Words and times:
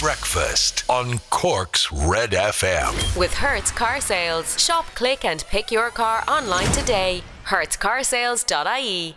Breakfast 0.00 0.84
on 0.88 1.18
Cork's 1.28 1.92
Red 1.92 2.30
FM. 2.30 3.18
With 3.18 3.34
Hertz 3.34 3.70
Car 3.70 4.00
Sales. 4.00 4.58
Shop, 4.58 4.86
click, 4.94 5.26
and 5.26 5.44
pick 5.50 5.70
your 5.70 5.90
car 5.90 6.24
online 6.26 6.68
today. 6.72 7.22
HertzCarsales.ie. 7.44 9.14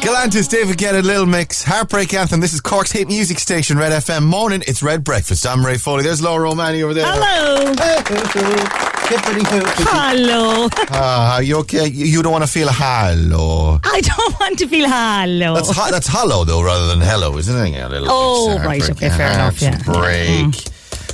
Galantis, 0.00 0.48
David 0.48 0.76
Guetta, 0.76 1.04
Little 1.04 1.24
Mix, 1.24 1.62
Heartbreak 1.62 2.12
Anthem. 2.14 2.40
This 2.40 2.52
is 2.52 2.60
Cork's 2.60 2.90
hit 2.90 3.06
music 3.06 3.38
station, 3.38 3.78
Red 3.78 3.92
FM. 3.92 4.24
Morning, 4.24 4.64
it's 4.66 4.82
Red 4.82 5.04
Breakfast. 5.04 5.46
I'm 5.46 5.64
Ray 5.64 5.78
Foley. 5.78 6.02
There's 6.02 6.20
Laura 6.20 6.50
O'Malley 6.50 6.82
over 6.82 6.94
there. 6.94 7.06
Hello. 7.06 8.88
Hello. 9.08 10.68
Ah, 10.90 11.40
you 11.40 11.58
okay? 11.58 11.88
You 11.88 12.22
don't 12.22 12.32
want 12.32 12.44
to 12.44 12.50
feel 12.50 12.68
hello. 12.70 13.78
I 13.84 14.00
don't 14.00 14.40
want 14.40 14.58
to 14.60 14.68
feel 14.68 14.88
hello. 14.88 15.54
That's 15.54 15.70
ho- 15.76 15.90
that's 15.90 16.06
hollow 16.06 16.44
though, 16.44 16.62
rather 16.62 16.86
than 16.86 17.00
hello, 17.00 17.36
isn't 17.36 17.66
it? 17.66 17.70
Yeah, 17.70 17.88
little 17.88 18.08
Oh, 18.10 18.58
right, 18.58 18.88
okay, 18.90 19.10
fair 19.10 19.32
enough, 19.32 19.60
yeah. 19.60 19.78
Break. 19.84 20.54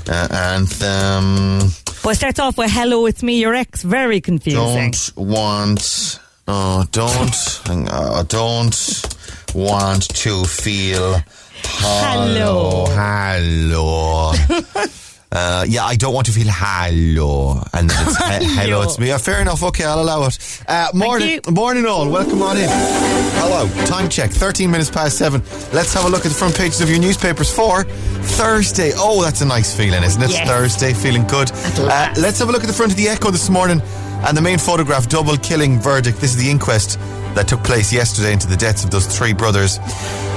Uh, 0.09 0.29
anthem. 0.33 1.71
But 2.03 2.11
it 2.11 2.17
starts 2.17 2.39
off 2.39 2.57
with 2.59 2.71
hello, 2.71 3.07
it's 3.07 3.23
me, 3.23 3.41
your 3.41 3.55
ex. 3.55 3.83
Very 3.83 4.21
confusing. 4.21 4.93
Don't 5.17 5.27
want. 5.29 6.21
Oh, 6.47 6.85
don't. 6.93 7.61
hang 7.67 7.89
on, 7.91 8.27
don't 8.27 9.17
want 9.55 10.09
to 10.11 10.45
feel 10.45 11.23
Hello. 11.65 12.87
Hello. 12.91 14.33
Uh, 15.31 15.65
yeah, 15.69 15.85
I 15.85 15.95
don't 15.97 16.15
want 16.15 16.27
to 16.27 16.33
feel 16.33 16.47
hello. 16.49 17.63
And 17.75 17.91
then 17.91 18.09
it's 18.09 18.17
he- 18.17 18.55
hello, 18.57 18.83
it's 18.83 18.99
me. 18.99 19.09
Yeah, 19.09 19.19
fair 19.19 19.41
enough. 19.43 19.63
Okay, 19.63 19.85
I'll 19.85 20.01
allow 20.01 20.25
it. 20.27 20.39
Uh, 20.67 20.89
morning, 20.95 21.41
morning 21.51 21.85
all. 21.85 22.09
Welcome 22.09 22.41
on 22.43 22.57
in. 22.57 22.69
Hello. 22.69 23.69
Time 23.87 24.09
check. 24.09 24.31
13 24.31 24.71
minutes 24.71 24.91
past 24.91 25.19
seven. 25.19 25.43
Let's 25.73 25.93
have 25.93 26.07
a 26.07 26.09
look 26.09 26.25
at 26.25 26.31
the 26.31 26.35
front 26.39 26.57
pages 26.57 26.81
of 26.81 26.89
your 26.89 26.99
newspapers 26.99 27.53
for 27.55 27.85
Thursday. 27.85 28.93
Oh, 28.97 29.23
that's 29.23 29.43
a 29.43 29.47
nice 29.47 29.77
feeling, 29.77 30.03
isn't 30.03 30.23
it? 30.23 30.31
Yes. 30.31 30.49
Thursday, 30.49 30.95
feeling 30.95 31.27
good. 31.27 31.51
Uh, 31.53 32.15
let's 32.17 32.39
have 32.39 32.49
a 32.49 32.53
look 32.53 32.63
at 32.63 32.69
the 32.69 32.73
front 32.73 32.93
of 32.93 32.97
the 32.97 33.09
Echo 33.09 33.31
this 33.31 33.51
morning 33.51 33.83
and 34.27 34.37
the 34.37 34.43
main 34.43 34.59
photograph, 34.59 35.09
double 35.09 35.37
killing 35.37 35.81
verdict. 35.81 36.21
This 36.21 36.35
is 36.35 36.43
the 36.43 36.51
inquest 36.51 36.99
that 37.35 37.47
took 37.47 37.63
place 37.63 37.93
yesterday 37.93 38.33
into 38.33 38.47
the 38.47 38.57
deaths 38.57 38.85
of 38.85 38.91
those 38.91 39.07
three 39.07 39.33
brothers 39.33 39.79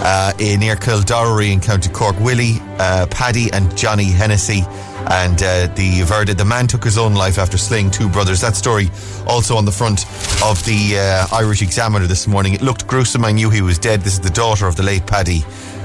uh, 0.04 0.34
in 0.40 0.60
near 0.60 0.76
Kildorrery 0.76 1.52
in 1.52 1.60
County 1.60 1.90
Cork. 1.90 2.20
Willie, 2.20 2.60
uh, 2.78 3.08
Paddy, 3.10 3.52
and 3.52 3.76
Johnny 3.76 4.06
Hennessy. 4.06 4.64
And 5.10 5.42
uh, 5.42 5.68
the 5.74 6.04
verdict, 6.06 6.38
the 6.38 6.46
man 6.46 6.68
took 6.68 6.84
his 6.84 6.98
own 6.98 7.16
life 7.16 7.40
after 7.40 7.58
slaying 7.58 7.90
two 7.90 8.08
brothers. 8.08 8.42
That 8.42 8.56
story 8.56 8.92
also 9.26 9.56
on 9.58 9.66
the 9.66 9.72
front 9.72 10.06
of 10.44 10.64
the 10.66 11.00
uh, 11.00 11.36
Irish 11.36 11.62
Examiner 11.64 12.06
this 12.06 12.28
morning. 12.28 12.54
It 12.54 12.62
looked 12.62 12.86
gruesome. 12.88 13.26
I 13.26 13.32
knew 13.32 13.50
he 13.50 13.64
was 13.64 13.80
dead. 13.80 14.02
This 14.02 14.14
is 14.14 14.20
the 14.20 14.30
daughter 14.30 14.68
of 14.68 14.76
the 14.76 14.84
late 14.84 15.08
Paddy, 15.08 15.44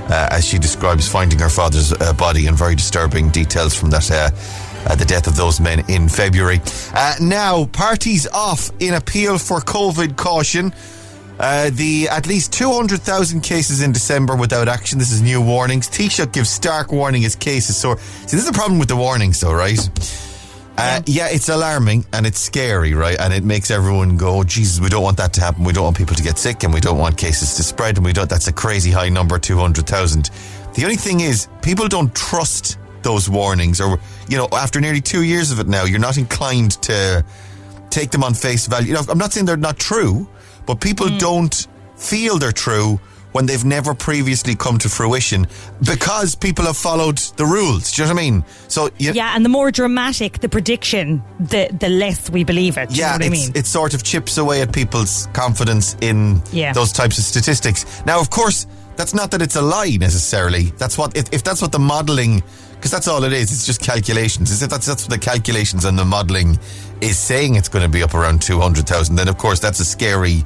uh, 0.08 0.28
as 0.30 0.46
she 0.46 0.58
describes 0.58 1.08
finding 1.08 1.38
her 1.38 1.48
father's 1.48 1.94
uh, 1.94 2.12
body, 2.12 2.46
and 2.46 2.56
very 2.56 2.74
disturbing 2.74 3.30
details 3.30 3.74
from 3.74 3.88
that. 3.90 4.10
Uh, 4.10 4.30
uh, 4.86 4.94
the 4.94 5.04
death 5.04 5.26
of 5.26 5.36
those 5.36 5.60
men 5.60 5.84
in 5.88 6.08
February. 6.08 6.60
Uh, 6.94 7.14
now, 7.20 7.66
parties 7.66 8.26
off 8.28 8.70
in 8.80 8.94
appeal 8.94 9.38
for 9.38 9.60
COVID 9.60 10.16
caution. 10.16 10.72
Uh, 11.38 11.68
the 11.74 12.08
at 12.08 12.26
least 12.26 12.52
200,000 12.54 13.42
cases 13.42 13.82
in 13.82 13.92
December 13.92 14.34
without 14.36 14.68
action. 14.68 14.98
This 14.98 15.12
is 15.12 15.20
new 15.20 15.42
warnings. 15.42 15.86
Taoiseach 15.88 16.32
gives 16.32 16.48
stark 16.48 16.92
warning 16.92 17.24
as 17.26 17.36
cases 17.36 17.76
soar. 17.76 17.98
See, 17.98 18.22
this 18.24 18.34
is 18.34 18.46
the 18.46 18.54
problem 18.54 18.78
with 18.78 18.88
the 18.88 18.96
warnings, 18.96 19.40
though, 19.40 19.52
right? 19.52 19.78
Uh, 20.78 21.00
yeah, 21.06 21.28
it's 21.30 21.48
alarming 21.48 22.04
and 22.12 22.26
it's 22.26 22.38
scary, 22.38 22.92
right? 22.92 23.18
And 23.18 23.32
it 23.32 23.44
makes 23.44 23.70
everyone 23.70 24.16
go, 24.16 24.40
oh, 24.40 24.44
Jesus, 24.44 24.80
we 24.80 24.88
don't 24.88 25.02
want 25.02 25.16
that 25.16 25.32
to 25.34 25.40
happen. 25.40 25.64
We 25.64 25.72
don't 25.72 25.84
want 25.84 25.96
people 25.96 26.14
to 26.16 26.22
get 26.22 26.38
sick 26.38 26.64
and 26.64 26.72
we 26.72 26.80
don't 26.80 26.98
want 26.98 27.16
cases 27.16 27.54
to 27.54 27.62
spread 27.62 27.96
and 27.96 28.04
we 28.04 28.12
don't, 28.12 28.28
that's 28.28 28.48
a 28.48 28.52
crazy 28.52 28.90
high 28.90 29.08
number, 29.08 29.38
200,000. 29.38 30.30
The 30.74 30.84
only 30.84 30.96
thing 30.96 31.20
is, 31.20 31.48
people 31.62 31.88
don't 31.88 32.14
trust 32.14 32.78
those 33.06 33.30
warnings 33.30 33.80
or, 33.80 34.00
you 34.28 34.36
know, 34.36 34.48
after 34.52 34.80
nearly 34.80 35.00
two 35.00 35.22
years 35.22 35.52
of 35.52 35.60
it 35.60 35.68
now, 35.68 35.84
you're 35.84 36.06
not 36.10 36.18
inclined 36.18 36.72
to 36.82 37.24
take 37.88 38.10
them 38.10 38.24
on 38.24 38.34
face 38.34 38.66
value. 38.66 38.88
You 38.88 38.94
know, 38.94 39.04
I'm 39.08 39.18
not 39.18 39.32
saying 39.32 39.46
they're 39.46 39.56
not 39.56 39.78
true, 39.78 40.28
but 40.66 40.80
people 40.80 41.08
hmm. 41.08 41.18
don't 41.18 41.68
feel 41.96 42.36
they're 42.38 42.50
true 42.68 42.98
when 43.30 43.46
they've 43.46 43.64
never 43.66 43.94
previously 43.94 44.56
come 44.56 44.78
to 44.78 44.88
fruition 44.88 45.46
because 45.86 46.34
people 46.34 46.64
have 46.64 46.76
followed 46.76 47.18
the 47.36 47.44
rules. 47.44 47.92
Do 47.92 48.02
you 48.02 48.08
know 48.08 48.14
what 48.14 48.20
I 48.20 48.30
mean? 48.30 48.44
So, 48.68 48.90
you, 48.98 49.12
Yeah, 49.12 49.36
and 49.36 49.44
the 49.44 49.50
more 49.50 49.70
dramatic 49.70 50.40
the 50.40 50.48
prediction, 50.48 51.22
the 51.38 51.68
the 51.78 51.90
less 51.90 52.30
we 52.30 52.44
believe 52.44 52.78
it. 52.78 52.88
Do 52.88 52.94
yeah, 52.94 53.12
you 53.12 53.18
know 53.18 53.26
what 53.26 53.38
I 53.38 53.40
mean? 53.40 53.52
it 53.54 53.66
sort 53.66 53.94
of 53.94 54.02
chips 54.02 54.38
away 54.38 54.62
at 54.62 54.72
people's 54.72 55.28
confidence 55.32 55.96
in 56.00 56.40
Yeah. 56.50 56.72
those 56.72 56.92
types 56.92 57.18
of 57.18 57.24
statistics. 57.24 57.84
Now, 58.06 58.20
of 58.20 58.30
course, 58.30 58.66
that's 58.96 59.12
not 59.12 59.30
that 59.30 59.42
it's 59.42 59.56
a 59.56 59.62
lie 59.62 59.96
necessarily. 60.00 60.72
That's 60.78 60.96
what 60.98 61.16
if, 61.16 61.26
if 61.32 61.42
that's 61.44 61.60
what 61.60 61.72
the 61.72 61.78
modelling, 61.78 62.42
because 62.76 62.90
that's 62.90 63.08
all 63.08 63.24
it 63.24 63.32
is. 63.32 63.52
It's 63.52 63.66
just 63.66 63.80
calculations. 63.80 64.50
Is 64.50 64.62
it 64.62 64.70
that's 64.70 64.86
that's 64.86 65.04
what 65.04 65.10
the 65.10 65.18
calculations 65.18 65.84
and 65.84 65.98
the 65.98 66.04
modelling 66.04 66.58
is 67.00 67.18
saying 67.18 67.56
it's 67.56 67.68
going 67.68 67.84
to 67.84 67.90
be 67.90 68.02
up 68.02 68.14
around 68.14 68.42
two 68.42 68.60
hundred 68.60 68.86
thousand. 68.86 69.16
Then 69.16 69.28
of 69.28 69.38
course 69.38 69.58
that's 69.58 69.80
a 69.80 69.84
scary 69.84 70.44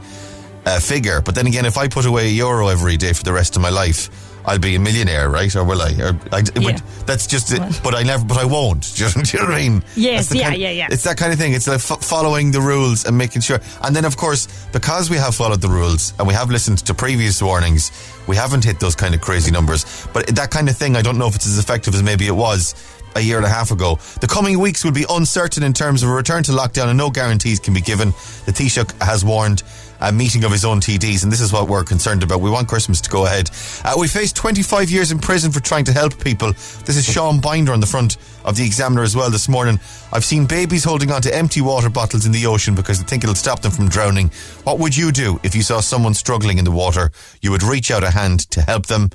uh, 0.66 0.80
figure. 0.80 1.20
But 1.20 1.34
then 1.34 1.46
again, 1.46 1.66
if 1.66 1.76
I 1.76 1.88
put 1.88 2.06
away 2.06 2.26
a 2.26 2.30
euro 2.30 2.68
every 2.68 2.96
day 2.96 3.12
for 3.12 3.22
the 3.22 3.32
rest 3.32 3.56
of 3.56 3.62
my 3.62 3.70
life. 3.70 4.29
I'll 4.46 4.58
be 4.58 4.74
a 4.74 4.80
millionaire, 4.80 5.28
right? 5.28 5.54
Or 5.54 5.64
will 5.64 5.82
I? 5.82 5.92
Or 6.00 6.18
I 6.32 6.42
Yeah. 6.58 6.78
that's 7.06 7.26
just 7.26 7.52
it. 7.52 7.60
But 7.84 7.94
I 7.94 8.02
never. 8.02 8.24
But 8.24 8.38
I 8.38 8.44
won't. 8.44 8.94
Do 8.96 9.04
you, 9.06 9.10
do 9.22 9.36
you 9.36 9.42
know 9.42 9.50
what 9.50 9.54
I 9.54 9.68
mean? 9.68 9.82
Yes, 9.96 10.34
yeah, 10.34 10.48
kind- 10.50 10.60
yeah, 10.60 10.70
yeah. 10.70 10.88
It's 10.90 11.04
that 11.04 11.16
kind 11.16 11.32
of 11.32 11.38
thing. 11.38 11.52
It's 11.52 11.66
like 11.68 11.76
f- 11.76 12.02
following 12.02 12.50
the 12.50 12.60
rules 12.60 13.04
and 13.04 13.16
making 13.16 13.42
sure. 13.42 13.60
And 13.82 13.94
then, 13.94 14.04
of 14.04 14.16
course, 14.16 14.48
because 14.72 15.10
we 15.10 15.16
have 15.18 15.34
followed 15.34 15.60
the 15.60 15.68
rules 15.68 16.14
and 16.18 16.26
we 16.26 16.34
have 16.34 16.50
listened 16.50 16.78
to 16.86 16.94
previous 16.94 17.42
warnings, 17.42 17.90
we 18.26 18.36
haven't 18.36 18.64
hit 18.64 18.80
those 18.80 18.94
kind 18.94 19.14
of 19.14 19.20
crazy 19.20 19.50
numbers. 19.50 20.06
But 20.12 20.26
that 20.28 20.50
kind 20.50 20.68
of 20.68 20.76
thing, 20.76 20.96
I 20.96 21.02
don't 21.02 21.18
know 21.18 21.26
if 21.28 21.34
it's 21.36 21.46
as 21.46 21.58
effective 21.58 21.94
as 21.94 22.02
maybe 22.02 22.26
it 22.26 22.36
was 22.36 22.74
a 23.16 23.20
year 23.20 23.36
and 23.36 23.46
a 23.46 23.48
half 23.48 23.70
ago. 23.70 23.98
The 24.20 24.26
coming 24.26 24.58
weeks 24.58 24.84
will 24.84 24.92
be 24.92 25.04
uncertain 25.10 25.62
in 25.62 25.72
terms 25.72 26.02
of 26.02 26.10
a 26.10 26.12
return 26.12 26.42
to 26.44 26.52
lockdown 26.52 26.88
and 26.88 26.98
no 26.98 27.10
guarantees 27.10 27.60
can 27.60 27.74
be 27.74 27.80
given. 27.80 28.10
The 28.46 28.52
Taoiseach 28.52 29.00
has 29.02 29.24
warned 29.24 29.62
a 30.00 30.12
meeting 30.12 30.44
of 30.44 30.52
his 30.52 30.64
own 30.64 30.80
TDs, 30.80 31.22
and 31.22 31.32
this 31.32 31.40
is 31.40 31.52
what 31.52 31.68
we're 31.68 31.84
concerned 31.84 32.22
about. 32.22 32.40
We 32.40 32.50
want 32.50 32.68
Christmas 32.68 33.00
to 33.02 33.10
go 33.10 33.26
ahead. 33.26 33.50
Uh, 33.84 33.94
we 33.98 34.08
faced 34.08 34.34
25 34.36 34.90
years 34.90 35.12
in 35.12 35.18
prison 35.18 35.52
for 35.52 35.60
trying 35.60 35.84
to 35.84 35.92
help 35.92 36.22
people. 36.22 36.52
This 36.52 36.96
is 36.96 37.04
Sean 37.04 37.40
Binder 37.40 37.72
on 37.72 37.80
the 37.80 37.86
front 37.86 38.16
of 38.44 38.56
the 38.56 38.64
Examiner 38.64 39.02
as 39.02 39.14
well 39.14 39.30
this 39.30 39.48
morning. 39.48 39.78
I've 40.12 40.24
seen 40.24 40.46
babies 40.46 40.84
holding 40.84 41.10
on 41.10 41.22
to 41.22 41.34
empty 41.34 41.60
water 41.60 41.90
bottles 41.90 42.26
in 42.26 42.32
the 42.32 42.46
ocean 42.46 42.74
because 42.74 42.98
they 42.98 43.04
think 43.04 43.24
it'll 43.24 43.34
stop 43.34 43.60
them 43.60 43.72
from 43.72 43.88
drowning. 43.88 44.30
What 44.64 44.78
would 44.78 44.96
you 44.96 45.12
do 45.12 45.38
if 45.42 45.54
you 45.54 45.62
saw 45.62 45.80
someone 45.80 46.14
struggling 46.14 46.58
in 46.58 46.64
the 46.64 46.70
water? 46.70 47.12
You 47.42 47.50
would 47.50 47.62
reach 47.62 47.90
out 47.90 48.02
a 48.02 48.10
hand 48.10 48.50
to 48.50 48.62
help 48.62 48.86
them. 48.86 49.10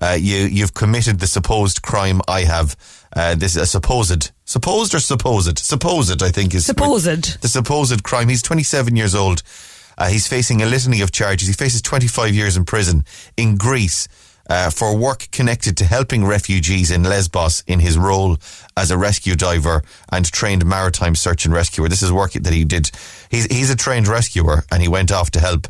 Uh, 0.00 0.16
you, 0.18 0.36
you've 0.36 0.74
committed 0.74 1.18
the 1.18 1.26
supposed 1.26 1.82
crime 1.82 2.20
I 2.28 2.42
have. 2.42 2.76
Uh, 3.14 3.34
this 3.34 3.56
is 3.56 3.62
a 3.62 3.66
supposed, 3.66 4.30
supposed 4.44 4.94
or 4.94 5.00
supposed? 5.00 5.58
Supposed, 5.58 6.22
I 6.22 6.30
think 6.30 6.54
is 6.54 6.66
Supposed. 6.66 7.40
the 7.42 7.48
supposed 7.48 8.02
crime. 8.02 8.28
He's 8.28 8.42
27 8.42 8.96
years 8.96 9.14
old. 9.14 9.42
Uh, 9.96 10.08
he's 10.08 10.26
facing 10.28 10.62
a 10.62 10.66
litany 10.66 11.00
of 11.00 11.10
charges. 11.10 11.48
He 11.48 11.54
faces 11.54 11.82
25 11.82 12.34
years 12.34 12.56
in 12.56 12.64
prison 12.64 13.04
in 13.36 13.56
Greece 13.56 14.06
uh, 14.48 14.70
for 14.70 14.96
work 14.96 15.28
connected 15.32 15.76
to 15.78 15.84
helping 15.84 16.24
refugees 16.24 16.90
in 16.90 17.02
Lesbos 17.02 17.64
in 17.66 17.80
his 17.80 17.98
role 17.98 18.36
as 18.76 18.90
a 18.90 18.96
rescue 18.98 19.34
diver 19.34 19.82
and 20.12 20.30
trained 20.30 20.64
maritime 20.64 21.14
search 21.14 21.44
and 21.44 21.52
rescuer. 21.52 21.88
This 21.88 22.02
is 22.02 22.12
work 22.12 22.32
that 22.32 22.52
he 22.52 22.64
did. 22.64 22.90
He's, 23.30 23.46
he's 23.46 23.70
a 23.70 23.76
trained 23.76 24.06
rescuer 24.06 24.64
and 24.70 24.80
he 24.82 24.88
went 24.88 25.10
off 25.12 25.30
to 25.32 25.40
help. 25.40 25.66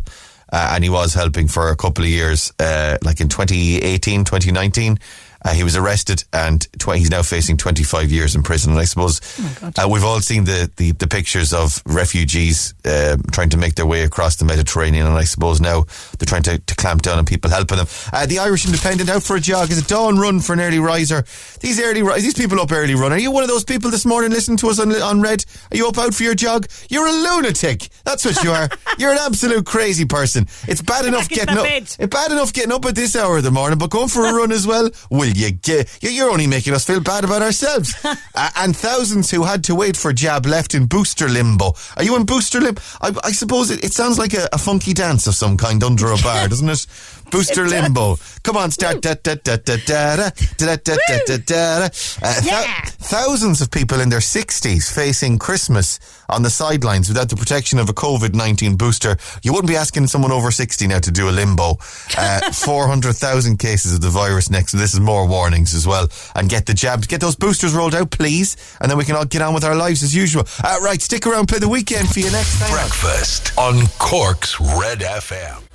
Uh, 0.50 0.70
and 0.74 0.82
he 0.82 0.88
was 0.88 1.12
helping 1.12 1.46
for 1.46 1.68
a 1.68 1.76
couple 1.76 2.02
of 2.04 2.08
years, 2.10 2.52
uh, 2.58 2.96
like 3.02 3.20
in 3.20 3.28
2018, 3.28 4.24
2019. 4.24 4.98
Uh, 5.44 5.52
he 5.52 5.62
was 5.62 5.76
arrested 5.76 6.24
and 6.32 6.66
tw- 6.80 6.94
he's 6.96 7.10
now 7.10 7.22
facing 7.22 7.56
25 7.56 8.10
years 8.10 8.34
in 8.34 8.42
prison. 8.42 8.72
And 8.72 8.80
I 8.80 8.84
suppose 8.84 9.20
uh, 9.62 9.88
we've 9.88 10.04
all 10.04 10.20
seen 10.20 10.44
the, 10.44 10.70
the, 10.76 10.92
the 10.92 11.06
pictures 11.06 11.52
of 11.52 11.80
refugees 11.86 12.74
uh, 12.84 13.16
trying 13.30 13.50
to 13.50 13.56
make 13.56 13.76
their 13.76 13.86
way 13.86 14.02
across 14.02 14.36
the 14.36 14.44
Mediterranean. 14.44 15.06
And 15.06 15.14
I 15.16 15.24
suppose 15.24 15.60
now 15.60 15.84
they're 16.18 16.26
trying 16.26 16.42
to, 16.44 16.58
to 16.58 16.74
clamp 16.74 17.02
down 17.02 17.18
on 17.18 17.24
people 17.24 17.50
helping 17.50 17.78
them. 17.78 17.86
Uh, 18.12 18.26
the 18.26 18.40
Irish 18.40 18.66
Independent 18.66 19.08
out 19.10 19.22
for 19.22 19.36
a 19.36 19.40
jog 19.40 19.70
is 19.70 19.78
a 19.78 19.86
dawn 19.86 20.18
run 20.18 20.40
for 20.40 20.54
an 20.54 20.60
early 20.60 20.80
riser. 20.80 21.24
These 21.60 21.80
early 21.80 22.02
ri- 22.02 22.20
these 22.20 22.34
people 22.34 22.60
up 22.60 22.72
early 22.72 22.94
run. 22.96 23.12
Are 23.12 23.18
you 23.18 23.30
one 23.30 23.42
of 23.44 23.48
those 23.48 23.64
people 23.64 23.90
this 23.90 24.04
morning 24.04 24.30
listening 24.30 24.56
to 24.58 24.68
us 24.68 24.80
on, 24.80 24.90
on 25.00 25.20
Red? 25.20 25.44
Are 25.70 25.76
you 25.76 25.86
up 25.88 25.98
out 25.98 26.14
for 26.14 26.24
your 26.24 26.34
jog? 26.34 26.66
You're 26.88 27.06
a 27.06 27.12
lunatic. 27.12 27.88
That's 28.04 28.24
what 28.24 28.42
you 28.42 28.50
are. 28.50 28.68
You're 28.98 29.12
an 29.12 29.18
absolute 29.20 29.64
crazy 29.66 30.04
person. 30.04 30.48
It's 30.66 30.82
bad 30.82 31.04
enough 31.04 31.28
getting 31.28 31.56
up. 31.56 31.64
bed. 31.64 31.82
It's 31.84 32.06
bad 32.08 32.32
enough 32.32 32.52
getting 32.52 32.72
up 32.72 32.84
at 32.86 32.96
this 32.96 33.14
hour 33.14 33.36
of 33.36 33.44
the 33.44 33.50
morning, 33.52 33.78
but 33.78 33.90
going 33.90 34.08
for 34.08 34.26
a 34.26 34.32
run 34.34 34.50
as 34.50 34.66
well. 34.66 34.90
Will 35.10 35.27
you 35.36 35.50
get? 35.52 35.88
you- 36.02 36.10
You're 36.10 36.30
only 36.30 36.46
making 36.46 36.74
us 36.74 36.84
feel 36.84 37.00
bad 37.00 37.24
about 37.24 37.42
ourselves. 37.42 37.94
uh, 38.04 38.14
and 38.56 38.76
thousands 38.76 39.30
who 39.30 39.44
had 39.44 39.64
to 39.64 39.74
wait 39.74 39.96
for 39.96 40.12
jab 40.12 40.46
left 40.46 40.74
in 40.74 40.86
booster 40.86 41.28
limbo. 41.28 41.74
Are 41.96 42.04
you 42.04 42.16
in 42.16 42.24
booster 42.24 42.60
limbo? 42.60 42.80
I, 43.00 43.12
I 43.24 43.32
suppose 43.32 43.70
it, 43.70 43.84
it 43.84 43.92
sounds 43.92 44.18
like 44.18 44.34
a, 44.34 44.48
a 44.52 44.58
funky 44.58 44.92
dance 44.94 45.26
of 45.26 45.34
some 45.34 45.56
kind 45.56 45.82
under 45.84 46.06
a 46.12 46.16
bar, 46.18 46.48
doesn't 46.48 46.68
it? 46.68 46.86
Booster 47.30 47.66
limbo. 47.66 48.16
Come 48.42 48.56
on, 48.56 48.70
start. 48.70 49.02
Da, 49.02 49.14
da, 49.22 49.34
da, 49.34 49.56
da, 49.56 49.76
da, 49.76 50.16
da, 50.16 50.30
da, 50.56 50.76
da, 50.76 50.76
da, 50.76 50.96
da, 51.06 51.18
da, 51.26 51.36
da. 51.46 51.88
Uh, 52.22 52.90
thousands 52.98 53.60
of 53.60 53.70
people 53.70 54.00
in 54.00 54.08
their 54.08 54.20
60s 54.20 54.92
facing 54.92 55.38
Christmas 55.38 56.00
on 56.28 56.42
the 56.42 56.50
sidelines 56.50 57.08
without 57.08 57.28
the 57.28 57.36
protection 57.36 57.78
of 57.78 57.88
a 57.88 57.92
COVID 57.92 58.34
19 58.34 58.76
booster. 58.76 59.16
You 59.42 59.52
wouldn't 59.52 59.68
be 59.68 59.76
asking 59.76 60.06
someone 60.06 60.32
over 60.32 60.50
60 60.50 60.86
now 60.86 60.98
to 61.00 61.10
do 61.10 61.28
a 61.28 61.32
limbo. 61.32 61.78
Uh, 62.16 62.52
400,000 62.52 63.58
cases 63.58 63.94
of 63.94 64.00
the 64.00 64.10
virus 64.10 64.50
next. 64.50 64.72
And 64.72 64.82
this 64.82 64.94
is 64.94 65.00
more 65.00 65.26
warnings 65.26 65.74
as 65.74 65.86
well. 65.86 66.08
And 66.34 66.48
get 66.48 66.66
the 66.66 66.74
jabs. 66.74 67.06
Get 67.06 67.20
those 67.20 67.36
boosters 67.36 67.74
rolled 67.74 67.94
out, 67.94 68.10
please. 68.10 68.56
And 68.80 68.90
then 68.90 68.98
we 68.98 69.04
can 69.04 69.16
all 69.16 69.24
get 69.24 69.42
on 69.42 69.54
with 69.54 69.64
our 69.64 69.76
lives 69.76 70.02
as 70.02 70.14
usual. 70.14 70.44
Uh, 70.64 70.78
right, 70.82 71.00
stick 71.00 71.26
around, 71.26 71.48
play 71.48 71.58
the 71.58 71.68
weekend 71.68 72.08
for 72.08 72.20
you 72.20 72.30
next 72.30 72.58
time. 72.58 72.70
Breakfast 72.70 73.56
on 73.58 73.86
Cork's 73.98 74.60
Red 74.60 75.00
FM. 75.00 75.67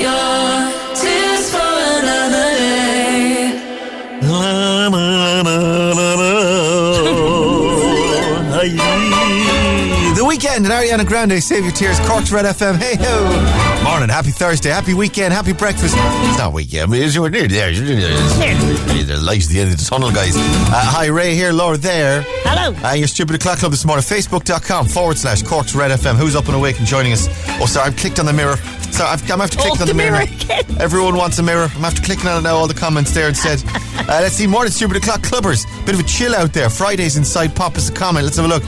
The 10.20 10.26
Weeknd 10.26 10.56
and 10.56 10.66
Ariana 10.66 11.06
Grande, 11.06 11.42
Save 11.42 11.64
Your 11.64 11.72
Tears, 11.72 11.98
Cork's 12.00 12.30
Red 12.30 12.44
FM. 12.44 12.76
Hey 12.76 12.96
ho! 13.00 13.69
Morning, 13.82 14.08
happy 14.10 14.30
Thursday, 14.30 14.68
happy 14.70 14.94
weekend, 14.94 15.32
happy 15.32 15.52
breakfast. 15.52 15.94
It's 15.98 16.38
not 16.38 16.52
weekend, 16.52 16.94
it's 16.94 17.18
we're 17.18 17.28
near 17.30 17.48
there. 17.48 17.72
The 17.72 19.18
light 19.20 19.42
at 19.42 19.48
the 19.48 19.60
end 19.60 19.72
of 19.72 19.78
the 19.78 19.84
tunnel, 19.84 20.12
guys. 20.12 20.36
Uh, 20.36 20.70
hi, 20.72 21.06
Ray 21.06 21.34
here, 21.34 21.52
Laura 21.52 21.76
there. 21.76 22.22
Hello. 22.44 22.76
Uh, 22.86 22.92
your 22.92 23.08
Stupid 23.08 23.36
O'Clock 23.36 23.58
Club 23.58 23.72
this 23.72 23.84
morning, 23.84 24.04
facebook.com 24.04 24.86
forward 24.86 25.18
slash 25.18 25.42
Cork's 25.42 25.74
Red 25.74 25.90
FM. 25.90 26.14
Who's 26.16 26.36
up 26.36 26.46
and 26.46 26.54
awake 26.54 26.78
and 26.78 26.86
joining 26.86 27.12
us? 27.12 27.26
Oh, 27.60 27.66
sorry, 27.66 27.86
I've 27.88 27.96
clicked 27.96 28.18
on 28.20 28.26
the 28.26 28.32
mirror. 28.32 28.56
Sorry, 28.92 29.08
I've, 29.10 29.22
I'm 29.30 29.38
going 29.38 29.48
to 29.48 29.56
click 29.56 29.70
Oh, 29.70 29.72
on 29.72 29.78
the 29.78 29.84
the 29.86 29.94
mirror. 29.94 30.24
mirror. 30.26 30.62
Everyone 30.80 31.16
wants 31.16 31.38
a 31.38 31.42
mirror. 31.42 31.68
I'm 31.74 31.84
after 31.84 32.02
clicking 32.02 32.26
on 32.28 32.38
it 32.38 32.42
now, 32.42 32.54
all 32.56 32.68
the 32.68 32.74
comments 32.74 33.12
there 33.12 33.28
instead. 33.28 33.62
Uh, 34.00 34.18
let's 34.22 34.34
see, 34.34 34.46
morning, 34.46 34.72
Stupid 34.72 34.96
O'Clock 34.96 35.20
Clubbers. 35.20 35.66
Bit 35.84 35.94
of 35.94 36.00
a 36.00 36.04
chill 36.04 36.34
out 36.34 36.52
there. 36.52 36.68
Fridays 36.70 37.16
inside, 37.16 37.54
pop 37.54 37.76
us 37.76 37.90
a 37.90 37.92
comment. 37.92 38.24
Let's 38.24 38.38
have 38.38 38.46
a 38.46 38.48
look. 38.48 38.62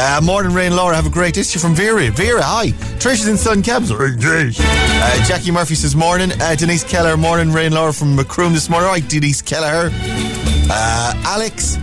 Uh, 0.00 0.20
morning, 0.22 0.54
Ray 0.54 0.66
and 0.66 0.76
Laura, 0.76 0.94
have 0.94 1.06
a 1.06 1.10
great 1.10 1.36
issue 1.36 1.58
from 1.58 1.74
Vera. 1.74 2.08
Vera, 2.12 2.40
hi. 2.40 2.68
Trish 3.00 3.14
is 3.14 3.26
in 3.26 3.36
Sun 3.36 3.64
Cabs. 3.64 3.90
Uh, 3.90 5.24
Jackie 5.26 5.50
Murphy 5.50 5.74
says 5.74 5.96
morning. 5.96 6.30
Uh, 6.40 6.54
Denise 6.54 6.84
Keller, 6.84 7.16
morning, 7.16 7.50
Ray 7.52 7.66
and 7.66 7.74
Laura 7.74 7.92
from 7.92 8.14
Macroom 8.14 8.52
this 8.52 8.70
morning. 8.70 8.86
All 8.86 8.94
right, 8.94 9.08
Denise 9.08 9.42
Keller. 9.42 9.90
Uh, 10.70 11.22
Alex 11.26 11.78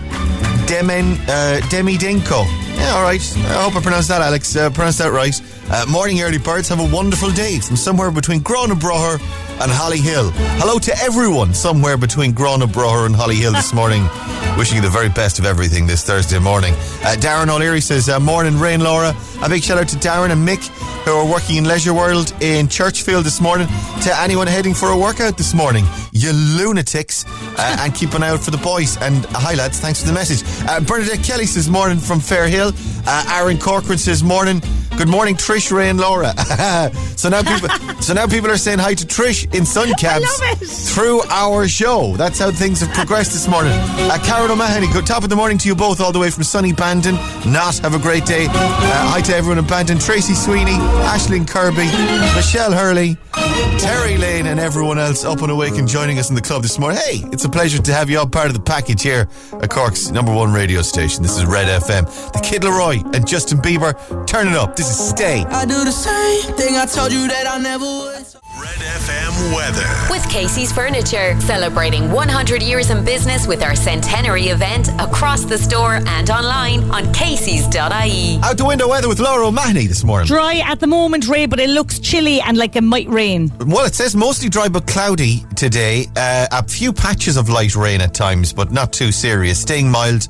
Demen, 0.64 1.18
uh, 1.28 1.60
Demi 1.68 1.98
Dinko. 1.98 2.46
Yeah, 2.78 2.94
all 2.94 3.02
right. 3.02 3.20
I 3.36 3.62
hope 3.62 3.76
I 3.76 3.82
pronounced 3.82 4.08
that, 4.08 4.22
Alex. 4.22 4.56
Uh, 4.56 4.70
pronounced 4.70 4.98
that 5.00 5.12
right. 5.12 5.38
Uh, 5.68 5.84
morning, 5.88 6.20
early 6.20 6.38
birds. 6.38 6.68
Have 6.68 6.78
a 6.80 6.94
wonderful 6.94 7.30
day 7.30 7.58
from 7.58 7.76
somewhere 7.76 8.10
between 8.12 8.40
Gurranabraher 8.40 9.20
and 9.60 9.70
Holly 9.70 9.98
Hill. 9.98 10.30
Hello 10.60 10.78
to 10.78 10.96
everyone 10.98 11.54
somewhere 11.54 11.96
between 11.96 12.32
Gurranabraher 12.32 13.06
and 13.06 13.16
Holly 13.16 13.36
Hill 13.36 13.52
this 13.52 13.74
morning. 13.74 14.02
Wishing 14.56 14.76
you 14.76 14.82
the 14.82 14.88
very 14.88 15.08
best 15.08 15.38
of 15.38 15.44
everything 15.44 15.86
this 15.86 16.04
Thursday 16.04 16.38
morning. 16.38 16.72
Uh, 17.02 17.16
Darren 17.18 17.48
O'Leary 17.48 17.80
says, 17.80 18.08
uh, 18.08 18.20
Morning, 18.20 18.58
Rain 18.58 18.80
Laura. 18.80 19.14
A 19.42 19.48
big 19.48 19.62
shout 19.62 19.76
out 19.76 19.88
to 19.88 19.96
Darren 19.96 20.30
and 20.30 20.46
Mick 20.46 20.70
who 21.06 21.12
are 21.12 21.30
working 21.30 21.54
in 21.56 21.64
Leisure 21.64 21.94
World 21.94 22.34
in 22.40 22.66
Churchfield 22.66 23.22
this 23.22 23.40
morning. 23.40 23.68
To 24.02 24.20
anyone 24.20 24.48
heading 24.48 24.74
for 24.74 24.90
a 24.90 24.96
workout 24.98 25.38
this 25.38 25.54
morning, 25.54 25.84
you 26.10 26.32
lunatics, 26.32 27.24
uh, 27.56 27.76
and 27.80 27.94
keep 27.94 28.12
an 28.14 28.24
eye 28.24 28.30
out 28.30 28.40
for 28.40 28.50
the 28.50 28.58
boys. 28.58 28.96
And 29.00 29.24
hi 29.26 29.54
lads, 29.54 29.78
thanks 29.78 30.00
for 30.00 30.08
the 30.08 30.12
message. 30.12 30.42
Uh, 30.68 30.80
Bernadette 30.80 31.22
Kelly 31.22 31.46
says 31.46 31.70
morning 31.70 31.98
from 31.98 32.18
Fair 32.18 32.48
Hill. 32.48 32.72
Uh, 33.06 33.24
Aaron 33.36 33.56
Corcoran 33.58 33.98
says 33.98 34.24
morning. 34.24 34.60
Good 34.96 35.08
morning, 35.08 35.34
Trish, 35.34 35.70
Ray, 35.70 35.90
and 35.90 35.98
Laura. 36.00 36.28
so 37.16 37.28
now 37.28 37.42
people, 37.42 37.68
so 38.00 38.14
now 38.14 38.26
people 38.26 38.50
are 38.50 38.56
saying 38.56 38.78
hi 38.78 38.94
to 38.94 39.04
Trish 39.06 39.54
in 39.54 39.66
sun 39.66 39.88
it. 39.98 40.66
through 40.66 41.22
our 41.28 41.68
show. 41.68 42.16
That's 42.16 42.38
how 42.38 42.50
things 42.50 42.80
have 42.80 42.90
progressed 42.94 43.32
this 43.32 43.46
morning. 43.46 43.72
Uh, 43.74 44.16
Karen 44.24 44.50
O'Mahony, 44.50 44.90
good 44.92 45.06
top 45.06 45.22
of 45.22 45.28
the 45.28 45.36
morning 45.36 45.58
to 45.58 45.68
you 45.68 45.74
both, 45.74 46.00
all 46.00 46.12
the 46.12 46.18
way 46.18 46.30
from 46.30 46.44
sunny 46.44 46.72
Bandon. 46.72 47.16
Not 47.50 47.76
have 47.80 47.94
a 47.94 47.98
great 47.98 48.24
day. 48.24 48.46
Uh, 48.46 48.50
hi 49.10 49.20
to 49.20 49.36
everyone 49.36 49.58
in 49.58 49.66
Bandon. 49.66 49.98
Tracy 49.98 50.34
Sweeney, 50.34 50.76
Ashling 51.04 51.46
Kirby, 51.46 51.86
Michelle 52.34 52.72
Hurley, 52.72 53.18
Terry 53.78 54.16
Lane, 54.16 54.46
and 54.46 54.58
everyone 54.58 54.98
else 54.98 55.24
up 55.26 55.42
and 55.42 55.50
awake 55.50 55.74
and 55.76 55.86
joining 55.86 56.18
us 56.18 56.30
in 56.30 56.34
the 56.34 56.40
club 56.42 56.62
this 56.62 56.78
morning. 56.78 56.98
Hey, 57.04 57.20
it's 57.32 57.44
a 57.44 57.50
pleasure 57.50 57.82
to 57.82 57.92
have 57.92 58.08
you 58.08 58.18
all 58.18 58.26
part 58.26 58.46
of 58.46 58.54
the 58.54 58.60
package 58.62 59.02
here 59.02 59.28
at 59.60 59.68
Cork's 59.68 60.10
number 60.10 60.32
one 60.34 60.52
radio 60.54 60.80
station. 60.80 61.22
This 61.22 61.36
is 61.36 61.44
Red 61.44 61.68
FM. 61.82 62.06
The 62.32 62.40
Kid 62.40 62.62
LAROI 62.62 63.14
and 63.14 63.26
Justin 63.26 63.58
Bieber. 63.58 63.94
Turn 64.26 64.48
it 64.48 64.54
up. 64.54 64.74
This 64.74 64.85
is 64.90 65.08
Stay. 65.08 65.44
I 65.48 65.64
do 65.64 65.84
the 65.84 65.92
same 65.92 66.54
thing 66.54 66.76
I 66.76 66.86
told 66.86 67.12
you 67.12 67.26
that 67.28 67.46
I 67.46 67.58
never 67.58 67.84
would. 67.84 68.26
Red 68.60 68.80
FM 68.80 69.54
weather. 69.54 69.86
With 70.10 70.28
Casey's 70.30 70.72
Furniture, 70.72 71.38
celebrating 71.40 72.10
100 72.10 72.62
years 72.62 72.90
in 72.90 73.04
business 73.04 73.46
with 73.46 73.62
our 73.62 73.74
centenary 73.74 74.48
event 74.48 74.88
across 74.98 75.44
the 75.44 75.58
store 75.58 76.00
and 76.06 76.30
online 76.30 76.82
on 76.90 77.12
Casey's.ie. 77.12 78.38
Out 78.42 78.56
the 78.56 78.64
window 78.64 78.88
weather 78.88 79.08
with 79.08 79.20
Laura 79.20 79.46
O'Mahony 79.46 79.86
this 79.86 80.04
morning. 80.04 80.26
Dry 80.26 80.62
at 80.64 80.80
the 80.80 80.86
moment, 80.86 81.28
Ray, 81.28 81.46
but 81.46 81.60
it 81.60 81.70
looks 81.70 81.98
chilly 81.98 82.40
and 82.40 82.56
like 82.56 82.76
it 82.76 82.82
might 82.82 83.08
rain. 83.08 83.52
Well, 83.60 83.86
it 83.86 83.94
says 83.94 84.16
mostly 84.16 84.48
dry 84.48 84.68
but 84.68 84.86
cloudy 84.86 85.44
today. 85.54 86.06
Uh, 86.16 86.46
a 86.50 86.66
few 86.66 86.92
patches 86.92 87.36
of 87.36 87.48
light 87.48 87.76
rain 87.76 88.00
at 88.00 88.14
times, 88.14 88.52
but 88.52 88.72
not 88.72 88.92
too 88.92 89.12
serious. 89.12 89.60
Staying 89.60 89.90
mild. 89.90 90.28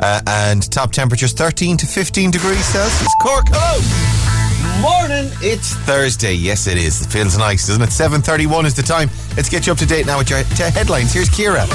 Uh, 0.00 0.20
and 0.26 0.70
top 0.70 0.92
temperatures 0.92 1.32
13 1.32 1.76
to 1.78 1.86
15 1.86 2.30
degrees 2.30 2.64
Celsius. 2.64 3.12
Cork, 3.22 3.46
hello. 3.48 3.80
Morning. 4.80 5.30
It's 5.40 5.74
Thursday. 5.74 6.34
Yes, 6.34 6.66
it 6.68 6.78
is. 6.78 7.02
It 7.04 7.10
feels 7.10 7.36
nice, 7.36 7.66
doesn't 7.66 7.82
it? 7.82 7.90
7.31 7.90 8.64
is 8.64 8.74
the 8.74 8.82
time. 8.82 9.10
Let's 9.36 9.48
get 9.48 9.66
you 9.66 9.72
up 9.72 9.78
to 9.78 9.86
date 9.86 10.06
now 10.06 10.18
with 10.18 10.30
your 10.30 10.42
t- 10.44 10.62
headlines. 10.70 11.12
Here's 11.12 11.28
Kira. 11.28 11.66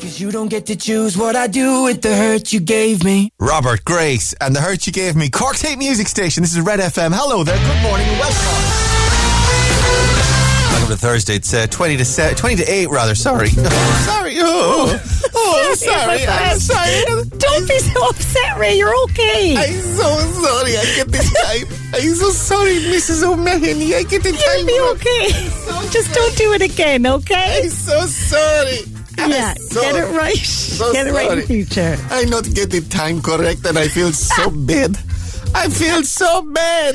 Cause 0.00 0.18
you 0.18 0.30
don't 0.30 0.48
get 0.48 0.64
to 0.66 0.76
choose 0.76 1.18
what 1.18 1.36
I 1.36 1.46
do 1.46 1.82
with 1.82 2.00
the 2.00 2.16
hurt 2.16 2.52
you 2.54 2.60
gave 2.60 3.04
me. 3.04 3.30
Robert, 3.38 3.84
Grace, 3.84 4.32
and 4.40 4.56
the 4.56 4.60
hurt 4.60 4.86
you 4.86 4.92
gave 4.94 5.14
me. 5.14 5.28
Cork's 5.28 5.60
hate 5.60 5.78
music 5.78 6.08
station. 6.08 6.42
This 6.42 6.54
is 6.56 6.60
Red 6.60 6.80
FM. 6.80 7.12
Hello 7.12 7.44
there. 7.44 7.58
Good 7.58 7.82
morning 7.82 8.06
and 8.08 8.18
welcome. 8.18 8.79
To 10.90 10.96
Thursday. 10.96 11.36
It's 11.36 11.54
uh, 11.54 11.68
20 11.68 11.98
to 11.98 12.04
se- 12.04 12.34
20 12.34 12.56
to 12.56 12.64
8 12.68 12.90
rather. 12.90 13.14
Sorry. 13.14 13.48
sorry. 13.50 14.34
Oh, 14.38 15.00
oh 15.34 15.74
sorry. 15.78 16.26
I'm 16.26 16.58
sorry. 16.58 17.04
Don't 17.38 17.68
be 17.68 17.78
so 17.78 18.08
upset, 18.08 18.58
Ray. 18.58 18.76
You're 18.76 18.94
okay. 19.04 19.54
I'm 19.56 19.80
so 19.80 20.18
sorry. 20.42 20.76
I 20.76 20.84
get 20.96 21.06
this 21.08 21.30
time. 21.44 21.66
I'm 21.94 22.14
so 22.16 22.30
sorry, 22.30 22.74
Mrs. 22.90 23.22
O'Mahony. 23.22 23.94
I 23.94 24.02
get 24.02 24.24
the 24.24 24.32
time. 24.32 24.68
You'll 24.68 24.94
be 24.96 25.00
okay. 25.00 25.88
Just 25.92 26.12
don't 26.12 26.36
do 26.36 26.52
it 26.54 26.62
again, 26.62 27.06
okay? 27.06 27.62
I'm 27.62 27.70
so 27.70 28.00
sorry. 28.06 28.78
I'm 29.18 29.30
Yeah, 29.30 29.54
so- 29.54 29.82
get 29.82 29.94
it 29.94 30.16
right. 30.16 30.36
so 30.36 30.92
get 30.92 31.06
it 31.06 31.12
right 31.12 31.30
in 31.30 31.38
the 31.40 31.46
future. 31.46 31.96
I 32.10 32.24
not 32.24 32.44
get 32.52 32.70
the 32.70 32.80
time 32.80 33.22
correct 33.22 33.64
and 33.64 33.78
I 33.78 33.86
feel 33.86 34.10
so 34.12 34.50
bad. 34.66 34.96
I 35.54 35.68
feel 35.68 36.02
so 36.04 36.42
bad. 36.42 36.94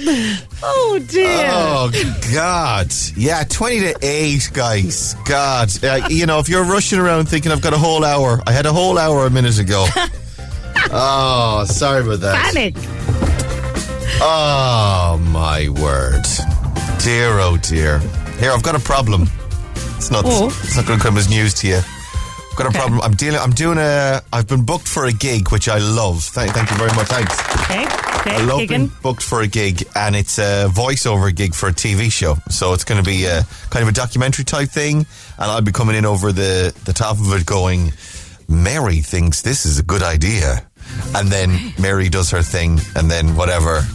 Oh 0.63 0.99
dear. 1.07 1.49
Oh 1.51 1.91
God! 2.33 2.91
Yeah, 3.15 3.43
twenty 3.43 3.79
to 3.81 3.95
eight, 4.01 4.49
guys. 4.53 5.15
God, 5.25 5.71
uh, 5.83 6.07
you 6.09 6.25
know, 6.25 6.39
if 6.39 6.49
you're 6.49 6.63
rushing 6.63 6.99
around 6.99 7.27
thinking 7.27 7.51
I've 7.51 7.61
got 7.61 7.73
a 7.73 7.77
whole 7.77 8.03
hour, 8.03 8.41
I 8.47 8.51
had 8.51 8.65
a 8.65 8.73
whole 8.73 8.97
hour 8.97 9.25
a 9.25 9.29
minute 9.29 9.59
ago. 9.59 9.85
oh, 10.91 11.65
sorry 11.67 12.01
about 12.01 12.21
that. 12.21 12.53
Panic. 12.53 12.75
Oh 14.21 15.21
my 15.31 15.69
word, 15.69 16.23
dear, 17.03 17.39
oh 17.39 17.57
dear. 17.57 17.99
Here, 18.39 18.51
I've 18.51 18.63
got 18.63 18.75
a 18.75 18.79
problem. 18.79 19.29
It's 19.97 20.11
not. 20.11 20.23
Oh. 20.25 20.47
It's 20.47 20.75
not 20.75 20.85
going 20.85 20.99
to 20.99 21.05
come 21.05 21.17
as 21.17 21.29
news 21.29 21.53
to 21.55 21.67
you. 21.67 21.77
I've 21.77 22.55
got 22.57 22.67
a 22.67 22.71
problem. 22.71 23.01
I'm 23.01 23.13
dealing. 23.13 23.39
I'm 23.39 23.51
doing 23.51 23.77
a. 23.77 24.21
I've 24.31 24.47
been 24.47 24.63
booked 24.65 24.87
for 24.87 25.05
a 25.05 25.11
gig, 25.11 25.51
which 25.51 25.67
I 25.67 25.77
love. 25.77 26.23
Thank, 26.23 26.53
thank 26.53 26.71
you 26.71 26.77
very 26.77 26.93
much. 26.95 27.07
Thanks. 27.07 27.39
Okay. 27.63 28.14
Okay. 28.25 28.37
I 28.37 28.45
love 28.45 28.67
being 28.67 28.89
booked 29.03 29.21
for 29.21 29.41
a 29.41 29.47
gig, 29.47 29.83
and 29.95 30.15
it's 30.15 30.39
a 30.39 30.67
voiceover 30.67 31.33
gig 31.33 31.53
for 31.53 31.69
a 31.69 31.71
TV 31.71 32.11
show. 32.11 32.37
So 32.49 32.73
it's 32.73 32.83
going 32.83 33.03
to 33.03 33.07
be 33.07 33.25
a 33.25 33.43
kind 33.69 33.83
of 33.83 33.89
a 33.89 33.91
documentary 33.91 34.45
type 34.45 34.69
thing, 34.69 34.97
and 34.97 35.05
I'll 35.51 35.61
be 35.61 35.71
coming 35.71 35.95
in 35.95 36.05
over 36.05 36.31
the 36.31 36.73
the 36.85 36.93
top 36.93 37.19
of 37.19 37.31
it, 37.33 37.45
going, 37.45 37.93
"Mary 38.47 39.01
thinks 39.01 39.43
this 39.43 39.65
is 39.65 39.77
a 39.77 39.83
good 39.83 40.01
idea," 40.01 40.65
and 41.15 41.29
then 41.29 41.73
Mary 41.77 42.09
does 42.09 42.31
her 42.31 42.41
thing, 42.41 42.79
and 42.95 43.11
then 43.11 43.35
whatever. 43.35 43.85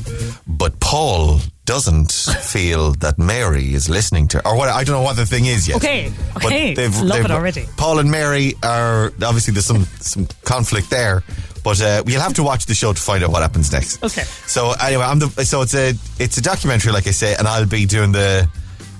But 0.46 0.78
Paul 0.78 1.40
doesn't 1.70 2.10
feel 2.42 2.90
that 2.94 3.16
Mary 3.16 3.74
is 3.74 3.88
listening 3.88 4.26
to, 4.26 4.44
or 4.44 4.56
what? 4.56 4.68
I 4.68 4.82
don't 4.82 4.96
know 4.96 5.02
what 5.02 5.14
the 5.14 5.24
thing 5.24 5.46
is 5.46 5.68
yet. 5.68 5.76
Okay, 5.76 6.12
But 6.34 6.46
okay. 6.46 6.74
Love 6.74 7.24
it 7.24 7.30
already. 7.30 7.64
Paul 7.76 8.00
and 8.00 8.10
Mary 8.10 8.54
are 8.64 9.12
obviously 9.22 9.54
there's 9.54 9.66
some 9.66 9.84
some 10.00 10.26
conflict 10.44 10.90
there, 10.90 11.22
but 11.62 11.80
uh, 11.80 12.02
you'll 12.08 12.20
have 12.20 12.34
to 12.34 12.42
watch 12.42 12.66
the 12.66 12.74
show 12.74 12.92
to 12.92 13.00
find 13.00 13.22
out 13.22 13.30
what 13.30 13.42
happens 13.42 13.70
next. 13.70 14.02
Okay. 14.02 14.22
So 14.48 14.72
anyway, 14.82 15.04
I'm 15.04 15.20
the 15.20 15.28
so 15.44 15.62
it's 15.62 15.76
a 15.76 15.94
it's 16.18 16.38
a 16.38 16.42
documentary, 16.42 16.90
like 16.90 17.06
I 17.06 17.12
say, 17.12 17.36
and 17.38 17.46
I'll 17.46 17.66
be 17.66 17.86
doing 17.86 18.10
the 18.10 18.48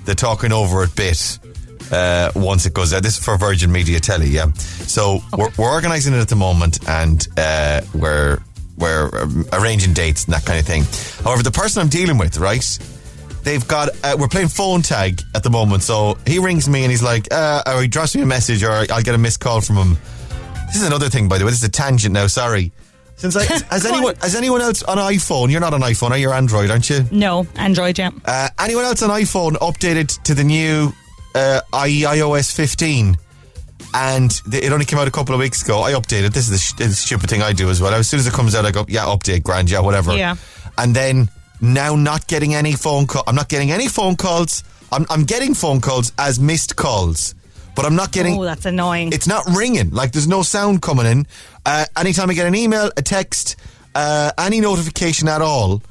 the 0.04 0.14
talking 0.14 0.52
over 0.52 0.84
it 0.84 0.94
bit 0.94 1.40
uh, 1.90 2.30
once 2.36 2.66
it 2.66 2.72
goes 2.72 2.92
out. 2.92 3.02
This 3.02 3.18
is 3.18 3.24
for 3.24 3.36
Virgin 3.36 3.72
Media 3.72 3.98
Telly, 3.98 4.28
yeah. 4.28 4.52
So 4.52 5.18
we're, 5.36 5.50
we're 5.58 5.72
organising 5.72 6.14
it 6.14 6.20
at 6.20 6.28
the 6.28 6.36
moment, 6.36 6.88
and 6.88 7.26
uh, 7.36 7.80
we're 7.94 8.38
we're 8.80 9.10
um, 9.20 9.44
arranging 9.52 9.92
dates 9.92 10.25
and 10.25 10.34
that 10.34 10.44
kind 10.44 10.58
of 10.58 10.66
thing. 10.66 10.84
However, 11.25 11.42
the 11.42 11.50
person 11.50 11.82
I'm 11.82 11.88
dealing 11.88 12.18
with, 12.18 12.38
right, 12.38 12.64
they've 13.42 13.66
got 13.66 13.90
uh, 14.02 14.16
we're 14.18 14.28
playing 14.28 14.49
phone 14.49 14.82
tag 14.82 15.20
at 15.34 15.42
the 15.42 15.50
moment. 15.50 15.82
So 15.82 16.18
he 16.26 16.38
rings 16.38 16.68
me 16.68 16.82
and 16.82 16.90
he's 16.90 17.02
like, 17.02 17.32
uh, 17.32 17.62
or 17.66 17.82
he 17.82 17.88
drops 17.88 18.14
me 18.14 18.22
a 18.22 18.26
message, 18.26 18.62
or 18.64 18.70
I'll 18.70 19.02
get 19.02 19.14
a 19.14 19.18
missed 19.18 19.40
call 19.40 19.60
from 19.60 19.76
him. 19.76 19.99
This 20.66 20.76
is 20.76 20.87
another 20.87 21.08
thing, 21.08 21.28
by 21.28 21.38
the 21.38 21.44
way. 21.44 21.50
This 21.50 21.62
is 21.62 21.68
a 21.68 21.72
tangent 21.72 22.14
now. 22.14 22.26
Sorry. 22.26 22.72
Since 23.16 23.37
I, 23.37 23.44
has 23.70 23.84
anyone 23.84 24.14
has 24.16 24.34
anyone 24.34 24.62
else 24.62 24.82
on 24.82 24.96
iPhone? 24.96 25.50
You're 25.50 25.60
not 25.60 25.75
on 25.75 25.82
iPhone, 25.82 26.10
are 26.10 26.18
you? 26.18 26.30
Android, 26.32 26.70
aren't 26.70 26.88
you? 26.88 27.04
No, 27.10 27.46
Android, 27.56 27.99
yeah. 27.99 28.10
Uh, 28.25 28.49
anyone 28.58 28.84
else 28.84 29.02
on 29.02 29.10
iPhone 29.10 29.52
updated 29.54 30.22
to 30.22 30.34
the 30.34 30.44
new 30.44 30.92
uh, 31.34 31.60
iOS 31.72 32.54
15? 32.54 33.16
And 33.92 34.40
it 34.52 34.73
only 34.73 34.85
came 34.85 34.99
out 34.99 35.09
a 35.09 35.11
couple 35.11 35.35
of 35.35 35.40
weeks 35.40 35.62
ago. 35.62 35.82
I 35.82 35.92
updated. 35.92 36.32
This 36.32 36.49
is 36.49 36.50
the, 36.50 36.59
sh- 36.59 36.73
the 36.88 36.94
stupid 36.94 37.28
thing 37.28 37.42
I 37.42 37.52
do 37.52 37.70
as 37.70 37.80
well. 37.80 37.92
As 37.92 38.09
soon 38.09 38.20
as 38.20 38.26
it 38.26 38.32
comes 38.32 38.54
out, 38.54 38.64
I 38.64 38.70
go, 38.70 38.85
yeah, 38.88 39.04
update, 39.04 39.42
grand, 39.42 39.70
yeah, 39.70 39.80
whatever. 39.80 40.16
Yeah. 40.16 40.37
And 40.78 40.94
then 40.94 41.28
now 41.61 41.97
not 41.97 42.26
getting 42.26 42.54
any 42.54 42.73
phone 42.75 43.06
call. 43.06 43.25
I'm 43.26 43.35
not 43.35 43.49
getting 43.49 43.70
any 43.73 43.88
phone 43.88 44.16
calls. 44.16 44.64
I'm, 44.92 45.06
I'm 45.11 45.25
getting 45.25 45.54
phone 45.54 45.80
calls 45.80 46.12
as 46.18 46.38
missed 46.40 46.76
calls, 46.76 47.35
but 47.75 47.85
I'm 47.85 47.97
not 47.97 48.12
getting. 48.12 48.38
Oh, 48.38 48.44
that's 48.44 48.66
annoying. 48.66 49.12
It's 49.12 49.26
not 49.26 49.44
ringing. 49.56 49.90
Like 49.90 50.12
there's 50.12 50.28
no 50.28 50.42
sound 50.42 50.82
coming 50.82 51.06
in. 51.06 51.26
Uh, 51.66 51.85
anytime 51.97 52.30
I 52.30 52.35
get 52.35 52.47
an 52.47 52.54
email, 52.54 52.90
a 52.97 53.02
text, 53.02 53.56
uh, 53.94 54.32
any 54.38 54.61
notification 54.61 55.28
at 55.28 55.42
all, 55.42 55.82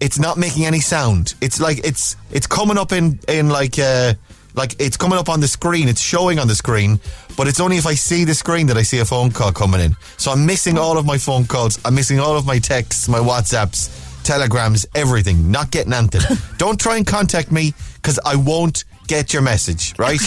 it's 0.00 0.18
not 0.18 0.38
making 0.38 0.64
any 0.64 0.80
sound. 0.80 1.34
It's 1.40 1.60
like 1.60 1.86
it's 1.86 2.16
it's 2.30 2.46
coming 2.46 2.78
up 2.78 2.92
in 2.92 3.20
in 3.28 3.50
like 3.50 3.78
uh 3.78 4.14
like 4.54 4.76
it's 4.80 4.96
coming 4.96 5.18
up 5.18 5.28
on 5.28 5.40
the 5.40 5.48
screen. 5.48 5.88
It's 5.88 6.00
showing 6.00 6.38
on 6.38 6.48
the 6.48 6.54
screen, 6.54 7.00
but 7.40 7.48
it's 7.48 7.58
only 7.58 7.78
if 7.78 7.86
I 7.86 7.94
see 7.94 8.24
the 8.24 8.34
screen 8.34 8.66
that 8.66 8.76
I 8.76 8.82
see 8.82 8.98
a 8.98 9.04
phone 9.06 9.30
call 9.30 9.50
coming 9.50 9.80
in. 9.80 9.96
So 10.18 10.30
I'm 10.30 10.44
missing 10.44 10.76
all 10.76 10.98
of 10.98 11.06
my 11.06 11.16
phone 11.16 11.46
calls. 11.46 11.80
I'm 11.86 11.94
missing 11.94 12.20
all 12.20 12.36
of 12.36 12.44
my 12.44 12.58
texts, 12.58 13.08
my 13.08 13.18
WhatsApps, 13.18 14.22
telegrams, 14.24 14.84
everything. 14.94 15.50
Not 15.50 15.70
getting 15.70 15.94
anything. 15.94 16.36
Don't 16.58 16.78
try 16.78 16.98
and 16.98 17.06
contact 17.06 17.50
me 17.50 17.72
because 17.94 18.20
I 18.26 18.36
won't 18.36 18.84
get 19.06 19.32
your 19.32 19.40
message. 19.40 19.98
Right. 19.98 20.20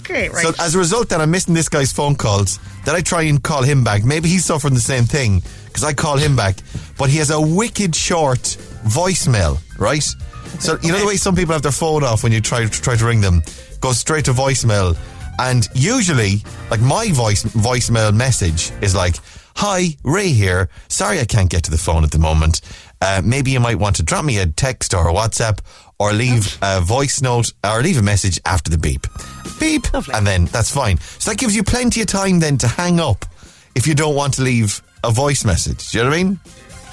okay, 0.00 0.30
right. 0.30 0.46
So 0.46 0.52
as 0.58 0.74
a 0.74 0.78
result, 0.78 1.10
then 1.10 1.20
I'm 1.20 1.30
missing 1.30 1.52
this 1.52 1.68
guy's 1.68 1.92
phone 1.92 2.14
calls. 2.14 2.58
Then 2.86 2.94
I 2.94 3.02
try 3.02 3.24
and 3.24 3.42
call 3.42 3.62
him 3.62 3.84
back. 3.84 4.02
Maybe 4.02 4.30
he's 4.30 4.46
suffering 4.46 4.72
the 4.72 4.80
same 4.80 5.04
thing 5.04 5.42
because 5.66 5.84
I 5.84 5.92
call 5.92 6.16
him 6.16 6.36
back, 6.36 6.56
but 6.96 7.10
he 7.10 7.18
has 7.18 7.28
a 7.28 7.38
wicked 7.38 7.94
short 7.94 8.56
voicemail. 8.86 9.60
Right. 9.78 10.02
So 10.58 10.78
you 10.80 10.92
know 10.92 11.00
the 11.00 11.06
way 11.06 11.16
some 11.16 11.36
people 11.36 11.52
have 11.52 11.60
their 11.60 11.70
phone 11.70 12.02
off 12.02 12.22
when 12.22 12.32
you 12.32 12.40
try 12.40 12.64
to 12.64 12.70
try 12.70 12.96
to 12.96 13.04
ring 13.04 13.20
them, 13.20 13.42
goes 13.80 13.98
straight 13.98 14.24
to 14.24 14.32
voicemail, 14.32 14.96
and 15.38 15.68
usually 15.74 16.42
like 16.70 16.80
my 16.80 17.10
voice 17.12 17.44
voicemail 17.44 18.14
message 18.14 18.72
is 18.82 18.94
like. 18.94 19.16
Hi, 19.58 19.96
Ray 20.04 20.28
here. 20.32 20.68
Sorry 20.88 21.18
I 21.18 21.24
can't 21.24 21.48
get 21.48 21.62
to 21.64 21.70
the 21.70 21.78
phone 21.78 22.04
at 22.04 22.10
the 22.10 22.18
moment. 22.18 22.60
Uh, 23.00 23.22
maybe 23.24 23.50
you 23.52 23.58
might 23.58 23.78
want 23.78 23.96
to 23.96 24.02
drop 24.02 24.22
me 24.22 24.36
a 24.36 24.44
text 24.44 24.92
or 24.92 25.08
a 25.08 25.14
WhatsApp 25.14 25.60
or 25.98 26.12
leave 26.12 26.58
a 26.60 26.82
voice 26.82 27.22
note 27.22 27.54
or 27.64 27.80
leave 27.82 27.96
a 27.96 28.02
message 28.02 28.38
after 28.44 28.70
the 28.70 28.76
beep. 28.76 29.06
Beep. 29.58 29.86
And 30.12 30.26
then 30.26 30.44
that's 30.44 30.70
fine. 30.70 30.98
So 31.18 31.30
that 31.30 31.38
gives 31.38 31.56
you 31.56 31.62
plenty 31.62 32.02
of 32.02 32.06
time 32.06 32.38
then 32.38 32.58
to 32.58 32.68
hang 32.68 33.00
up 33.00 33.24
if 33.74 33.86
you 33.86 33.94
don't 33.94 34.14
want 34.14 34.34
to 34.34 34.42
leave 34.42 34.82
a 35.02 35.10
voice 35.10 35.42
message. 35.42 35.90
Do 35.90 35.96
you 35.98 36.04
know 36.04 36.10
what 36.10 36.18
I 36.18 36.22
mean? 36.22 36.40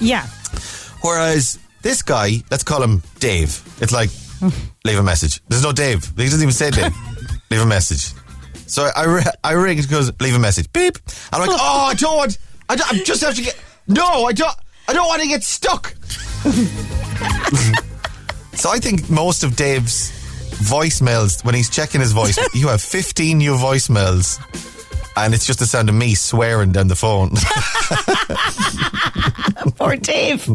yeah. 0.00 0.26
Whereas 1.02 1.58
this 1.82 2.00
guy, 2.00 2.42
let's 2.50 2.64
call 2.64 2.82
him 2.82 3.02
Dave. 3.18 3.62
It's 3.82 3.92
like, 3.92 4.08
leave 4.86 4.98
a 4.98 5.02
message. 5.02 5.42
There's 5.48 5.62
no 5.62 5.72
Dave. 5.72 6.02
He 6.16 6.24
doesn't 6.24 6.40
even 6.40 6.52
say 6.52 6.70
Dave. 6.70 6.94
leave 7.50 7.60
a 7.60 7.66
message. 7.66 8.14
So 8.66 8.84
I, 8.94 9.04
I, 9.04 9.32
I 9.44 9.52
ring 9.52 9.78
it 9.78 9.88
goes, 9.88 10.10
leave 10.20 10.34
a 10.34 10.38
message. 10.38 10.72
Beep. 10.72 10.98
I'm 11.32 11.40
like, 11.40 11.50
oh, 11.52 11.86
I 11.90 11.94
don't 11.94 12.16
want, 12.16 12.38
I, 12.68 12.76
don't, 12.76 12.92
I 12.92 13.02
just 13.02 13.22
have 13.22 13.34
to 13.34 13.42
get, 13.42 13.60
no, 13.86 14.24
I 14.24 14.32
don't, 14.32 14.56
I 14.88 14.92
don't 14.92 15.06
want 15.06 15.22
to 15.22 15.28
get 15.28 15.42
stuck. 15.42 15.94
so 18.54 18.70
I 18.70 18.78
think 18.78 19.08
most 19.10 19.42
of 19.44 19.56
Dave's 19.56 20.12
voicemails, 20.68 21.44
when 21.44 21.54
he's 21.54 21.70
checking 21.70 22.00
his 22.00 22.12
voice, 22.12 22.38
you 22.54 22.68
have 22.68 22.82
15 22.82 23.38
new 23.38 23.54
voicemails. 23.54 24.40
And 25.16 25.32
it's 25.32 25.46
just 25.46 25.60
the 25.60 25.66
sound 25.66 25.88
of 25.88 25.94
me 25.94 26.14
swearing 26.16 26.72
down 26.72 26.88
the 26.88 26.96
phone. 26.96 27.30
Poor 29.84 29.96
Dave. 29.96 30.48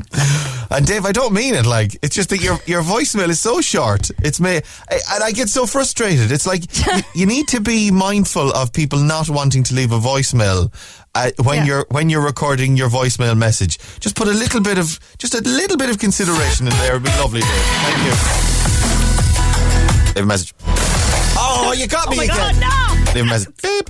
And 0.71 0.85
Dave, 0.85 1.05
I 1.05 1.11
don't 1.11 1.33
mean 1.33 1.55
it. 1.55 1.65
Like 1.65 1.97
it's 2.03 2.15
just 2.15 2.29
that 2.29 2.41
your 2.41 2.57
your 2.65 2.81
voicemail 2.83 3.29
is 3.29 3.39
so 3.39 3.61
short. 3.61 4.09
It's 4.23 4.39
me, 4.39 4.55
and 4.57 5.23
I 5.23 5.31
get 5.31 5.49
so 5.49 5.65
frustrated. 5.65 6.31
It's 6.31 6.45
like 6.47 6.63
you, 6.85 6.93
you 7.15 7.25
need 7.25 7.47
to 7.49 7.59
be 7.59 7.91
mindful 7.91 8.51
of 8.51 8.71
people 8.73 8.99
not 8.99 9.29
wanting 9.29 9.63
to 9.63 9.73
leave 9.75 9.91
a 9.91 9.99
voicemail 9.99 10.71
uh, 11.15 11.31
when 11.43 11.57
Yeah. 11.57 11.65
you're 11.65 11.85
when 11.89 12.09
you're 12.09 12.23
recording 12.25 12.77
your 12.77 12.89
voicemail 12.89 13.35
message. 13.37 13.77
Just 13.99 14.15
put 14.15 14.27
a 14.27 14.31
little 14.33 14.61
bit 14.61 14.77
of 14.77 14.99
just 15.17 15.33
a 15.35 15.41
little 15.41 15.77
bit 15.77 15.89
of 15.89 15.97
consideration 15.99 16.67
in 16.67 16.73
there. 16.73 16.91
It'd 16.95 17.03
be 17.03 17.09
lovely, 17.17 17.41
Dave. 17.41 17.49
Thank 17.83 17.97
you. 18.05 18.13
Leave 20.15 20.23
a 20.25 20.27
message. 20.27 20.53
Oh, 21.41 21.73
you 21.77 21.87
got 21.87 22.09
me 22.09 22.17
Oh 22.19 22.23
again. 22.23 22.35
God, 22.35 22.59
no! 22.59 23.13
Leave 23.13 23.23
a 23.23 23.27
message. 23.27 23.53
Beep. 23.61 23.89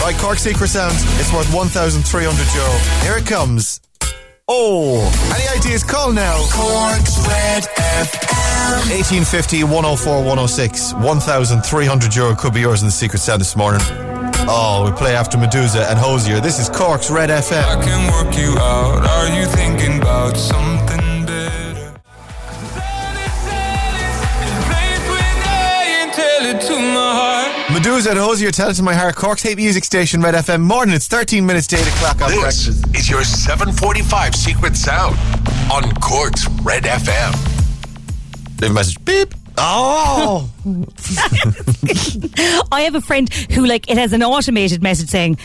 Right, 0.00 0.16
Cork 0.18 0.38
Secret 0.38 0.68
Sound. 0.68 0.94
It's 1.20 1.32
worth 1.32 1.52
1,300 1.52 2.54
euro. 2.54 2.70
Here 3.02 3.18
it 3.18 3.26
comes. 3.26 3.80
Oh, 4.52 4.98
any 5.32 5.46
ideas? 5.56 5.84
Call 5.84 6.12
now. 6.12 6.34
Cork's 6.50 7.16
Red 7.28 7.62
FM. 7.78 8.90
1850 8.90 9.62
104 9.62 10.18
106. 10.18 10.94
1,300 10.94 12.16
euro 12.16 12.34
could 12.34 12.52
be 12.52 12.60
yours 12.60 12.82
in 12.82 12.88
the 12.88 12.92
Secret 12.92 13.20
Sound 13.20 13.40
this 13.40 13.54
morning. 13.54 13.80
Oh, 14.50 14.90
we 14.90 14.96
play 14.96 15.14
after 15.14 15.38
Meduza 15.38 15.88
and 15.88 15.96
Hozier. 15.96 16.40
This 16.40 16.58
is 16.58 16.68
Cork's 16.68 17.12
Red 17.12 17.30
FM. 17.30 17.62
I 17.62 17.80
can 17.80 18.10
work 18.10 18.36
you 18.36 18.58
out. 18.58 19.06
Are 19.06 19.28
you 19.38 19.46
thinking 19.46 20.00
about 20.00 20.36
something 20.36 21.09
Meduza 27.72 28.10
and 28.10 28.18
Hozier, 28.18 28.50
tell 28.50 28.70
it 28.70 28.74
to 28.74 28.82
my 28.82 28.94
heart. 28.94 29.14
Cork's 29.14 29.42
hate 29.42 29.56
music 29.56 29.84
station, 29.84 30.20
Red 30.20 30.34
FM. 30.34 30.60
Morning, 30.62 30.94
it's 30.94 31.06
13 31.06 31.46
minutes 31.46 31.68
to 31.68 31.76
8 31.76 31.86
o'clock 31.86 32.20
on 32.20 32.30
This 32.30 32.40
breakfast. 32.66 32.96
is 32.96 33.08
your 33.08 33.22
745 33.22 34.34
Secret 34.34 34.76
Sound 34.76 35.16
on 35.72 35.92
Cork's 36.00 36.48
Red 36.62 36.82
FM. 36.82 38.60
Leave 38.60 38.72
a 38.72 38.74
message. 38.74 39.02
Beep. 39.04 39.34
Oh! 39.56 40.50
I 42.72 42.80
have 42.82 42.96
a 42.96 43.00
friend 43.00 43.32
who, 43.52 43.66
like, 43.66 43.88
it 43.88 43.96
has 43.98 44.12
an 44.12 44.22
automated 44.24 44.82
message 44.82 45.08
saying, 45.08 45.38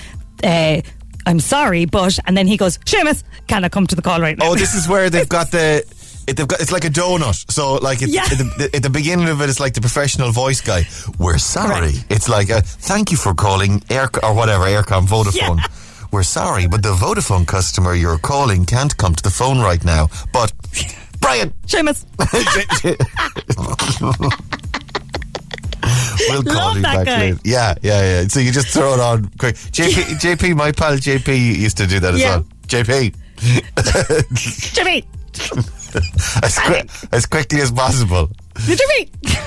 uh, 0.43 0.81
I'm 1.27 1.39
sorry, 1.39 1.85
but, 1.85 2.17
and 2.25 2.35
then 2.35 2.47
he 2.47 2.57
goes, 2.57 2.79
Seamus, 2.79 3.23
can 3.47 3.63
I 3.63 3.69
come 3.69 3.85
to 3.87 3.95
the 3.95 4.01
call 4.01 4.19
right 4.19 4.37
now? 4.37 4.49
Oh, 4.49 4.55
this 4.55 4.73
is 4.73 4.87
where 4.87 5.11
they've 5.11 5.29
got 5.29 5.51
the. 5.51 5.85
It, 6.27 6.37
they've 6.37 6.47
got, 6.47 6.61
it's 6.61 6.71
like 6.71 6.85
a 6.85 6.89
donut. 6.89 7.51
So, 7.51 7.75
like, 7.75 7.99
Yeah. 8.01 8.23
at, 8.23 8.29
the, 8.37 8.69
at 8.73 8.83
the 8.83 8.89
beginning 8.89 9.27
of 9.29 9.41
it, 9.41 9.49
it's 9.49 9.59
like 9.59 9.73
the 9.73 9.81
professional 9.81 10.31
voice 10.31 10.61
guy. 10.61 10.83
We're 11.19 11.37
sorry. 11.37 11.93
It's 12.09 12.29
like, 12.29 12.49
a, 12.49 12.61
thank 12.61 13.11
you 13.11 13.17
for 13.17 13.33
calling 13.33 13.81
Eir 13.89 14.09
or 14.23 14.33
whatever, 14.33 14.65
Eircom, 14.65 15.07
Vodafone. 15.07 15.57
Yeah. 15.59 15.67
We're 16.11 16.23
sorry, 16.23 16.67
but 16.67 16.81
the 16.81 16.93
Vodafone 16.93 17.45
customer 17.45 17.93
you're 17.93 18.17
calling 18.19 18.65
can't 18.65 18.95
come 18.95 19.15
to 19.15 19.23
the 19.23 19.29
phone 19.29 19.59
right 19.59 19.83
now. 19.83 20.07
But, 20.31 20.53
Brian, 21.19 21.51
Seamus. 21.67 22.05
we'll 26.29 26.43
call 26.43 26.53
Love 26.55 26.77
you 26.77 26.81
back 26.83 27.05
guy. 27.05 27.19
later. 27.19 27.39
Yeah, 27.43 27.75
yeah, 27.81 28.01
yeah. 28.21 28.27
So 28.27 28.39
you 28.39 28.51
just 28.51 28.67
throw 28.69 28.93
it 28.93 28.99
on 28.99 29.29
quick. 29.37 29.55
JP, 29.75 30.19
JP, 30.19 30.55
my 30.55 30.71
pal 30.71 30.93
JP 30.93 31.37
used 31.57 31.77
to 31.77 31.87
do 31.87 31.99
that 31.99 32.13
as 32.13 32.21
Yeah. 32.21 32.37
well. 32.37 32.45
JP. 32.67 33.13
Jimmy. 34.73 35.05
As, 36.43 36.59
qui- 36.59 36.83
as 37.11 37.25
quickly 37.25 37.61
as 37.61 37.71
possible. 37.71 38.29
Jimmy. 38.57 39.09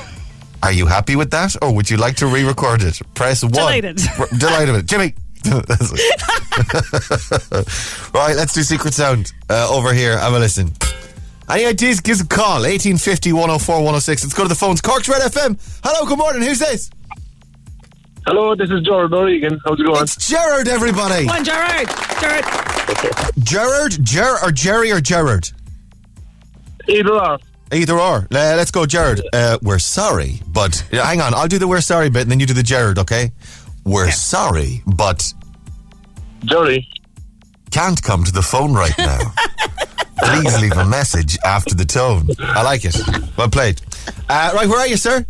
Are 0.62 0.72
you 0.72 0.86
happy 0.86 1.14
with 1.16 1.30
that, 1.30 1.54
or 1.62 1.72
would 1.74 1.88
you 1.90 1.96
like 1.98 2.16
to 2.16 2.26
re-record 2.26 2.82
it? 2.82 3.00
Press 3.14 3.42
one. 3.44 3.52
Delighted. 3.52 4.00
R- 4.18 4.26
delighted 4.38 4.74
with 4.74 4.84
it, 4.84 4.86
Jimmy. 4.86 5.14
Right, 8.14 8.34
let's 8.36 8.54
do 8.54 8.62
secret 8.62 8.94
sound 8.94 9.32
uh, 9.48 9.68
over 9.70 9.92
here. 9.92 10.18
Have 10.18 10.32
a 10.32 10.38
listen. 10.38 10.72
Any 11.48 11.66
ideas? 11.66 12.00
Give 12.00 12.14
us 12.14 12.22
a 12.22 12.26
call. 12.26 12.62
1850 12.62 13.32
104 13.32 13.76
106. 13.76 14.24
Let's 14.24 14.34
go 14.34 14.42
to 14.42 14.48
the 14.48 14.54
phones. 14.54 14.80
Cork's 14.80 15.08
Red 15.08 15.22
FM. 15.22 15.58
Hello, 15.84 16.06
good 16.08 16.18
morning. 16.18 16.42
Who's 16.42 16.58
this? 16.58 16.90
Hello, 18.26 18.54
this 18.54 18.70
is 18.70 18.82
Gerard 18.82 19.12
O'Regan. 19.14 19.58
How's 19.64 19.78
it 19.80 19.84
going? 19.84 20.02
It's 20.02 20.28
Gerard, 20.28 20.68
everybody. 20.68 21.26
Come 21.26 21.36
on, 21.38 21.44
Gerard. 21.44 21.88
Gerard. 22.20 22.44
Gerard, 23.44 23.98
Ger 24.04 24.36
or 24.42 24.50
Jerry 24.50 24.90
or 24.92 25.00
Gerard? 25.00 25.50
Either 26.88 27.12
or. 27.12 27.38
Either 27.73 27.99
or. 27.99 28.26
Let's 28.30 28.71
go, 28.71 28.87
Jared. 28.87 29.23
Uh, 29.33 29.59
we're 29.62 29.78
sorry, 29.78 30.40
but 30.49 30.76
hang 30.90 31.21
on. 31.21 31.35
I'll 31.35 31.49
do 31.49 31.59
the 31.59 31.68
we're 31.68 31.80
sorry 31.80 32.09
bit, 32.11 32.23
and 32.23 32.30
then 32.30 32.40
you 32.40 32.47
do 32.47 32.54
the 32.54 32.62
Jared. 32.62 32.99
Okay? 32.99 33.30
We're 33.85 34.11
sorry, 34.11 34.83
but 34.87 35.33
Jerry. 36.45 36.88
can't 37.71 38.02
come 38.02 38.25
to 38.25 38.33
the 38.33 38.42
phone 38.42 38.75
right 38.75 38.97
now. 38.99 39.18
Please 40.23 40.61
leave 40.61 40.76
a 40.76 40.85
message 40.85 41.38
after 41.45 41.75
the 41.75 41.85
tone. 41.85 42.28
I 42.40 42.62
like 42.62 42.85
it. 42.85 42.97
Well 43.37 43.49
played. 43.49 43.80
Uh, 44.28 44.50
right, 44.54 44.68
where 44.68 44.80
are 44.80 44.87
you, 44.88 44.97
sir? 44.97 45.25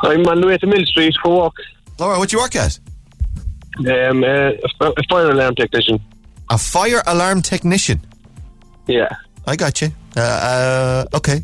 I'm 0.00 0.26
on 0.26 0.40
the 0.40 0.46
way 0.46 0.58
to 0.58 0.66
Mill 0.66 0.84
Street 0.86 1.14
for 1.22 1.36
work. 1.44 1.54
All 1.98 2.10
right, 2.10 2.18
what 2.18 2.28
do 2.28 2.36
you 2.36 2.42
work 2.42 2.54
at? 2.54 2.78
Um, 3.78 4.22
uh, 4.24 4.50
a 4.80 5.02
fire 5.08 5.30
alarm 5.30 5.54
technician. 5.54 6.00
A 6.50 6.58
fire 6.58 7.02
alarm 7.06 7.42
technician. 7.42 8.00
Yeah. 8.86 9.08
I 9.46 9.56
got 9.56 9.80
you. 9.80 9.90
Uh, 10.16 10.20
uh, 10.20 11.16
okay. 11.16 11.42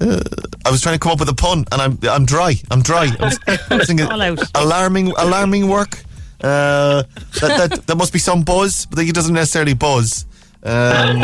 Uh, 0.00 0.20
I 0.64 0.70
was 0.70 0.80
trying 0.80 0.94
to 0.94 0.98
come 1.00 1.12
up 1.12 1.18
with 1.20 1.28
a 1.28 1.34
pun, 1.34 1.64
and 1.72 1.80
I'm 1.82 1.98
I'm 2.08 2.24
dry. 2.24 2.54
I'm 2.70 2.82
dry. 2.82 3.08
I 3.18 3.24
was, 3.24 3.38
I 3.70 3.76
was 3.76 3.86
thinking 3.86 4.06
All 4.06 4.22
out. 4.22 4.38
alarming 4.54 5.10
alarming 5.16 5.68
work. 5.68 5.98
Uh, 6.40 7.02
that, 7.40 7.70
that 7.70 7.86
there 7.88 7.96
must 7.96 8.12
be 8.12 8.20
some 8.20 8.42
buzz, 8.42 8.86
but 8.86 9.00
it 9.00 9.12
doesn't 9.14 9.34
necessarily 9.34 9.74
buzz. 9.74 10.24
Um, 10.62 11.22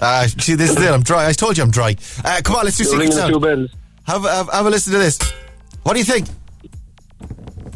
uh, 0.00 0.26
see, 0.38 0.54
this 0.54 0.70
is 0.70 0.82
it. 0.82 0.90
I'm 0.90 1.02
dry. 1.02 1.26
I 1.28 1.32
told 1.32 1.56
you 1.56 1.62
I'm 1.64 1.70
dry. 1.70 1.96
Uh, 2.22 2.40
come 2.44 2.56
on, 2.56 2.64
let's 2.64 2.76
do 2.76 2.84
You're 2.84 2.92
secret 2.92 3.06
two 3.06 3.12
sound. 3.12 3.40
bells. 3.42 3.70
Have, 4.06 4.22
have 4.24 4.50
have 4.52 4.66
a 4.66 4.70
listen 4.70 4.92
to 4.92 4.98
this. 4.98 5.18
What 5.84 5.94
do 5.94 5.98
you 5.98 6.04
think? 6.04 6.28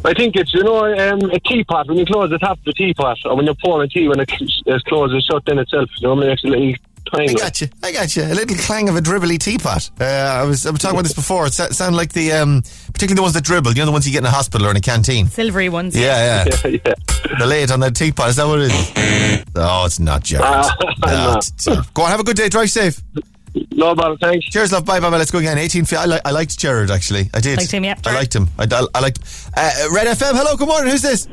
I 0.05 0.15
think 0.15 0.37
it's, 0.37 0.55
you 0.55 0.63
know, 0.63 0.85
um, 0.85 1.19
a 1.31 1.41
teapot. 1.41 1.89
When 1.89 1.99
you 1.99 2.07
close 2.07 2.31
the 2.31 2.39
top 2.39 2.59
of 2.59 2.65
the 2.65 2.73
teapot, 2.73 3.19
or 3.25 3.35
when 3.35 3.47
you're 3.47 3.55
pouring 3.65 3.89
tea, 3.91 4.09
when 4.09 4.21
it 4.21 4.31
c- 4.31 4.63
it's 4.67 4.85
closed 4.85 5.13
and 5.13 5.23
shut 5.25 5.43
in 5.49 5.59
itself, 5.59 5.89
you 5.99 6.07
know, 6.07 6.21
it 6.21 6.27
makes 6.27 6.45
a 6.45 6.47
little 6.49 6.75
I 7.12 7.26
got 7.33 7.61
you. 7.61 7.69
I 7.83 7.93
got 7.93 8.14
you. 8.17 8.23
A 8.25 8.35
little 8.35 8.57
clang 8.57 8.88
of 8.88 8.97
a 8.97 9.00
dribbly 9.00 9.38
teapot. 9.38 9.90
Uh, 10.00 10.05
I 10.05 10.45
was 10.45 10.67
I 10.67 10.71
was 10.71 10.81
talking 10.81 10.97
about 10.97 11.05
this 11.05 11.14
before. 11.14 11.47
It 11.47 11.55
sa- 11.55 11.71
sound 11.71 11.97
like 11.97 12.12
the 12.12 12.33
um, 12.33 12.62
particularly 12.93 13.14
the 13.17 13.23
ones 13.23 13.35
that 13.35 13.45
dribble. 13.45 13.73
You 13.73 13.78
know 13.78 13.87
the 13.87 13.93
ones 13.93 14.07
you 14.07 14.12
get 14.12 14.19
in 14.21 14.26
a 14.26 14.31
hospital 14.31 14.67
or 14.67 14.71
in 14.71 14.76
a 14.76 14.81
canteen. 14.81 15.26
Silvery 15.28 15.69
ones. 15.69 15.97
Yeah, 15.97 16.45
yeah. 16.45 16.57
Yeah, 16.64 16.78
yeah. 16.87 16.95
The 17.38 17.47
lid 17.47 17.71
on 17.71 17.81
that 17.81 17.95
teapot. 17.97 18.28
Is 18.28 18.37
that 18.37 18.47
what 18.47 18.61
it 18.61 18.73
is? 18.73 19.45
Oh, 19.57 19.87
it's 19.87 19.99
not, 19.99 20.23
Jared. 20.23 20.45
Ah, 20.47 20.76
No, 21.07 21.11
no. 21.12 21.28
it's- 21.38 21.52
it's- 21.67 21.90
Go 21.95 22.02
on. 22.02 22.11
Have 22.11 22.21
a 22.21 22.25
good 22.25 22.37
day. 22.37 22.49
Drive 22.49 22.71
safe. 22.71 23.00
No 23.73 23.95
bother, 23.95 24.17
thanks. 24.21 24.47
Cheers, 24.47 24.73
love. 24.73 24.85
Bye, 24.85 25.00
bye, 25.00 25.11
bye. 25.11 25.17
Let's 25.17 25.31
go 25.31 25.38
again. 25.38 25.57
18 25.59 25.85
feet. 25.87 25.97
I, 25.97 26.05
li- 26.07 26.21
I 26.25 26.31
liked 26.31 26.57
Jared, 26.59 26.90
actually. 26.90 27.31
I 27.35 27.40
did. 27.40 27.57
Liked 27.59 27.71
him, 27.73 27.85
yeah. 27.85 27.95
I 28.05 28.14
liked 28.14 28.35
him. 28.37 28.49
I, 28.59 28.64
I, 28.71 28.87
I 28.95 29.00
liked 29.00 29.21
uh, 29.57 29.88
Red 29.90 30.07
FM. 30.07 30.33
Hello, 30.37 30.57
good 30.57 30.69
morning. 30.69 30.90
Who's 30.93 31.02
this? 31.02 31.26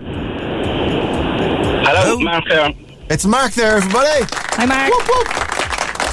Hello, 1.87 2.17
Mark 2.19 2.45
here. 2.47 2.73
It's 3.09 3.25
Mark 3.25 3.51
there, 3.53 3.77
everybody. 3.77 4.25
Hi, 4.31 4.65
Mark. 4.65 4.91
Whoop, 4.91 5.07
whoop. 5.07 5.27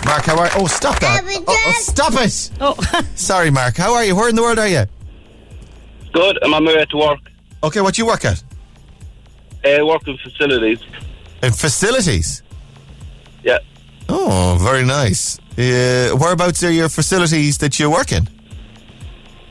Mark, 0.05 0.25
how 0.25 0.39
are 0.39 0.47
you? 0.47 0.53
Oh, 0.57 0.67
stop 0.67 0.99
that. 1.01 1.23
Oh, 1.25 1.45
oh, 1.49 1.73
stop 1.79 2.13
it. 2.17 2.51
Oh, 2.61 2.77
Sorry, 3.15 3.51
Mark. 3.51 3.77
How 3.77 3.95
are 3.95 4.05
you? 4.05 4.15
Where 4.17 4.29
in 4.29 4.35
the 4.37 4.43
world 4.43 4.59
are 4.59 4.69
you? 4.69 4.85
Good, 6.13 6.39
I'm 6.43 6.53
on 6.55 6.65
my 6.65 6.75
way 6.75 6.85
to 6.85 6.97
work. 6.97 7.21
Okay, 7.63 7.81
what 7.81 7.95
do 7.95 8.03
you 8.03 8.07
work 8.07 8.25
at? 8.25 8.43
Uh, 9.65 9.87
working 9.87 10.19
facilities. 10.19 10.81
In 11.43 11.53
facilities. 11.53 12.43
Yeah. 13.45 13.59
Oh, 14.09 14.59
very 14.61 14.85
nice. 14.85 15.39
Uh, 15.57 16.17
whereabouts 16.17 16.63
are 16.65 16.71
your 16.71 16.89
facilities 16.89 17.59
that 17.59 17.79
you 17.79 17.91
work 17.91 18.13
in? 18.13 18.29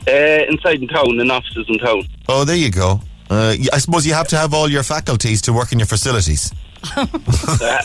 Uh, 0.06 0.10
inside 0.48 0.82
in 0.82 0.88
town, 0.88 1.18
in 1.18 1.30
offices 1.30 1.64
in 1.68 1.78
town. 1.78 2.02
Oh, 2.28 2.44
there 2.44 2.56
you 2.56 2.70
go. 2.70 3.00
Uh, 3.30 3.54
y- 3.58 3.66
I 3.72 3.78
suppose 3.78 4.06
you 4.06 4.12
have 4.14 4.28
to 4.28 4.36
have 4.36 4.52
all 4.52 4.68
your 4.68 4.82
faculties 4.82 5.40
to 5.42 5.52
work 5.52 5.72
in 5.72 5.78
your 5.78 5.86
facilities. 5.86 6.52
Uh, 6.96 7.06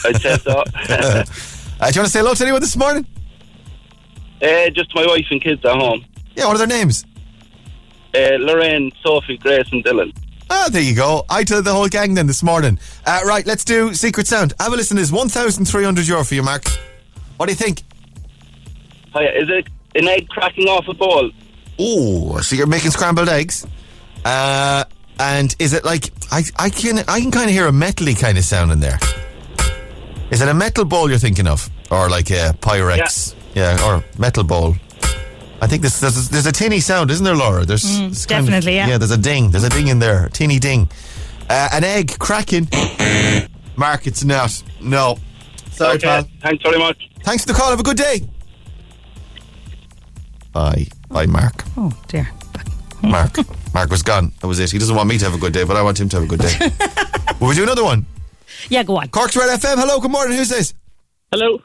I'd 0.05 0.21
say 0.21 0.37
so. 0.37 0.63
uh, 1.79 1.83
Uh, 1.85 1.91
do 1.91 1.95
you 1.95 2.01
want 2.01 2.07
to 2.07 2.11
say 2.11 2.19
hello 2.19 2.33
to 2.33 2.43
anyone 2.43 2.61
this 2.61 2.75
morning? 2.75 3.05
Eh 4.41 4.69
just 4.69 4.93
my 4.95 5.05
wife 5.05 5.25
and 5.31 5.41
kids 5.41 5.63
at 5.65 5.75
home. 5.75 6.05
Yeah, 6.35 6.45
what 6.45 6.55
are 6.55 6.65
their 6.65 6.67
names? 6.67 7.05
Uh, 8.13 8.37
Lorraine, 8.39 8.91
Sophie, 9.03 9.37
Grace, 9.37 9.67
and 9.71 9.83
Dylan. 9.83 10.15
Ah, 10.49 10.69
there 10.71 10.81
you 10.81 10.95
go. 10.95 11.25
I 11.29 11.43
told 11.43 11.65
the 11.65 11.73
whole 11.73 11.87
gang 11.87 12.13
then 12.13 12.27
this 12.27 12.41
morning. 12.41 12.79
Uh, 13.05 13.19
right, 13.25 13.45
let's 13.45 13.65
do 13.65 13.93
Secret 13.93 14.27
Sound. 14.27 14.53
Have 14.59 14.71
a 14.73 14.75
listen 14.75 14.95
to 14.95 15.01
this. 15.01 15.11
1,300 15.11 16.07
euro 16.07 16.23
for 16.23 16.35
you, 16.35 16.43
Mark. 16.43 16.67
What 17.37 17.47
do 17.47 17.51
you 17.51 17.55
think? 17.57 17.83
Hiya, 19.13 19.31
is 19.41 19.49
it 19.49 19.67
an 19.95 20.07
egg 20.07 20.29
cracking 20.29 20.67
off 20.67 20.87
a 20.87 20.93
bowl? 20.93 21.31
Oh, 21.79 22.39
so 22.39 22.55
you're 22.55 22.65
making 22.67 22.91
scrambled 22.91 23.29
eggs? 23.29 23.67
Uh, 24.23 24.83
and 25.19 25.55
is 25.59 25.73
it 25.73 25.83
like, 25.83 26.11
I, 26.31 26.43
I 26.57 26.69
can 26.69 26.99
I 27.07 27.19
can 27.19 27.31
kind 27.31 27.45
of 27.49 27.51
hear 27.51 27.67
a 27.67 27.71
metally 27.71 28.17
kind 28.19 28.37
of 28.37 28.43
sound 28.43 28.71
in 28.71 28.79
there. 28.79 28.99
Is 30.31 30.41
it 30.41 30.47
a 30.49 30.53
metal 30.53 30.85
bowl 30.85 31.09
you're 31.09 31.19
thinking 31.19 31.47
of? 31.47 31.69
Or 31.89 32.09
like 32.09 32.29
a 32.31 32.53
Pyrex? 32.59 33.33
Yeah, 33.55 33.77
or 33.85 34.03
metal 34.19 34.43
bowl. 34.43 34.75
I 35.61 35.67
think 35.67 35.81
this, 35.81 35.99
there's, 35.99 36.29
there's 36.29 36.45
a 36.45 36.51
tinny 36.51 36.79
sound, 36.79 37.09
isn't 37.09 37.23
there, 37.25 37.35
Laura? 37.35 37.65
There's 37.65 37.83
it's 37.99 38.25
kind 38.25 38.41
of- 38.41 38.45
definitely, 38.47 38.75
yeah. 38.75 38.87
Yeah, 38.87 38.97
there's 38.97 39.11
a 39.11 39.17
ding. 39.17 39.49
There's 39.51 39.63
a 39.63 39.69
ding 39.69 39.87
in 39.87 39.99
there. 39.99 40.25
A 40.25 40.29
teeny 40.29 40.59
ding. 40.59 40.89
Uh, 41.49 41.69
an 41.71 41.83
egg 41.83 42.19
cracking. 42.19 42.67
Mark, 43.75 44.05
it's 44.05 44.23
not. 44.23 44.61
No. 44.81 45.17
Sorry, 45.71 45.95
okay, 45.95 46.07
pal. 46.07 46.27
thanks 46.41 46.63
very 46.63 46.77
much. 46.77 47.09
Thanks 47.23 47.43
for 47.43 47.53
the 47.53 47.57
call. 47.57 47.69
Have 47.69 47.79
a 47.79 47.83
good 47.83 47.97
day. 47.97 48.21
Bye. 50.51 50.87
Bye, 51.09 51.25
Mark. 51.25 51.63
oh 51.77 51.91
dear. 52.07 52.29
Mark. 53.03 53.37
Mark 53.73 53.89
was 53.89 54.01
gone. 54.03 54.33
That 54.41 54.47
was 54.47 54.59
it. 54.59 54.71
He 54.71 54.79
doesn't 54.79 54.95
want 54.95 55.07
me 55.07 55.17
to 55.19 55.25
have 55.25 55.33
a 55.33 55.37
good 55.37 55.53
day, 55.53 55.63
but 55.63 55.77
I 55.77 55.81
want 55.83 55.99
him 55.99 56.09
to 56.09 56.17
have 56.19 56.25
a 56.25 56.27
good 56.27 56.39
day. 56.41 56.57
Will 57.39 57.49
we 57.49 57.55
do 57.55 57.63
another 57.63 57.83
one? 57.83 58.05
Yeah, 58.69 58.83
go 58.83 58.97
on. 58.97 59.09
Cork's 59.09 59.35
Red 59.35 59.59
FM. 59.59 59.75
Hello, 59.77 59.99
good 59.99 60.11
morning. 60.11 60.37
Who's 60.37 60.49
this? 60.49 60.73
Hello. 61.31 61.59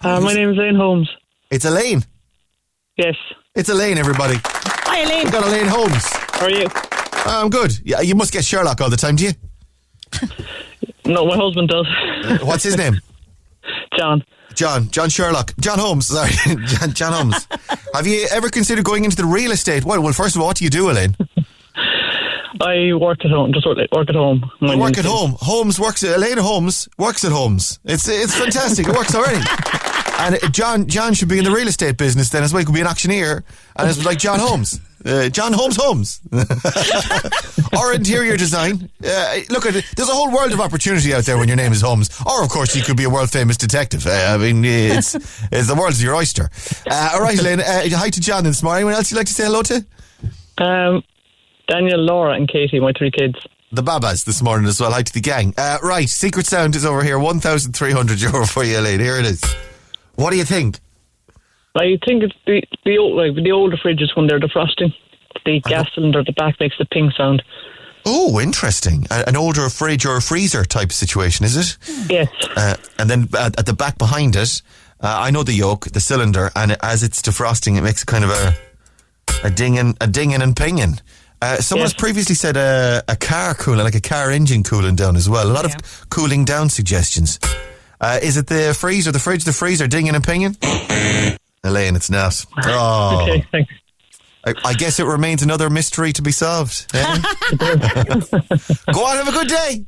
Uh, 0.00 0.20
my 0.20 0.32
name 0.34 0.50
is 0.50 0.56
Elaine 0.56 0.74
Holmes. 0.74 1.08
It's 1.50 1.64
Elaine. 1.64 2.04
Yes. 2.96 3.14
It's 3.54 3.68
Elaine, 3.68 3.98
everybody. 3.98 4.36
Hi, 4.44 5.00
Elaine. 5.02 5.24
We 5.24 5.30
got 5.30 5.44
Elaine 5.46 5.66
Holmes. 5.66 6.04
How 6.12 6.46
are 6.46 6.50
you? 6.50 6.66
I'm 7.26 7.50
good. 7.50 7.78
Yeah, 7.84 8.00
you 8.00 8.14
must 8.14 8.32
get 8.32 8.44
Sherlock 8.44 8.80
all 8.80 8.90
the 8.90 8.96
time, 8.96 9.16
do 9.16 9.24
you? 9.24 9.32
No, 11.08 11.24
my 11.24 11.36
husband 11.36 11.68
does. 11.68 11.86
What's 12.42 12.64
his 12.64 12.76
name? 12.76 13.00
John. 13.96 14.24
John. 14.54 14.90
John 14.90 15.08
Sherlock. 15.08 15.54
John 15.60 15.78
Holmes. 15.78 16.08
Sorry. 16.08 16.32
John, 16.66 16.92
John 16.94 17.12
Holmes. 17.12 17.46
Have 17.94 18.08
you 18.08 18.26
ever 18.32 18.48
considered 18.48 18.84
going 18.84 19.04
into 19.04 19.16
the 19.16 19.24
real 19.24 19.52
estate? 19.52 19.84
Well, 19.84 20.02
well, 20.02 20.12
first 20.12 20.34
of 20.34 20.40
all, 20.40 20.48
what 20.48 20.56
do 20.56 20.64
you 20.64 20.70
do, 20.70 20.90
Elaine? 20.90 21.16
I 22.60 22.92
work 22.94 23.24
at 23.24 23.30
home. 23.30 23.52
Just 23.52 23.66
work, 23.66 23.78
work 23.92 24.08
at 24.08 24.14
home. 24.14 24.50
I 24.60 24.76
work 24.76 24.98
at 24.98 25.04
home. 25.04 25.36
Holmes 25.40 25.78
works 25.78 26.02
at 26.02 26.16
Elaine 26.16 26.38
Holmes 26.38 26.88
works 26.98 27.24
at 27.24 27.32
Holmes. 27.32 27.78
It's 27.84 28.08
it's 28.08 28.34
fantastic. 28.34 28.88
It 28.88 28.94
works 28.94 29.14
already. 29.14 29.44
And 30.18 30.34
uh, 30.36 30.48
John 30.48 30.86
John 30.86 31.12
should 31.12 31.28
be 31.28 31.36
in 31.36 31.44
the 31.44 31.50
real 31.50 31.68
estate 31.68 31.98
business 31.98 32.30
then 32.30 32.42
as 32.42 32.50
well. 32.50 32.60
He 32.60 32.64
could 32.64 32.74
be 32.74 32.80
an 32.80 32.86
auctioneer, 32.86 33.44
and 33.76 33.88
it's 33.88 34.02
like 34.02 34.18
John 34.18 34.38
Holmes. 34.38 34.80
Uh, 35.04 35.28
John 35.28 35.52
Holmes 35.52 35.76
Holmes. 35.76 36.20
or 37.78 37.92
interior 37.92 38.36
design. 38.36 38.90
Uh, 39.04 39.36
look 39.50 39.66
at 39.66 39.76
it. 39.76 39.84
There's 39.94 40.08
a 40.08 40.14
whole 40.14 40.32
world 40.32 40.52
of 40.52 40.60
opportunity 40.60 41.14
out 41.14 41.24
there 41.24 41.38
when 41.38 41.48
your 41.48 41.56
name 41.56 41.70
is 41.70 41.80
Holmes. 41.80 42.10
Or, 42.26 42.42
of 42.42 42.48
course, 42.48 42.74
you 42.74 42.82
could 42.82 42.96
be 42.96 43.04
a 43.04 43.10
world 43.10 43.30
famous 43.30 43.56
detective. 43.56 44.04
Uh, 44.06 44.10
I 44.10 44.36
mean, 44.38 44.64
it's, 44.64 45.14
it's 45.14 45.68
the 45.68 45.76
world's 45.78 46.02
your 46.02 46.16
oyster. 46.16 46.50
Uh, 46.90 47.10
all 47.14 47.20
right, 47.20 47.38
Elaine. 47.38 47.60
Uh, 47.60 47.82
hi 47.90 48.10
to 48.10 48.20
John 48.20 48.42
this 48.42 48.62
morning. 48.64 48.78
Anyone 48.78 48.94
else 48.94 49.12
you'd 49.12 49.18
like 49.18 49.26
to 49.26 49.34
say 49.34 49.44
hello 49.44 49.62
to? 49.62 49.86
Um, 50.58 51.04
Daniel, 51.68 51.98
Laura, 52.00 52.34
and 52.34 52.48
Katie, 52.48 52.80
my 52.80 52.92
three 52.96 53.10
kids. 53.10 53.34
the 53.72 53.82
Babas 53.82 54.24
this 54.24 54.42
morning 54.42 54.68
as 54.68 54.80
well. 54.80 54.92
Hi 54.92 55.02
to 55.02 55.12
the 55.12 55.20
gang. 55.20 55.52
Uh, 55.58 55.78
right, 55.82 56.08
Secret 56.08 56.46
Sound 56.46 56.76
is 56.76 56.84
over 56.84 57.02
here. 57.02 57.18
1,300 57.18 58.20
euro 58.20 58.46
for 58.46 58.62
you, 58.64 58.78
Elaine. 58.78 59.00
Here 59.00 59.16
it 59.16 59.24
is. 59.26 59.42
What 60.14 60.30
do 60.30 60.36
you 60.36 60.44
think? 60.44 60.78
I 61.76 61.98
think 62.06 62.22
it's 62.22 62.34
the 62.46 62.62
the 62.86 62.96
old 62.96 63.16
like 63.16 63.34
the 63.44 63.52
older 63.52 63.76
fridges 63.76 64.16
when 64.16 64.26
they're 64.26 64.40
defrosting. 64.40 64.94
The 65.44 65.60
gas 65.60 65.86
cylinder 65.94 66.20
at 66.20 66.26
the 66.26 66.32
back 66.32 66.58
makes 66.58 66.78
the 66.78 66.86
ping 66.86 67.12
sound. 67.16 67.42
Oh, 68.06 68.40
interesting. 68.40 69.06
A- 69.10 69.28
an 69.28 69.36
older 69.36 69.68
fridge 69.68 70.06
or 70.06 70.16
a 70.16 70.22
freezer 70.22 70.64
type 70.64 70.90
situation, 70.92 71.44
is 71.44 71.56
it? 71.56 71.76
Yes. 72.08 72.28
Uh, 72.56 72.76
and 72.98 73.10
then 73.10 73.28
at, 73.38 73.58
at 73.58 73.66
the 73.66 73.74
back 73.74 73.98
behind 73.98 74.36
it, 74.36 74.62
uh, 75.00 75.16
I 75.20 75.30
know 75.30 75.42
the 75.42 75.52
yoke, 75.52 75.86
the 75.86 76.00
cylinder, 76.00 76.50
and 76.56 76.76
as 76.82 77.02
it's 77.02 77.20
defrosting, 77.20 77.76
it 77.76 77.82
makes 77.82 78.04
kind 78.04 78.24
of 78.24 78.30
a 78.30 78.56
a 79.44 79.50
dinging, 79.50 79.96
a 80.00 80.06
dinging 80.06 80.40
and 80.40 80.56
pinging. 80.56 80.98
Uh, 81.42 81.56
someone 81.56 81.84
Yes. 81.84 81.92
has 81.92 82.00
previously 82.00 82.34
said 82.34 82.56
a, 82.56 83.02
a 83.08 83.16
car 83.16 83.54
cooling, 83.54 83.84
like 83.84 83.94
a 83.94 84.00
car 84.00 84.30
engine 84.30 84.62
cooling 84.62 84.96
down 84.96 85.16
as 85.16 85.28
well. 85.28 85.46
A 85.46 85.52
lot 85.52 85.68
Yeah. 85.68 85.74
of 85.76 86.08
cooling 86.10 86.44
down 86.44 86.68
suggestions. 86.70 87.38
Uh, 88.00 88.18
is 88.22 88.36
it 88.36 88.46
the 88.46 88.74
freezer, 88.78 89.12
the 89.12 89.18
fridge, 89.18 89.44
the 89.44 89.52
freezer 89.52 89.86
Ding 89.86 90.08
and 90.08 90.24
pinging? 90.24 90.56
Elaine, 91.64 91.96
it's 91.96 92.10
not. 92.10 92.44
Oh, 92.64 93.22
Okay. 93.28 93.46
Thanks. 93.52 93.72
I, 94.46 94.54
I 94.64 94.74
guess 94.74 95.00
it 95.00 95.04
remains 95.06 95.42
another 95.42 95.68
mystery 95.68 96.12
to 96.12 96.22
be 96.22 96.30
solved. 96.30 96.86
eh? 96.94 97.18
Go 97.58 99.04
on, 99.04 99.16
have 99.16 99.28
a 99.28 99.32
good 99.32 99.48
day. 99.48 99.84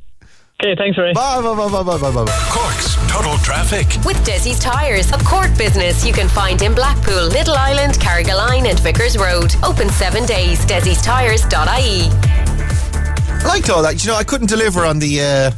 Okay. 0.61 0.75
Thanks, 0.75 0.97
Ray. 0.97 1.13
Bye, 1.13 1.41
bye, 1.41 1.55
bye, 1.55 1.69
bye, 1.69 1.83
bye, 1.83 1.97
bye, 1.97 2.25
bye. 2.25 2.49
Cork's 2.51 2.95
Total 3.07 3.37
Traffic. 3.37 3.87
With 4.05 4.17
Desi's 4.25 4.59
Tyres, 4.59 5.09
a 5.11 5.17
Cork 5.23 5.57
business 5.57 6.05
you 6.05 6.11
can 6.11 6.27
find 6.27 6.61
in 6.61 6.75
Blackpool, 6.75 7.27
Little 7.27 7.55
Island, 7.55 7.93
Carrigaline, 7.93 8.67
and 8.69 8.77
Vickers 8.79 9.17
Road. 9.17 9.55
Open 9.63 9.87
seven 9.89 10.25
days. 10.25 10.59
Desi'sTyres.ie. 10.65 12.09
I 12.11 13.47
liked 13.47 13.69
all 13.69 13.81
that. 13.83 14.03
You 14.03 14.11
know, 14.11 14.17
I 14.17 14.23
couldn't 14.25 14.47
deliver 14.47 14.85
on 14.85 14.99
the 14.99 15.21
uh, 15.21 15.51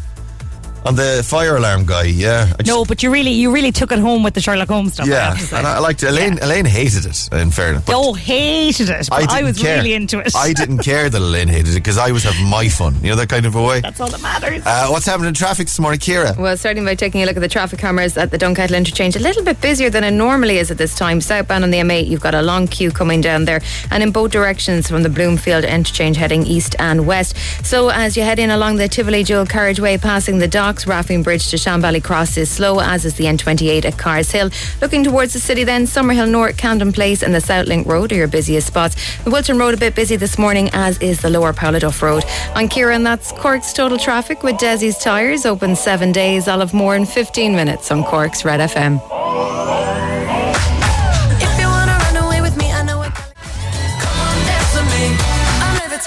on 0.86 0.96
the 0.96 1.24
fire 1.28 1.56
alarm 1.58 1.86
guy. 1.86 2.04
Yeah, 2.04 2.48
just- 2.58 2.68
No, 2.68 2.86
but 2.86 3.04
you 3.04 3.12
really, 3.12 3.32
you 3.32 3.52
really 3.54 3.72
took 3.72 3.92
it 3.92 4.00
home 4.00 4.24
with 4.24 4.34
the 4.34 4.42
Sherlock 4.42 4.68
Holmes 4.70 4.94
stuff. 4.94 5.08
I 5.08 5.10
yeah, 5.12 5.30
have 5.30 5.40
to 5.40 5.46
say. 5.46 5.58
and 5.58 5.68
I, 5.68 5.76
I 5.76 5.80
liked 5.80 6.02
it. 6.04 6.10
Elaine. 6.10 6.40
Elaine 6.42 6.66
hated 6.66 7.06
it. 7.06 7.30
In 7.32 7.52
fairness, 7.52 7.84
but 7.86 7.96
oh, 7.96 8.14
hated 8.14 8.90
it. 8.90 9.08
But 9.10 9.32
I, 9.32 9.36
didn't 9.38 9.46
was 9.46 9.58
care. 9.60 9.78
really 9.78 9.94
into 9.94 10.20
it. 10.20 10.36
I 10.36 10.54
didn't 10.54 10.80
care 10.92 11.10
that 11.10 11.18
Elaine 11.22 11.48
hated 11.48 11.70
it 11.72 11.76
because 11.76 11.98
I 11.98 12.12
was 12.12 12.24
having 12.24 12.48
my 12.48 12.68
fun. 12.70 12.96
You 13.04 13.10
know 13.12 13.16
that 13.18 13.30
kind 13.30 13.46
of 13.46 13.56
a 13.56 13.62
way. 13.62 13.82
That's 13.82 14.00
all 14.00 14.10
that 14.10 14.22
matters. 14.22 14.64
Uh, 14.66 14.88
what's 14.88 15.06
happening 15.06 15.28
in 15.30 15.34
traffic 15.34 15.68
this 15.68 15.80
morning, 15.80 16.00
Kira? 16.00 16.36
Well, 16.38 16.58
starting 16.58 16.84
by 16.86 16.96
taking 16.96 17.22
a 17.22 17.26
look 17.26 17.36
at 17.38 17.42
the 17.42 17.48
traffic 17.48 17.80
cameras 17.80 18.18
at 18.18 18.32
the 18.32 18.38
Dunkettle 18.38 18.76
interchange, 18.76 19.16
a 19.16 19.20
little 19.20 19.44
bit 19.44 19.62
busier 19.62 19.90
than 19.90 20.04
it 20.04 20.12
normally 20.12 20.58
is 20.58 20.72
at 20.72 20.78
this 20.78 20.96
time. 20.96 21.22
Southbound 21.22 21.64
on 21.64 21.70
the 21.72 21.78
M8, 21.78 22.08
you've 22.08 22.22
got 22.22 22.34
a 22.34 22.42
long 22.42 22.68
queue 22.68 22.92
coming 22.92 23.22
down 23.22 23.46
there, 23.46 23.62
and 23.92 24.02
in 24.02 24.12
both 24.12 24.32
directions 24.32 24.88
from 24.90 25.04
the 25.04 25.10
Bloomfield 25.10 25.64
interchange 25.64 26.18
heading 26.18 26.44
east 26.46 26.76
and 26.80 27.06
west. 27.06 27.36
So 27.66 27.90
as 27.90 28.18
you 28.18 28.24
head 28.24 28.40
in 28.40 28.50
along 28.50 28.78
the 28.78 28.88
Tivoli 28.88 29.24
dual 29.24 29.46
carriageway, 29.46 29.98
passing 29.98 30.40
the 30.40 30.48
dock, 30.48 30.71
blocks. 30.72 30.86
Raffeen 30.86 31.24
Bridge 31.24 31.50
to 31.50 31.58
Shanbally 31.58 32.04
Cross 32.04 32.38
is 32.38 32.50
slow, 32.50 32.80
as 32.80 33.06
is 33.06 33.16
the 33.16 33.26
N28 33.26 33.86
at 33.86 33.98
Carr's 33.98 34.32
Hill. 34.32 34.50
Looking 34.82 35.04
towards 35.04 35.34
the 35.34 35.40
city 35.40 35.64
then, 35.64 35.84
Summerhill 35.84 36.30
North, 36.30 36.58
Camden 36.58 36.94
Place 36.94 37.24
and 37.24 37.34
the 37.34 37.40
Southlink 37.40 37.86
Road 37.86 38.12
are 38.12 38.16
your 38.16 38.28
busiest 38.28 38.68
spots. 38.68 38.96
The 39.24 39.32
Wilton 39.32 39.58
Road 39.58 39.74
a 39.74 39.78
bit 39.78 39.96
busy 39.96 40.16
this 40.16 40.38
morning, 40.38 40.70
as 40.74 40.98
is 41.00 41.22
the 41.22 41.30
Lower 41.30 41.54
Pouladuff 41.54 42.02
Road. 42.02 42.24
On 42.56 42.68
Kieran, 42.68 43.04
that's 43.04 43.32
Cork's 43.34 43.74
total 43.74 43.98
traffic 43.98 44.44
with 44.44 44.56
Desi's 44.58 44.98
Tyres, 44.98 45.46
open 45.46 45.76
seven 45.76 46.12
days. 46.12 46.46
Have 46.46 46.74
more 46.74 46.96
in 46.96 47.06
15 47.06 47.56
minutes 47.56 47.92
on 47.92 48.04
Cork's 48.04 48.46
Red 48.46 48.60
FM. 48.60 49.91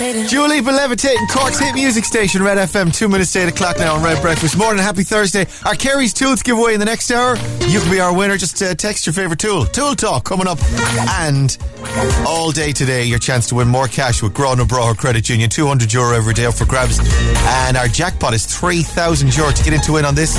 Levitating. 0.04 0.28
Dua 0.28 0.46
Lipa 0.46 0.70
levitating 0.70 1.26
Cork's 1.28 1.58
hit 1.58 1.74
music 1.74 2.04
station, 2.04 2.42
Red 2.42 2.58
FM. 2.58 2.94
Two 2.94 3.08
minutes 3.08 3.32
to 3.32 3.40
eight 3.40 3.48
o'clock 3.48 3.78
now 3.78 3.94
on 3.94 4.02
Red 4.02 4.20
Breakfast. 4.20 4.56
Morning, 4.56 4.82
happy 4.82 5.02
Thursday. 5.02 5.46
Our 5.64 5.74
Carey's 5.74 6.12
Tools 6.12 6.42
giveaway 6.42 6.74
in 6.74 6.80
the 6.80 6.84
next 6.86 7.10
hour. 7.10 7.36
You 7.66 7.80
can 7.80 7.90
be 7.90 8.00
our 8.00 8.14
winner. 8.14 8.36
Just 8.36 8.60
uh, 8.62 8.74
text 8.74 9.06
your 9.06 9.14
favourite 9.14 9.38
tool. 9.38 9.64
Tool 9.64 9.94
Talk 9.94 10.24
coming 10.24 10.46
up. 10.46 10.58
And 11.20 11.56
all 12.26 12.50
day 12.50 12.72
today, 12.72 13.04
your 13.04 13.18
chance 13.18 13.48
to 13.48 13.54
win 13.54 13.68
more 13.68 13.88
cash 13.88 14.22
with 14.22 14.34
Gurranabraher 14.34 14.96
Credit 14.96 15.26
Union. 15.28 15.48
200 15.48 15.92
euro 15.92 16.14
every 16.14 16.34
day 16.34 16.44
up 16.44 16.54
for 16.54 16.66
grabs. 16.66 16.98
And 17.66 17.76
our 17.76 17.88
jackpot 17.88 18.34
is 18.34 18.44
3,000 18.44 19.34
euro. 19.34 19.52
To 19.52 19.64
get 19.64 19.72
into 19.72 19.92
win 19.92 20.04
on 20.04 20.14
this, 20.14 20.36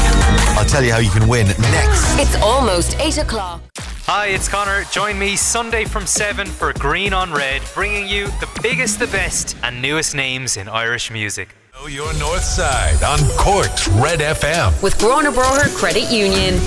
I'll 0.57 0.65
tell 0.65 0.83
you 0.83 0.91
how 0.91 0.99
you 0.99 1.09
can 1.09 1.27
win 1.27 1.47
next. 1.47 2.19
It's 2.19 2.35
almost 2.35 2.99
8 2.99 3.17
o'clock. 3.17 3.61
Hi, 4.07 4.27
it's 4.27 4.47
Connor. 4.47 4.83
Join 4.91 5.17
me 5.17 5.35
Sunday 5.35 5.83
from 5.83 6.05
7 6.05 6.45
for 6.45 6.73
Green 6.73 7.11
on 7.11 7.33
Red, 7.33 7.63
bringing 7.73 8.07
you 8.07 8.27
the 8.39 8.47
biggest, 8.61 8.99
the 8.99 9.07
best, 9.07 9.54
and 9.63 9.81
newest 9.81 10.15
names 10.15 10.57
in 10.57 10.67
Irish 10.67 11.11
music. 11.11 11.49
Know 11.73 11.87
your 11.87 12.13
north 12.19 12.43
side 12.43 13.03
on 13.03 13.19
Cork's 13.37 13.87
Red 13.87 14.19
FM. 14.19 14.81
With 14.81 14.97
Gurranabraher 14.97 15.75
Credit 15.75 16.11
Union. 16.11 16.59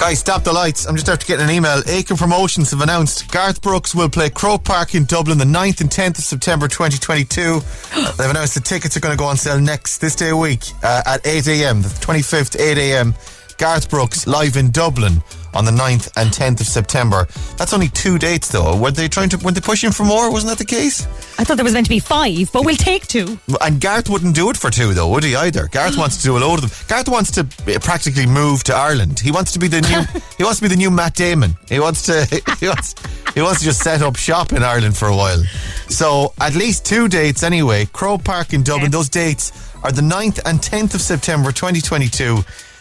Guys, 0.00 0.18
stop 0.18 0.42
the 0.44 0.52
lights. 0.52 0.86
I'm 0.86 0.96
just 0.96 1.10
after 1.10 1.26
getting 1.26 1.44
an 1.44 1.50
email. 1.50 1.82
Aiken 1.86 2.16
Promotions 2.16 2.70
have 2.70 2.80
announced 2.80 3.30
Garth 3.30 3.60
Brooks 3.60 3.94
will 3.94 4.08
play 4.08 4.30
Croke 4.30 4.64
Park 4.64 4.94
in 4.94 5.04
Dublin 5.04 5.36
the 5.36 5.44
9th 5.44 5.82
and 5.82 5.90
10th 5.90 6.18
of 6.18 6.24
September 6.24 6.68
2022. 6.68 7.60
They've 8.16 8.30
announced 8.30 8.54
the 8.54 8.62
tickets 8.62 8.96
are 8.96 9.00
going 9.00 9.12
to 9.12 9.18
go 9.18 9.26
on 9.26 9.36
sale 9.36 9.60
next, 9.60 9.98
this 9.98 10.16
day 10.16 10.30
a 10.30 10.36
week, 10.36 10.64
uh, 10.82 11.02
at 11.04 11.26
8 11.26 11.46
a.m., 11.48 11.82
the 11.82 11.88
25th, 11.88 12.58
8 12.58 12.78
a.m. 12.78 13.14
Garth 13.60 13.90
Brooks 13.90 14.26
live 14.26 14.56
in 14.56 14.70
Dublin 14.70 15.22
on 15.52 15.66
the 15.66 15.70
9th 15.70 16.10
and 16.16 16.30
10th 16.30 16.62
of 16.62 16.66
September. 16.66 17.28
That's 17.58 17.74
only 17.74 17.88
two 17.88 18.16
dates 18.18 18.48
though. 18.48 18.74
Were 18.74 18.90
they 18.90 19.06
trying 19.06 19.28
to, 19.28 19.36
were 19.44 19.50
they 19.52 19.60
pushing 19.60 19.92
for 19.92 20.04
more? 20.04 20.32
Wasn't 20.32 20.48
that 20.48 20.56
the 20.56 20.64
case? 20.64 21.04
I 21.38 21.44
thought 21.44 21.56
there 21.56 21.64
was 21.64 21.74
meant 21.74 21.84
to 21.84 21.90
be 21.90 21.98
five, 21.98 22.50
but 22.54 22.64
we'll 22.64 22.76
take 22.76 23.06
two. 23.06 23.38
And 23.60 23.78
Garth 23.78 24.08
wouldn't 24.08 24.34
do 24.34 24.48
it 24.48 24.56
for 24.56 24.70
two, 24.70 24.94
though, 24.94 25.10
would 25.10 25.24
he? 25.24 25.36
Either 25.36 25.68
Garth 25.68 25.98
wants 25.98 26.16
to 26.16 26.22
do 26.22 26.38
a 26.38 26.40
load 26.40 26.64
of 26.64 26.70
them. 26.70 26.70
Garth 26.88 27.08
wants 27.10 27.30
to 27.32 27.40
uh, 27.40 27.78
practically 27.80 28.24
move 28.24 28.64
to 28.64 28.74
Ireland. 28.74 29.20
He 29.20 29.30
wants 29.30 29.52
to 29.52 29.58
be 29.58 29.68
the 29.68 29.82
new. 29.82 30.20
he 30.38 30.42
wants 30.42 30.60
to 30.60 30.62
be 30.62 30.68
the 30.68 30.76
new 30.76 30.90
Matt 30.90 31.14
Damon. 31.14 31.54
He 31.68 31.80
wants 31.80 32.06
to. 32.06 32.26
He 32.60 32.66
wants. 32.66 32.94
He 33.34 33.42
wants 33.42 33.60
to 33.60 33.64
just 33.66 33.82
set 33.82 34.02
up 34.02 34.16
shop 34.16 34.52
in 34.52 34.62
Ireland 34.62 34.96
for 34.96 35.08
a 35.08 35.16
while. 35.16 35.42
So 35.88 36.32
at 36.40 36.54
least 36.54 36.84
two 36.84 37.08
dates 37.08 37.42
anyway. 37.42 37.86
Croke 37.86 38.24
Park 38.24 38.52
in 38.54 38.62
Dublin. 38.62 38.90
Those 38.90 39.08
dates 39.08 39.69
are 39.82 39.92
the 39.92 40.02
9th 40.02 40.40
and 40.44 40.58
10th 40.58 40.94
of 40.94 41.00
September 41.00 41.52
2022. 41.52 42.38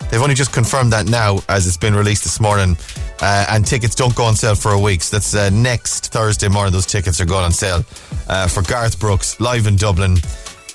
They've 0.09 0.21
only 0.21 0.35
just 0.35 0.53
confirmed 0.53 0.91
that 0.93 1.07
now 1.07 1.39
as 1.49 1.67
it's 1.67 1.77
been 1.77 1.95
released 1.95 2.23
this 2.23 2.39
morning. 2.39 2.77
Uh, 3.21 3.45
and 3.49 3.65
tickets 3.65 3.95
don't 3.95 4.15
go 4.15 4.23
on 4.23 4.35
sale 4.35 4.55
for 4.55 4.71
a 4.71 4.79
week. 4.79 5.01
So 5.01 5.17
that's 5.17 5.35
uh, 5.35 5.49
next 5.49 6.11
Thursday 6.11 6.47
morning. 6.47 6.73
Those 6.73 6.85
tickets 6.85 7.19
are 7.21 7.25
going 7.25 7.45
on 7.45 7.51
sale 7.51 7.83
uh, 8.27 8.47
for 8.47 8.63
Garth 8.63 8.99
Brooks 8.99 9.39
live 9.39 9.67
in 9.67 9.75
Dublin. 9.75 10.17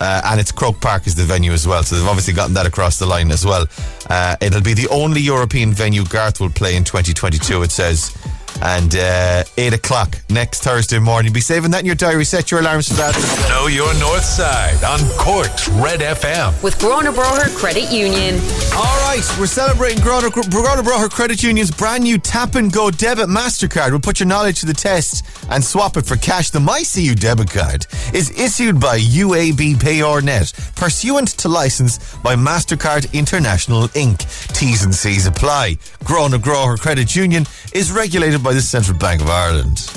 Uh, 0.00 0.22
and 0.24 0.40
it's 0.40 0.52
Croke 0.52 0.80
Park 0.80 1.06
is 1.06 1.14
the 1.14 1.22
venue 1.22 1.52
as 1.52 1.66
well. 1.66 1.82
So 1.82 1.96
they've 1.96 2.06
obviously 2.06 2.34
gotten 2.34 2.54
that 2.54 2.66
across 2.66 2.98
the 2.98 3.06
line 3.06 3.30
as 3.30 3.44
well. 3.44 3.66
Uh, 4.10 4.36
it'll 4.40 4.60
be 4.60 4.74
the 4.74 4.88
only 4.88 5.20
European 5.20 5.72
venue 5.72 6.04
Garth 6.04 6.40
will 6.40 6.50
play 6.50 6.76
in 6.76 6.84
2022, 6.84 7.62
it 7.62 7.70
says. 7.70 8.16
And 8.62 8.94
uh, 8.96 9.44
8 9.56 9.74
o'clock 9.74 10.16
next 10.30 10.62
Thursday 10.62 10.98
morning. 10.98 11.32
Be 11.32 11.40
saving 11.40 11.70
that 11.72 11.80
in 11.80 11.86
your 11.86 11.94
diary. 11.94 12.24
Set 12.24 12.50
your 12.50 12.60
alarms 12.60 12.88
for 12.88 12.94
that. 12.94 13.14
Know 13.50 13.66
your 13.66 13.92
north 13.98 14.24
side 14.24 14.82
on 14.84 15.00
Cork's 15.18 15.68
Red 15.68 16.00
FM. 16.00 16.62
With 16.62 16.78
Gurranabraher 16.78 17.54
Credit 17.56 17.90
Union. 17.92 18.36
All 18.74 18.96
right, 19.08 19.22
we're 19.38 19.46
celebrating 19.46 19.98
Grona, 19.98 20.30
Gurranabraher 20.30 21.10
Credit 21.10 21.42
Union's 21.42 21.70
brand 21.70 22.04
new 22.04 22.18
Tap 22.18 22.54
and 22.54 22.72
Go 22.72 22.90
debit 22.90 23.28
MasterCard. 23.28 23.90
We'll 23.90 24.00
put 24.00 24.20
your 24.20 24.28
knowledge 24.28 24.60
to 24.60 24.66
the 24.66 24.72
test 24.72 25.26
and 25.50 25.62
swap 25.62 25.96
it 25.96 26.06
for 26.06 26.16
cash. 26.16 26.50
The 26.50 26.60
MyCU 26.60 27.18
debit 27.18 27.50
card 27.50 27.86
is 28.12 28.30
issued 28.38 28.80
by 28.80 28.98
UAB 28.98 29.76
PayrNet, 29.76 30.76
pursuant 30.76 31.28
to 31.38 31.48
license 31.48 32.14
by 32.16 32.36
MasterCard 32.36 33.12
International 33.12 33.88
Inc. 33.88 34.20
T's 34.54 34.84
and 34.84 34.94
C's 34.94 35.26
apply. 35.26 35.74
Grona 36.04 36.38
Broher 36.38 36.78
Credit 36.78 37.14
Union 37.16 37.46
is 37.72 37.90
regulated 37.90 38.42
by 38.44 38.52
the 38.52 38.60
Central 38.60 38.96
Bank 38.98 39.22
of 39.22 39.28
Ireland. 39.30 39.90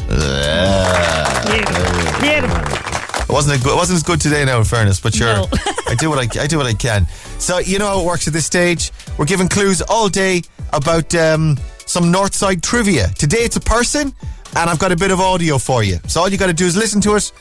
It 3.21 3.29
wasn't 3.29 3.59
a 3.59 3.63
good, 3.63 3.73
it 3.73 3.75
wasn't 3.75 3.97
as 3.97 4.03
good 4.03 4.21
today 4.21 4.45
now 4.45 4.57
in 4.59 4.63
fairness, 4.63 5.01
but 5.01 5.13
sure. 5.13 5.33
No. 5.33 5.47
I 5.87 5.95
do 5.95 6.09
what 6.09 6.17
I, 6.17 6.41
I 6.41 6.47
do 6.47 6.57
what 6.57 6.65
I 6.65 6.73
can. 6.73 7.05
So 7.39 7.59
you 7.59 7.77
know 7.77 7.87
how 7.87 7.99
it 7.99 8.05
works 8.05 8.25
at 8.27 8.33
this 8.33 8.45
stage. 8.45 8.91
We're 9.17 9.25
giving 9.25 9.49
clues 9.49 9.81
all 9.81 10.07
day 10.07 10.43
about 10.71 11.13
um, 11.13 11.57
some 11.85 12.05
Northside 12.05 12.61
trivia. 12.61 13.09
Today 13.09 13.39
it's 13.39 13.57
a 13.57 13.61
person, 13.61 14.13
and 14.55 14.69
I've 14.69 14.79
got 14.79 14.93
a 14.93 14.95
bit 14.95 15.11
of 15.11 15.19
audio 15.19 15.57
for 15.57 15.83
you. 15.83 15.99
So 16.07 16.21
all 16.21 16.29
you 16.29 16.37
got 16.37 16.47
to 16.47 16.53
do 16.53 16.65
is 16.65 16.77
listen 16.77 17.01
to 17.01 17.15
it, 17.15 17.31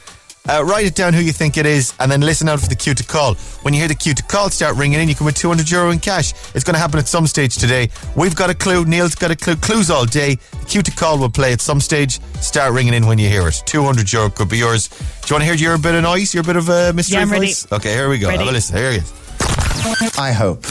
uh, 0.48 0.64
write 0.64 0.86
it 0.86 0.94
down 0.94 1.12
who 1.14 1.20
you 1.20 1.32
think 1.32 1.56
it 1.56 1.66
is, 1.66 1.92
and 2.00 2.10
then 2.10 2.20
listen 2.20 2.48
out 2.48 2.60
for 2.60 2.68
the 2.68 2.74
cue 2.76 2.94
to 2.94 3.04
call. 3.04 3.34
When 3.62 3.74
you 3.74 3.80
hear 3.80 3.88
the 3.88 3.94
cue 3.94 4.14
to 4.14 4.22
call 4.22 4.50
start 4.50 4.76
ringing 4.76 5.00
in, 5.00 5.08
you 5.08 5.14
can 5.14 5.24
win 5.26 5.34
200 5.34 5.70
euro 5.70 5.90
in 5.90 5.98
cash. 5.98 6.32
It's 6.54 6.64
going 6.64 6.74
to 6.74 6.78
happen 6.80 6.98
at 6.98 7.08
some 7.08 7.26
stage 7.26 7.56
today. 7.56 7.90
We've 8.16 8.34
got 8.36 8.50
a 8.50 8.54
clue. 8.54 8.84
Neil's 8.84 9.14
got 9.14 9.30
a 9.30 9.36
clue. 9.36 9.56
Clues 9.56 9.90
all 9.90 10.04
day. 10.06 10.36
The 10.36 10.66
cue 10.66 10.82
to 10.82 10.90
call 10.90 11.18
will 11.18 11.30
play 11.30 11.52
at 11.52 11.60
some 11.60 11.80
stage. 11.80 12.20
Start 12.40 12.72
ringing 12.72 12.94
in 12.94 13.06
when 13.06 13.18
you 13.18 13.28
hear 13.28 13.46
it. 13.48 13.62
200 13.66 14.12
euro 14.12 14.30
could 14.30 14.48
be 14.48 14.58
yours. 14.58 14.88
Do 14.88 14.94
you 15.28 15.34
want 15.34 15.42
to 15.42 15.44
hear 15.46 15.54
your 15.54 15.78
bit 15.78 15.94
of 15.94 16.02
noise? 16.02 16.34
Your 16.34 16.44
bit 16.44 16.56
of 16.56 16.68
uh, 16.68 16.92
mystery 16.94 17.16
Yeah, 17.16 17.22
I'm 17.22 17.30
ready. 17.32 17.46
voice? 17.46 17.70
Okay, 17.72 17.92
here 17.92 18.08
we 18.08 18.18
go. 18.18 18.28
Ready. 18.28 18.38
Have 18.38 18.48
a 18.48 18.52
listen. 18.52 18.76
Here 18.76 18.92
he 18.92 18.98
is. 18.98 20.18
I 20.18 20.32
hope. 20.32 20.64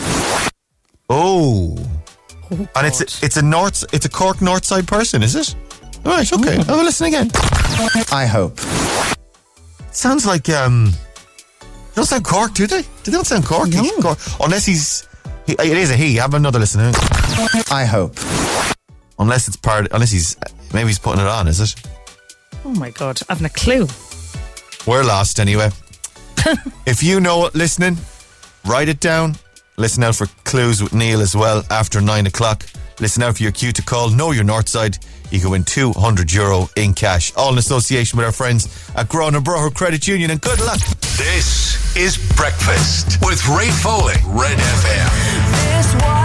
Oh. 1.09 1.77
and 2.75 2.87
it's 2.87 3.01
a, 3.01 3.25
it's 3.25 3.37
a 3.37 3.41
north 3.41 3.83
it's 3.93 4.05
a 4.05 4.09
Cork 4.09 4.41
North 4.41 4.65
Side 4.65 4.87
person, 4.87 5.21
is 5.23 5.35
it? 5.35 5.55
All 6.05 6.11
right, 6.13 6.31
okay. 6.33 6.55
Have 6.55 6.69
a 6.69 6.83
listen 6.83 7.07
again. 7.07 7.29
I 8.11 8.25
hope. 8.29 8.59
Sounds 9.95 10.25
like 10.25 10.49
um. 10.49 10.91
They 11.61 12.01
don't 12.01 12.05
sound 12.05 12.25
Cork, 12.25 12.53
do 12.53 12.67
they? 12.67 12.81
Do 12.81 12.87
They 13.05 13.11
don't 13.13 13.25
sound 13.25 13.45
Cork. 13.45 13.69
Cork. 14.01 14.19
Unless 14.41 14.65
he's. 14.65 15.07
He, 15.47 15.53
it 15.53 15.77
is 15.77 15.89
a 15.89 15.95
he. 15.95 16.15
Have 16.15 16.33
another 16.33 16.59
listener. 16.59 16.91
I 17.71 17.85
hope. 17.89 18.17
Unless 19.17 19.47
it's 19.47 19.55
part. 19.55 19.87
Unless 19.91 20.11
he's. 20.11 20.37
Maybe 20.73 20.87
he's 20.87 20.99
putting 20.99 21.21
it 21.21 21.27
on. 21.27 21.47
Is 21.47 21.61
it? 21.61 21.75
Oh 22.65 22.71
my 22.71 22.89
god, 22.89 23.21
I've 23.29 23.41
no 23.41 23.47
clue. 23.47 23.87
We're 24.85 25.05
lost 25.05 25.39
anyway. 25.39 25.69
if 26.85 27.01
you 27.01 27.21
know 27.21 27.45
it, 27.45 27.55
listening, 27.55 27.97
write 28.65 28.89
it 28.89 28.99
down. 28.99 29.37
Listen 29.77 30.03
out 30.03 30.15
for 30.15 30.27
clues 30.43 30.83
with 30.83 30.93
Neil 30.93 31.21
as 31.21 31.35
well 31.35 31.63
after 31.71 32.01
nine 32.01 32.27
o'clock. 32.27 32.65
Listen 32.99 33.23
out 33.23 33.37
for 33.37 33.43
your 33.43 33.53
cue 33.53 33.71
to 33.71 33.81
call. 33.81 34.09
Know 34.09 34.31
your 34.31 34.43
north 34.43 34.67
side. 34.67 34.97
You 35.31 35.39
can 35.39 35.49
win 35.51 35.63
200 35.63 36.31
euro 36.31 36.69
in 36.75 36.93
cash. 36.93 37.33
All 37.35 37.51
in 37.51 37.57
association 37.57 38.17
with 38.17 38.25
our 38.25 38.31
friends 38.31 38.65
at 38.95 39.07
Gurranabraher 39.09 39.73
Credit 39.73 40.07
Union. 40.07 40.31
And 40.31 40.41
good 40.41 40.59
luck. 40.61 40.79
This 41.17 41.95
is 41.95 42.17
Breakfast 42.35 43.19
with 43.25 43.45
Ray 43.47 43.69
Foley, 43.69 44.15
Red 44.25 44.57
FM. 44.57 46.24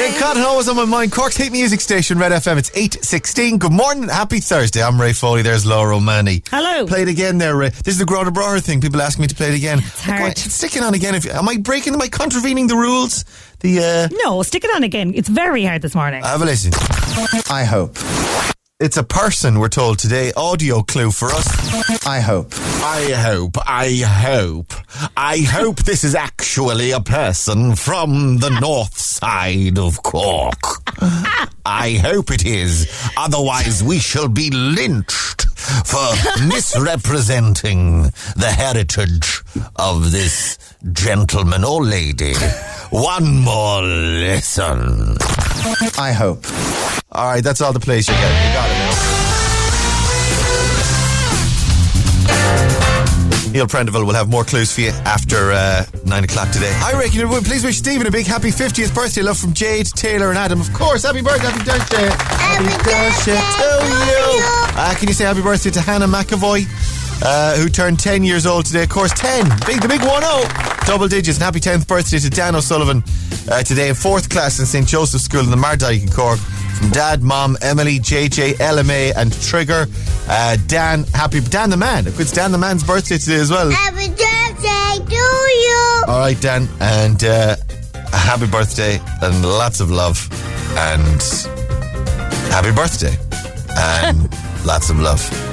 Shane 0.00 0.18
Cotton 0.18 0.42
always 0.42 0.66
on 0.66 0.76
my 0.76 0.86
mind. 0.86 1.12
Cork's 1.12 1.36
hit 1.36 1.52
music 1.52 1.78
station, 1.78 2.18
Red 2.18 2.32
FM. 2.32 2.56
It's 2.56 2.70
8.16. 2.70 3.58
Good 3.58 3.70
morning. 3.70 4.08
Happy 4.08 4.40
Thursday. 4.40 4.82
I'm 4.82 4.98
Ray 4.98 5.12
Foley. 5.12 5.42
There's 5.42 5.66
Laura 5.66 5.94
O'Mahony. 5.94 6.42
Hello. 6.50 6.86
Play 6.86 7.02
it 7.02 7.08
again 7.08 7.36
there, 7.36 7.54
Ray. 7.54 7.68
This 7.68 7.88
is 7.88 7.98
the 7.98 8.06
Gurranabraher 8.06 8.62
thing. 8.62 8.80
People 8.80 9.02
ask 9.02 9.18
me 9.18 9.26
to 9.26 9.34
play 9.34 9.48
it 9.48 9.56
again. 9.56 9.80
It's 9.80 10.00
hard. 10.00 10.32
It's 10.32 10.54
sticking 10.54 10.82
on 10.82 10.94
again. 10.94 11.14
If, 11.14 11.26
am 11.26 11.46
I 11.46 11.58
breaking, 11.58 11.92
am 11.92 12.00
I 12.00 12.08
contravening 12.08 12.66
the 12.66 12.76
rules? 12.76 13.26
The, 13.58 14.08
uh, 14.10 14.16
No, 14.24 14.42
stick 14.42 14.64
it 14.64 14.74
on 14.74 14.84
again. 14.84 15.12
It's 15.14 15.28
very 15.28 15.66
hard 15.66 15.82
this 15.82 15.94
morning. 15.94 16.22
Have 16.24 16.40
a 16.40 16.46
listen. 16.46 16.72
I 17.50 17.64
hope. 17.64 17.98
It's 18.82 18.96
a 18.96 19.04
person, 19.04 19.58
we're 19.58 19.68
told 19.68 19.98
today. 19.98 20.32
Audio 20.38 20.80
clue 20.82 21.10
for 21.10 21.26
us. 21.26 22.06
I 22.06 22.20
hope. 22.20 22.54
I 22.82 23.12
hope. 23.12 23.58
I 23.66 23.96
hope. 24.06 24.72
I 25.18 25.40
hope 25.40 25.80
this 25.80 26.02
is 26.02 26.14
actually 26.14 26.90
a 26.92 27.00
person 27.00 27.76
from 27.76 28.38
the 28.38 28.48
north 28.48 28.96
side 28.98 29.78
of 29.78 30.02
Cork. 30.02 30.56
I 31.66 32.00
hope 32.02 32.30
it 32.30 32.46
is. 32.46 32.90
Otherwise, 33.18 33.82
we 33.84 33.98
shall 33.98 34.28
be 34.28 34.50
lynched 34.50 35.42
for 35.84 36.14
misrepresenting 36.48 38.04
the 38.36 38.50
heritage 38.56 39.42
of 39.76 40.10
this 40.10 40.56
gentleman 40.92 41.64
or 41.64 41.84
lady. 41.84 42.34
One 42.88 43.40
more 43.40 43.82
listen. 43.82 45.18
I 45.98 46.12
hope. 46.12 46.44
All 47.12 47.26
right, 47.26 47.42
that's 47.42 47.60
all 47.60 47.72
the 47.72 47.80
plays 47.80 48.08
you 48.08 48.14
get. 48.14 48.46
You 48.46 48.52
got 48.54 48.70
it 48.70 48.74
now. 48.74 48.90
Neil 53.52 53.66
Prendeville 53.66 54.06
will 54.06 54.14
have 54.14 54.28
more 54.28 54.44
clues 54.44 54.72
for 54.72 54.82
you 54.82 54.90
after 55.04 55.50
uh, 55.50 55.84
9 56.06 56.24
o'clock 56.24 56.50
today. 56.50 56.72
I 56.84 56.92
reckon 56.96 57.20
it 57.20 57.28
would. 57.28 57.44
Please 57.44 57.64
wish 57.64 57.78
Stephen 57.78 58.06
a 58.06 58.10
big 58.10 58.26
happy 58.26 58.50
50th 58.50 58.94
birthday. 58.94 59.22
Love 59.22 59.38
from 59.38 59.54
Jade, 59.54 59.86
Taylor, 59.86 60.28
and 60.28 60.38
Adam. 60.38 60.60
Of 60.60 60.72
course, 60.72 61.02
happy 61.02 61.20
birthday, 61.20 61.48
happy 61.48 61.64
birthday. 61.64 62.08
Happy, 62.08 62.64
happy 62.64 62.84
birthday, 62.84 63.34
birthday 63.34 63.40
to 63.58 63.86
you. 63.88 64.38
you. 64.38 64.44
Uh, 64.78 64.94
can 64.96 65.08
you 65.08 65.14
say 65.14 65.24
happy 65.24 65.42
birthday 65.42 65.70
to 65.70 65.80
Hannah 65.80 66.06
McAvoy? 66.06 66.99
Uh, 67.22 67.56
who 67.56 67.68
turned 67.68 67.98
10 67.98 68.24
years 68.24 68.46
old 68.46 68.64
today. 68.64 68.84
Of 68.84 68.88
course, 68.88 69.12
10. 69.12 69.44
Big, 69.66 69.82
the 69.82 69.88
big 69.88 70.00
1 70.02 70.22
0. 70.22 70.42
Double 70.86 71.06
digits. 71.06 71.38
And 71.38 71.44
happy 71.44 71.60
10th 71.60 71.86
birthday 71.86 72.18
to 72.18 72.30
Dan 72.30 72.54
O'Sullivan 72.54 73.02
uh, 73.50 73.62
today 73.62 73.88
in 73.90 73.94
fourth 73.94 74.30
class 74.30 74.58
in 74.58 74.66
St. 74.66 74.86
Joseph's 74.86 75.24
School 75.24 75.40
in 75.40 75.50
the 75.50 75.56
Mardyke 75.56 76.02
in 76.02 76.08
Cork. 76.10 76.38
From 76.38 76.88
Dad, 76.90 77.22
Mom, 77.22 77.58
Emily, 77.60 77.98
JJ, 77.98 78.54
LMA, 78.54 79.12
and 79.16 79.32
Trigger. 79.42 79.86
Uh, 80.28 80.56
Dan, 80.66 81.04
happy 81.12 81.40
Dan 81.40 81.68
the 81.68 81.76
Man. 81.76 82.06
It's 82.06 82.32
Dan 82.32 82.52
the 82.52 82.58
Man's 82.58 82.82
birthday 82.84 83.18
today 83.18 83.36
as 83.36 83.50
well. 83.50 83.70
Happy 83.70 84.08
birthday 84.08 85.04
to 85.04 85.14
you. 85.14 86.04
All 86.08 86.20
right, 86.20 86.40
Dan, 86.40 86.68
and 86.80 87.22
uh, 87.22 87.56
a 87.94 88.16
happy 88.16 88.46
birthday 88.46 88.98
and 89.20 89.42
lots 89.44 89.80
of 89.80 89.90
love 89.90 90.26
and 90.76 91.22
happy 92.50 92.72
birthday 92.72 93.14
and 93.76 94.34
lots 94.64 94.88
of 94.88 94.98
love. 94.98 95.49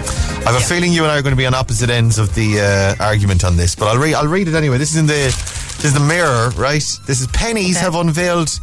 I 0.48 0.52
have 0.54 0.62
a 0.62 0.66
feeling 0.66 0.94
you 0.94 1.04
and 1.04 1.12
I 1.12 1.18
are 1.20 1.22
going 1.22 1.34
to 1.34 1.38
be 1.38 1.46
on 1.46 1.54
opposite 1.54 1.90
ends 1.90 2.18
of 2.18 2.34
the 2.34 2.62
uh, 3.00 3.04
argument 3.04 3.44
on 3.44 3.58
this, 3.58 3.76
but 3.76 3.88
I'll 3.90 3.98
read. 3.98 4.14
I'll 4.14 4.28
read 4.28 4.48
it 4.48 4.54
anyway. 4.56 4.78
This 4.78 4.92
is 4.92 4.98
in 4.98 5.06
the 5.06 5.14
this 5.14 5.84
is 5.86 5.94
the 5.94 6.00
Mirror, 6.00 6.52
right? 6.52 6.84
This 7.06 7.20
is 7.22 7.28
Penneys 7.28 7.76
have 7.76 7.96
unveiled 7.96 8.58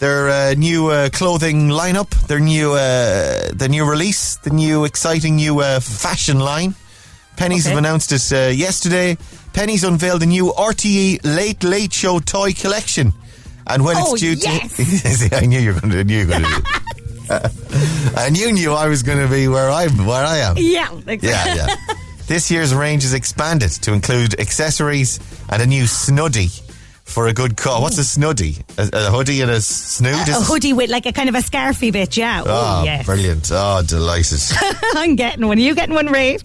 their 0.00 0.28
uh, 0.30 0.54
new 0.54 0.88
uh, 0.88 1.08
clothing 1.10 1.68
lineup, 1.68 2.10
their 2.26 2.40
new 2.40 2.72
uh, 2.72 3.52
their 3.54 3.68
new 3.68 3.88
release, 3.88 4.36
the 4.36 4.50
new 4.50 4.84
exciting 4.84 5.36
new 5.36 5.60
uh, 5.60 5.78
fashion 5.78 6.40
line. 6.40 6.74
Penneys 7.36 7.60
Okay. 7.60 7.68
have 7.70 7.78
announced 7.78 8.10
it 8.10 8.32
uh, 8.32 8.48
yesterday. 8.50 9.14
Penneys 9.52 9.86
unveiled 9.86 10.22
a 10.24 10.26
new 10.26 10.52
RTE 10.58 11.20
Late 11.24 11.62
Late 11.62 11.92
Show 11.92 12.18
toy 12.18 12.52
collection, 12.52 13.12
and 13.68 13.84
when 13.84 13.96
Oh, 13.96 14.14
it's 14.14 14.20
due 14.22 14.34
yes. 14.34 15.28
to, 15.28 15.36
I 15.36 15.46
knew 15.46 15.60
you 15.60 15.72
were 15.72 15.80
going 15.80 15.92
to. 15.92 16.00
I 16.00 16.02
knew 16.02 16.18
you 16.18 16.26
were 16.26 16.32
going 16.32 16.42
to. 16.42 16.80
and 18.18 18.36
you 18.36 18.52
knew 18.52 18.72
I 18.72 18.88
was 18.88 19.02
going 19.02 19.18
to 19.18 19.28
be 19.32 19.48
where 19.48 19.70
I 19.70 19.88
where 19.88 20.24
I 20.24 20.38
am. 20.38 20.54
Yeah, 20.58 20.90
exactly. 21.06 21.28
Yeah, 21.30 21.54
yeah. 21.68 21.76
This 22.28 22.50
year's 22.50 22.74
range 22.74 23.04
is 23.06 23.14
expanded 23.14 23.70
to 23.82 23.94
include 23.94 24.38
accessories 24.38 25.18
and 25.48 25.62
a 25.62 25.66
new 25.66 25.84
snuddy 25.84 26.60
for 27.04 27.26
a 27.28 27.32
good 27.32 27.56
cause. 27.56 27.80
What's 27.80 27.96
a 27.96 28.02
snuddy? 28.02 28.62
A, 28.76 28.90
a 29.06 29.10
hoodie 29.10 29.40
and 29.40 29.50
a 29.50 29.62
snood? 29.62 30.28
A 30.28 30.32
hoodie 30.34 30.74
with 30.74 30.90
like 30.90 31.06
a 31.06 31.12
kind 31.12 31.30
of 31.30 31.34
a 31.34 31.38
scarfy 31.38 31.90
bit, 31.90 32.18
yeah. 32.18 32.42
Oh, 32.44 32.80
Oh, 32.80 32.84
yes. 32.84 33.06
brilliant. 33.06 33.48
Oh, 33.50 33.82
delighted. 33.82 34.40
I'm 34.94 35.16
getting 35.16 35.46
one. 35.46 35.56
Are 35.56 35.60
you 35.62 35.74
getting 35.74 35.94
one, 35.94 36.08
Ray? 36.08 36.36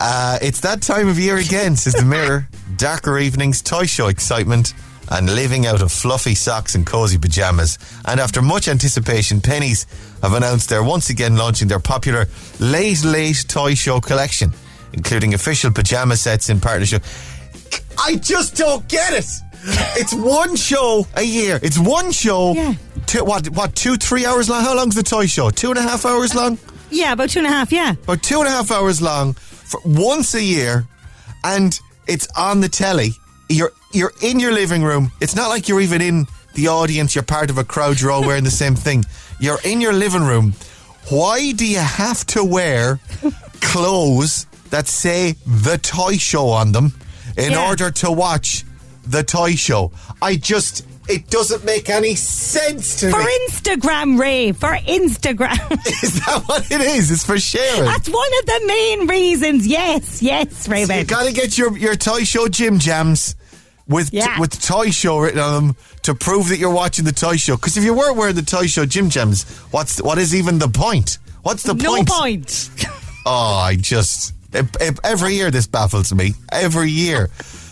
Uh, 0.00 0.38
it's 0.40 0.60
that 0.60 0.80
time 0.80 1.08
of 1.08 1.18
year 1.18 1.36
again, 1.36 1.76
says 1.76 1.92
the 1.92 2.06
Mirror. 2.06 2.48
Darker 2.78 3.18
evenings, 3.18 3.60
toy 3.60 3.84
show 3.84 4.08
excitement, 4.08 4.72
and 5.12 5.28
living 5.34 5.66
out 5.66 5.82
of 5.82 5.92
fluffy 5.92 6.34
socks 6.34 6.74
and 6.74 6.86
cozy 6.86 7.18
pajamas. 7.18 7.78
And 8.06 8.18
after 8.18 8.40
much 8.40 8.66
anticipation, 8.66 9.40
Penneys 9.40 9.84
have 10.22 10.32
announced 10.32 10.70
they're 10.70 10.82
once 10.82 11.10
again 11.10 11.36
launching 11.36 11.68
their 11.68 11.80
popular 11.80 12.26
Late 12.58 13.04
Late 13.04 13.44
Toy 13.46 13.74
Show 13.74 14.00
collection, 14.00 14.52
including 14.94 15.34
official 15.34 15.70
pajama 15.70 16.16
sets 16.16 16.48
in 16.48 16.60
partnership. 16.60 17.02
I 17.98 18.16
just 18.16 18.56
don't 18.56 18.88
get 18.88 19.12
it. 19.12 19.26
It's 19.94 20.14
one 20.14 20.56
show 20.56 21.06
a 21.14 21.22
year. 21.22 21.60
It's 21.62 21.78
one 21.78 22.10
show. 22.10 22.52
Yeah. 22.54 22.74
Two, 23.06 23.24
what? 23.24 23.48
What? 23.50 23.76
Two, 23.76 23.96
three 23.96 24.24
hours 24.26 24.48
long? 24.48 24.62
How 24.62 24.74
long's 24.74 24.94
the 24.94 25.02
toy 25.02 25.26
show? 25.26 25.50
Two 25.50 25.70
and 25.70 25.78
a 25.78 25.82
half 25.82 26.04
hours 26.06 26.34
long. 26.34 26.58
Yeah, 26.90 27.12
about 27.12 27.30
two 27.30 27.38
and 27.40 27.46
a 27.46 27.50
half, 27.50 27.70
yeah. 27.70 27.92
about 27.92 28.22
two 28.22 28.38
and 28.40 28.48
a 28.48 28.50
half 28.50 28.70
hours 28.70 29.00
long 29.00 29.34
for 29.34 29.80
once 29.84 30.34
a 30.34 30.42
year, 30.42 30.86
and 31.44 31.78
it's 32.06 32.28
on 32.36 32.60
the 32.60 32.68
telly. 32.68 33.10
You're 33.48 33.72
you're 33.92 34.12
in 34.22 34.40
your 34.40 34.52
living 34.52 34.82
room. 34.82 35.12
It's 35.20 35.34
not 35.36 35.48
like 35.48 35.68
you're 35.68 35.80
even 35.80 36.00
in 36.02 36.26
the 36.54 36.68
audience. 36.68 37.14
You're 37.14 37.24
part 37.24 37.50
of 37.50 37.58
a 37.58 37.64
crowd. 37.64 38.00
You're 38.00 38.10
all 38.10 38.22
wearing 38.26 38.44
the 38.44 38.50
same 38.50 38.74
thing. 38.74 39.04
You're 39.40 39.58
in 39.64 39.80
your 39.80 39.92
living 39.92 40.22
room. 40.24 40.54
Why 41.10 41.52
do 41.52 41.66
you 41.66 41.78
have 41.78 42.24
to 42.26 42.44
wear 42.44 43.00
clothes 43.60 44.46
that 44.70 44.86
say 44.88 45.32
the 45.46 45.78
toy 45.78 46.16
show 46.16 46.48
on 46.48 46.72
them 46.72 46.92
in 47.36 47.52
Yeah. 47.52 47.68
order 47.68 47.90
to 47.90 48.10
watch 48.10 48.64
the 49.06 49.22
toy 49.22 49.54
show? 49.54 49.92
I 50.20 50.36
just 50.36 50.84
it 51.08 51.28
doesn't 51.30 51.64
make 51.64 51.90
any 51.90 52.14
sense 52.14 53.00
to 53.00 53.10
For 53.10 53.18
me. 53.18 53.24
For 53.24 53.30
Instagram, 53.50 54.18
Ray. 54.20 54.52
For 54.52 54.68
Instagram. 54.76 55.72
Is 56.02 56.24
that 56.24 56.44
what 56.46 56.70
it 56.70 56.80
is? 56.80 57.10
It's 57.10 57.26
for 57.26 57.40
sharing. 57.40 57.84
That's 57.86 58.08
one 58.08 58.30
of 58.38 58.46
the 58.46 58.62
main 58.66 59.06
reasons. 59.08 59.66
Yes, 59.66 60.22
yes, 60.22 60.68
Ray. 60.68 60.82
You 60.82 60.86
babe. 60.86 61.08
got 61.08 61.26
to 61.26 61.32
get 61.32 61.58
your, 61.58 61.76
your 61.76 61.96
toy 61.96 62.22
show 62.22 62.46
gym 62.46 62.78
Jams 62.78 63.34
with 63.92 64.12
Yeah. 64.12 64.38
with 64.40 64.60
toy 64.60 64.90
show 64.90 65.18
written 65.18 65.40
on 65.40 65.52
them 65.68 65.76
to 66.02 66.14
prove 66.14 66.48
that 66.48 66.58
you're 66.58 66.70
watching 66.74 67.04
the 67.04 67.12
toy 67.12 67.36
show. 67.36 67.56
Because 67.56 67.76
if 67.76 67.84
you 67.84 67.94
weren't 67.94 68.16
wearing 68.16 68.34
the 68.34 68.42
toy 68.42 68.66
show 68.66 68.84
Jim 68.86 69.10
Jams, 69.10 69.44
what's 69.70 70.02
what 70.02 70.18
is 70.18 70.34
even 70.34 70.58
the 70.58 70.68
point? 70.68 71.18
What's 71.42 71.62
the 71.62 71.74
no 71.74 71.94
point? 71.96 72.08
point. 72.08 72.70
Oh, 73.24 73.54
I 73.54 73.76
just 73.76 74.34
it, 74.52 74.66
it- 74.80 74.98
every 75.04 75.34
year 75.36 75.50
this 75.52 75.68
baffles 75.68 76.12
me. 76.12 76.34
Every 76.50 76.90
year. 76.90 77.30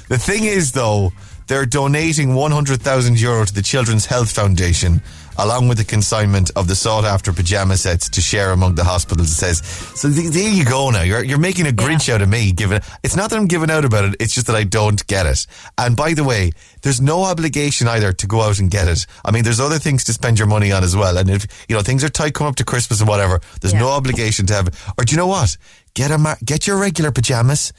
The 0.09 0.17
thing 0.19 0.45
is, 0.45 0.71
though, 0.73 1.13
they're 1.49 1.67
donating 1.67 2.35
one 2.35 2.53
hundred 2.53 2.81
thousand 2.83 3.21
euro 3.21 3.45
to 3.45 3.53
the 3.53 3.63
Children's 3.63 4.07
Health 4.07 4.31
Foundation. 4.31 5.03
Along 5.41 5.69
with 5.69 5.79
the 5.79 5.85
consignment 5.85 6.51
of 6.55 6.69
the 6.69 6.75
sought 6.75 7.07
after 7.07 7.33
pajama 7.33 7.79
sets 7.79 8.11
to 8.11 8.21
share 8.21 8.51
among 8.51 8.75
the 8.75 8.85
hospitals, 8.85 9.31
it 9.31 9.35
says. 9.35 9.65
So 9.99 10.13
th- 10.13 10.33
there 10.33 10.51
you 10.51 10.67
go 10.67 10.91
now. 10.91 11.01
You're, 11.01 11.25
you're 11.25 11.39
making 11.39 11.67
a 11.67 11.71
Grinch 11.71 12.13
out 12.13 12.21
of 12.21 12.29
me. 12.29 12.53
Giving 12.53 12.81
It's 13.03 13.17
not 13.17 13.31
that 13.31 13.37
I'm 13.37 13.47
giving 13.47 13.71
out 13.71 13.87
about 13.87 14.05
it, 14.05 14.17
it's 14.21 14.35
just 14.35 14.49
that 14.49 14.57
I 14.57 14.65
don't 14.65 15.05
get 15.07 15.25
it. 15.25 15.47
And 15.79 15.97
by 15.97 16.13
the 16.13 16.25
way, 16.25 16.53
there's 16.83 17.01
no 17.01 17.25
obligation 17.25 17.89
either 17.89 18.13
to 18.13 18.27
go 18.27 18.43
out 18.43 18.59
and 18.59 18.71
get 18.71 18.87
it. 18.87 19.07
I 19.25 19.31
mean, 19.31 19.43
there's 19.43 19.61
other 19.61 19.79
things 19.79 20.05
to 20.05 20.13
spend 20.13 20.39
your 20.39 20.47
money 20.47 20.73
on 20.73 20.85
as 20.85 20.95
well. 20.95 21.17
And 21.17 21.31
if, 21.31 21.47
you 21.71 21.75
know, 21.75 21.81
things 21.81 22.05
are 22.05 22.11
tight 22.11 22.35
come 22.35 22.47
up 22.47 22.57
to 22.57 22.65
Christmas 22.65 23.01
and 23.01 23.09
whatever, 23.09 23.41
there's 23.63 23.73
no 23.73 23.89
obligation 23.89 24.45
to 24.47 24.53
have 24.53 24.69
it. 24.69 24.75
Or 24.99 25.05
do 25.05 25.13
you 25.13 25.17
know 25.17 25.27
what? 25.27 25.57
Get 25.95 26.11
a 26.11 26.19
mar- 26.19 26.39
get 26.45 26.67
your 26.67 26.79
regular 26.79 27.13
pajamas, 27.13 27.73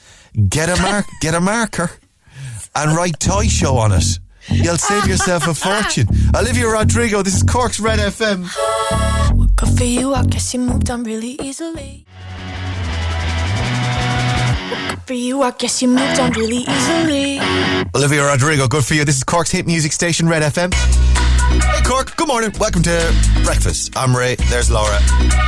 get 0.48 0.68
a 0.68 0.82
mark, 0.82 1.06
get 1.20 1.34
a 1.34 1.40
marker, 1.40 1.92
and 2.74 2.96
write 2.96 3.20
toy 3.20 3.46
show 3.46 3.76
on 3.76 3.92
it. 3.92 4.18
You'll 4.48 4.76
save 4.78 5.06
yourself 5.06 5.46
a 5.46 5.54
fortune. 5.54 6.08
Olivia 6.36 6.66
Rodrigo, 6.68 7.22
this 7.22 7.34
is 7.36 7.42
Cork's 7.42 7.80
Red 7.80 7.98
FM. 7.98 8.48
Good 9.56 9.78
for 9.78 9.84
you, 9.84 10.14
I 10.14 10.24
guess 10.24 10.52
you 10.52 10.60
moved 10.60 10.90
on 10.90 11.04
really 11.04 11.38
easily. 11.42 12.04
Good 14.88 15.02
for 15.06 15.14
you, 15.14 15.42
I 15.42 15.50
guess 15.52 15.80
you 15.82 15.88
moved 15.88 16.18
on 16.18 16.32
really 16.32 16.64
easily. 16.68 17.38
Olivia 17.94 18.24
Rodrigo, 18.24 18.66
good 18.68 18.84
for 18.84 18.94
you. 18.94 19.04
This 19.04 19.16
is 19.16 19.24
Cork's 19.24 19.50
hit 19.50 19.66
music 19.66 19.92
station, 19.92 20.28
Red 20.28 20.42
FM. 20.42 20.72
Cork, 21.84 22.16
good 22.16 22.28
morning. 22.28 22.52
Welcome 22.58 22.82
to 22.84 23.14
breakfast. 23.44 23.96
I'm 23.96 24.16
Ray. 24.16 24.36
There's 24.48 24.70
Laura. 24.70 24.96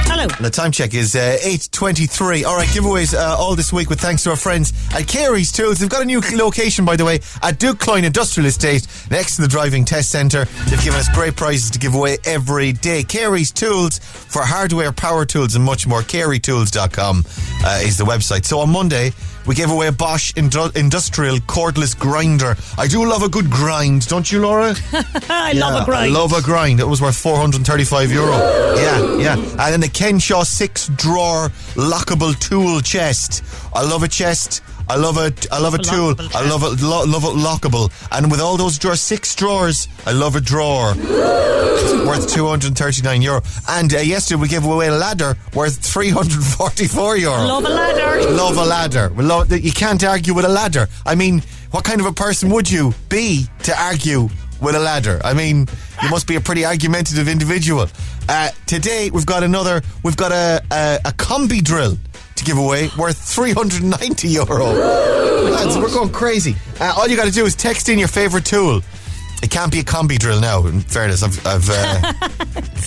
Hello. 0.06 0.24
And 0.24 0.44
the 0.44 0.50
time 0.50 0.72
check 0.72 0.92
is 0.92 1.14
uh, 1.14 1.38
8.23. 1.42 2.44
All 2.44 2.56
right, 2.56 2.68
giveaways 2.68 3.14
uh, 3.14 3.36
all 3.38 3.54
this 3.54 3.72
week 3.72 3.88
with 3.88 4.00
thanks 4.00 4.24
to 4.24 4.30
our 4.30 4.36
friends 4.36 4.72
at 4.94 5.06
Carey's 5.06 5.50
Tools. 5.52 5.78
They've 5.78 5.88
got 5.88 6.02
a 6.02 6.04
new 6.04 6.20
location, 6.34 6.84
by 6.84 6.96
the 6.96 7.04
way, 7.04 7.20
at 7.42 7.58
Duke 7.58 7.78
Cloyne 7.78 8.04
Industrial 8.04 8.46
Estate 8.46 8.86
next 9.10 9.36
to 9.36 9.42
the 9.42 9.48
Driving 9.48 9.84
Test 9.84 10.10
Centre. 10.10 10.44
They've 10.68 10.82
given 10.82 10.98
us 10.98 11.08
great 11.14 11.36
prizes 11.36 11.70
to 11.70 11.78
give 11.78 11.94
away 11.94 12.18
every 12.24 12.72
day. 12.72 13.02
Carey's 13.04 13.50
Tools 13.52 13.98
for 14.00 14.42
hardware, 14.42 14.92
power 14.92 15.24
tools 15.24 15.54
and 15.54 15.64
much 15.64 15.86
more. 15.86 16.02
CareyTools.com 16.02 17.24
uh, 17.64 17.80
is 17.82 17.96
the 17.96 18.04
website. 18.04 18.44
So 18.44 18.58
on 18.58 18.70
Monday, 18.70 19.12
we 19.46 19.54
gave 19.54 19.70
away 19.70 19.88
a 19.88 19.92
Bosch 19.92 20.32
Indu- 20.34 20.74
Industrial 20.74 21.36
Cordless 21.36 21.96
Grinder. 21.98 22.56
I 22.78 22.86
do 22.88 23.04
love 23.08 23.22
a 23.22 23.28
good 23.28 23.50
grind, 23.50 24.08
don't 24.08 24.30
you, 24.32 24.40
Laura? 24.40 24.74
I 25.28 25.52
Yeah, 25.54 25.60
love 25.66 25.82
a 25.82 25.84
grind. 25.84 26.12
I 26.24 26.26
love 26.26 26.42
a 26.42 26.42
grind. 26.42 26.80
It 26.80 26.86
was 26.88 27.02
worth 27.02 27.16
435 27.18 28.10
euro. 28.10 28.32
Yeah, 28.32 29.16
yeah. 29.18 29.34
And 29.36 29.58
then 29.74 29.80
the 29.80 29.88
Kenshaw 29.88 30.42
six 30.46 30.88
drawer 30.88 31.50
lockable 31.76 32.32
tool 32.40 32.80
chest. 32.80 33.44
I 33.74 33.82
love 33.82 34.02
a 34.02 34.08
chest. 34.08 34.62
I 34.88 34.96
love 34.96 35.18
a 35.18 35.34
I 35.52 35.58
love 35.60 35.74
a, 35.74 35.76
A 35.76 35.82
tool. 35.82 36.14
lockable 36.14 36.34
I 36.34 36.48
love 36.48 36.62
it 36.62 36.80
lo- 36.82 37.04
love 37.04 37.24
it 37.24 37.36
lockable. 37.36 37.90
And 38.10 38.30
with 38.30 38.40
all 38.40 38.56
those 38.56 38.78
drawers, 38.78 39.02
six 39.02 39.34
drawers, 39.34 39.86
I 40.06 40.12
love 40.12 40.34
a 40.34 40.40
drawer. 40.40 40.94
Worth 42.06 42.32
239 42.32 43.20
euro. 43.20 43.42
And 43.68 43.92
uh, 43.92 43.98
yesterday 43.98 44.40
we 44.40 44.48
gave 44.48 44.64
away 44.64 44.86
a 44.88 44.92
ladder 44.92 45.36
worth 45.54 45.76
344 45.84 47.16
euro. 47.18 47.36
Love 47.36 47.66
a 47.66 47.68
ladder. 47.68 48.30
Love 48.32 48.56
a 48.56 48.64
ladder. 48.64 49.10
Well, 49.14 49.26
lo- 49.26 49.44
You 49.56 49.72
can't 49.72 50.02
argue 50.02 50.32
with 50.32 50.46
a 50.46 50.48
ladder. 50.48 50.88
I 51.04 51.16
mean, 51.16 51.42
what 51.72 51.84
kind 51.84 52.00
of 52.00 52.06
a 52.06 52.12
person 52.12 52.48
would 52.50 52.70
you 52.70 52.94
be 53.10 53.46
to 53.64 53.78
argue 53.78 54.30
with 54.60 54.74
a 54.74 54.78
ladder? 54.78 55.20
I 55.24 55.34
mean, 55.34 55.66
you 56.04 56.10
must 56.10 56.26
be 56.26 56.36
a 56.36 56.40
pretty 56.40 56.66
argumentative 56.66 57.28
individual. 57.28 57.88
Uh, 58.28 58.50
today 58.66 59.10
we've 59.10 59.24
got 59.24 59.42
another. 59.42 59.82
We've 60.02 60.16
got 60.16 60.32
a 60.32 60.62
a, 60.70 61.00
a 61.06 61.12
combi 61.12 61.62
drill 61.62 61.96
to 62.36 62.44
give 62.44 62.58
away 62.58 62.90
worth 62.98 63.18
390 63.18 64.28
euro. 64.28 64.66
Lads, 64.66 65.78
we're 65.78 65.88
going 65.88 66.10
crazy. 66.10 66.56
Uh, 66.78 66.92
all 66.96 67.08
you 67.08 67.16
got 67.16 67.24
to 67.24 67.32
do 67.32 67.46
is 67.46 67.54
text 67.54 67.88
in 67.88 67.98
your 67.98 68.08
favorite 68.08 68.44
tool. 68.44 68.82
It 69.42 69.50
can't 69.50 69.72
be 69.72 69.80
a 69.80 69.82
combi 69.82 70.18
drill 70.18 70.40
now. 70.40 70.66
In 70.66 70.80
fairness, 70.80 71.22
I've 71.22 71.46
I've, 71.46 71.70
uh, 71.70 72.12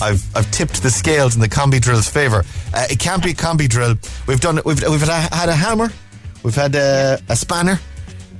I've 0.00 0.36
I've 0.36 0.50
tipped 0.52 0.82
the 0.82 0.90
scales 0.90 1.34
in 1.34 1.40
the 1.40 1.48
combi 1.48 1.80
drill's 1.80 2.08
favour. 2.08 2.44
Uh, 2.72 2.86
it 2.88 3.00
can't 3.00 3.22
be 3.22 3.30
a 3.30 3.34
combi 3.34 3.68
drill. 3.68 3.96
We've 4.28 4.40
done. 4.40 4.60
We've 4.64 4.80
we've 4.88 5.00
had 5.00 5.08
a, 5.08 5.34
had 5.34 5.48
a 5.48 5.54
hammer. 5.54 5.90
We've 6.44 6.54
had 6.54 6.76
uh, 6.76 7.18
a 7.28 7.34
spanner. 7.34 7.80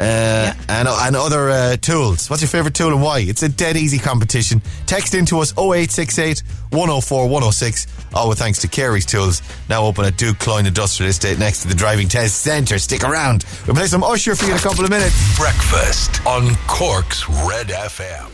Uh, 0.00 0.52
and, 0.68 0.86
and 0.88 1.16
other 1.16 1.50
uh, 1.50 1.76
tools. 1.76 2.30
What's 2.30 2.42
your 2.42 2.48
favourite 2.48 2.74
tool 2.74 2.92
and 2.92 3.02
why? 3.02 3.18
It's 3.20 3.42
a 3.42 3.48
dead 3.48 3.76
easy 3.76 3.98
competition. 3.98 4.62
Text 4.86 5.14
into 5.14 5.40
us 5.40 5.52
0868 5.58 6.42
104 6.70 7.24
106. 7.24 7.86
All 8.14 8.28
with 8.28 8.38
thanks 8.38 8.60
to 8.60 8.68
Carey's 8.68 9.04
Tools, 9.04 9.42
now 9.68 9.84
open 9.84 10.04
at 10.04 10.16
Duke 10.16 10.38
Cloyne 10.38 10.66
Industrial 10.66 11.10
Estate 11.10 11.38
next 11.38 11.62
to 11.62 11.68
the 11.68 11.74
Driving 11.74 12.08
Test 12.08 12.40
Centre. 12.42 12.78
Stick 12.78 13.02
around. 13.04 13.44
We'll 13.66 13.74
play 13.74 13.86
some 13.86 14.04
Usher 14.04 14.34
for 14.34 14.44
you 14.44 14.52
in 14.52 14.56
a 14.58 14.60
couple 14.60 14.84
of 14.84 14.90
minutes. 14.90 15.36
Breakfast 15.36 16.24
on 16.26 16.54
Cork's 16.66 17.28
Red 17.28 17.68
FM. 17.68 18.30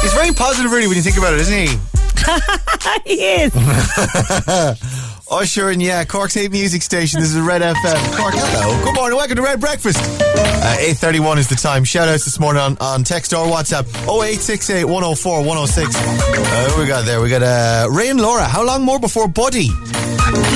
He's 0.00 0.12
very 0.12 0.32
positive, 0.32 0.70
really, 0.70 0.86
when 0.86 0.96
you 0.96 1.02
think 1.02 1.16
about 1.16 1.32
it, 1.32 1.40
isn't 1.40 1.58
he? 1.58 1.78
he 3.16 3.24
is. 3.24 3.52
Usher 5.34 5.70
and 5.70 5.82
yeah, 5.82 6.04
Cork's 6.04 6.36
music 6.36 6.80
station. 6.80 7.18
This 7.18 7.34
is 7.34 7.40
Red 7.40 7.60
FM. 7.60 8.16
Cork, 8.16 8.34
hello. 8.36 8.84
Good 8.84 8.94
morning. 8.94 9.16
Welcome 9.16 9.34
to 9.34 9.42
Red 9.42 9.58
Breakfast. 9.58 9.98
Uh, 9.98 10.76
8.31 10.78 11.38
is 11.38 11.48
the 11.48 11.56
time. 11.56 11.82
Shout 11.82 12.08
outs 12.08 12.24
this 12.24 12.38
morning 12.38 12.62
on, 12.62 12.76
on 12.80 13.02
text 13.02 13.34
or 13.34 13.44
WhatsApp. 13.44 13.84
0868 14.06 14.84
104 14.84 15.38
106. 15.38 15.96
Uh, 15.96 16.70
who 16.70 16.82
we 16.82 16.86
got 16.86 17.04
there? 17.04 17.20
We 17.20 17.28
got 17.28 17.42
uh, 17.42 17.88
Ray 17.90 18.10
and 18.10 18.20
Laura. 18.20 18.44
How 18.44 18.64
long 18.64 18.82
more 18.82 19.00
before 19.00 19.26
Buddy? 19.26 19.70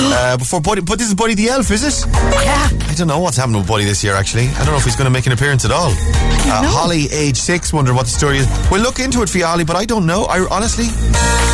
Uh, 0.01 0.37
before 0.37 0.61
Buddy, 0.61 0.81
but 0.81 0.97
this 0.97 1.09
is 1.09 1.13
Buddy 1.13 1.35
the 1.35 1.49
Elf, 1.49 1.69
is 1.71 1.83
it? 1.83 2.09
Yeah. 2.41 2.69
I 2.87 2.93
don't 2.95 3.07
know 3.07 3.19
what's 3.19 3.37
happening 3.37 3.59
with 3.59 3.67
Buddy 3.67 3.83
this 3.83 4.03
year, 4.03 4.13
actually. 4.13 4.47
I 4.47 4.63
don't 4.63 4.71
know 4.71 4.77
if 4.77 4.85
he's 4.85 4.95
going 4.95 5.05
to 5.05 5.11
make 5.11 5.25
an 5.25 5.33
appearance 5.33 5.65
at 5.65 5.71
all. 5.71 5.91
Uh, 5.91 6.63
Holly, 6.65 7.05
age 7.11 7.37
six, 7.37 7.71
wondering 7.71 7.95
what 7.95 8.05
the 8.05 8.11
story 8.11 8.37
is. 8.37 8.47
We'll 8.71 8.81
look 8.81 8.99
into 8.99 9.21
it 9.21 9.29
for 9.29 9.37
you, 9.37 9.45
Holly, 9.45 9.65
but 9.65 9.75
I 9.75 9.85
don't 9.85 10.05
know. 10.05 10.23
I 10.23 10.39
honestly, 10.49 10.85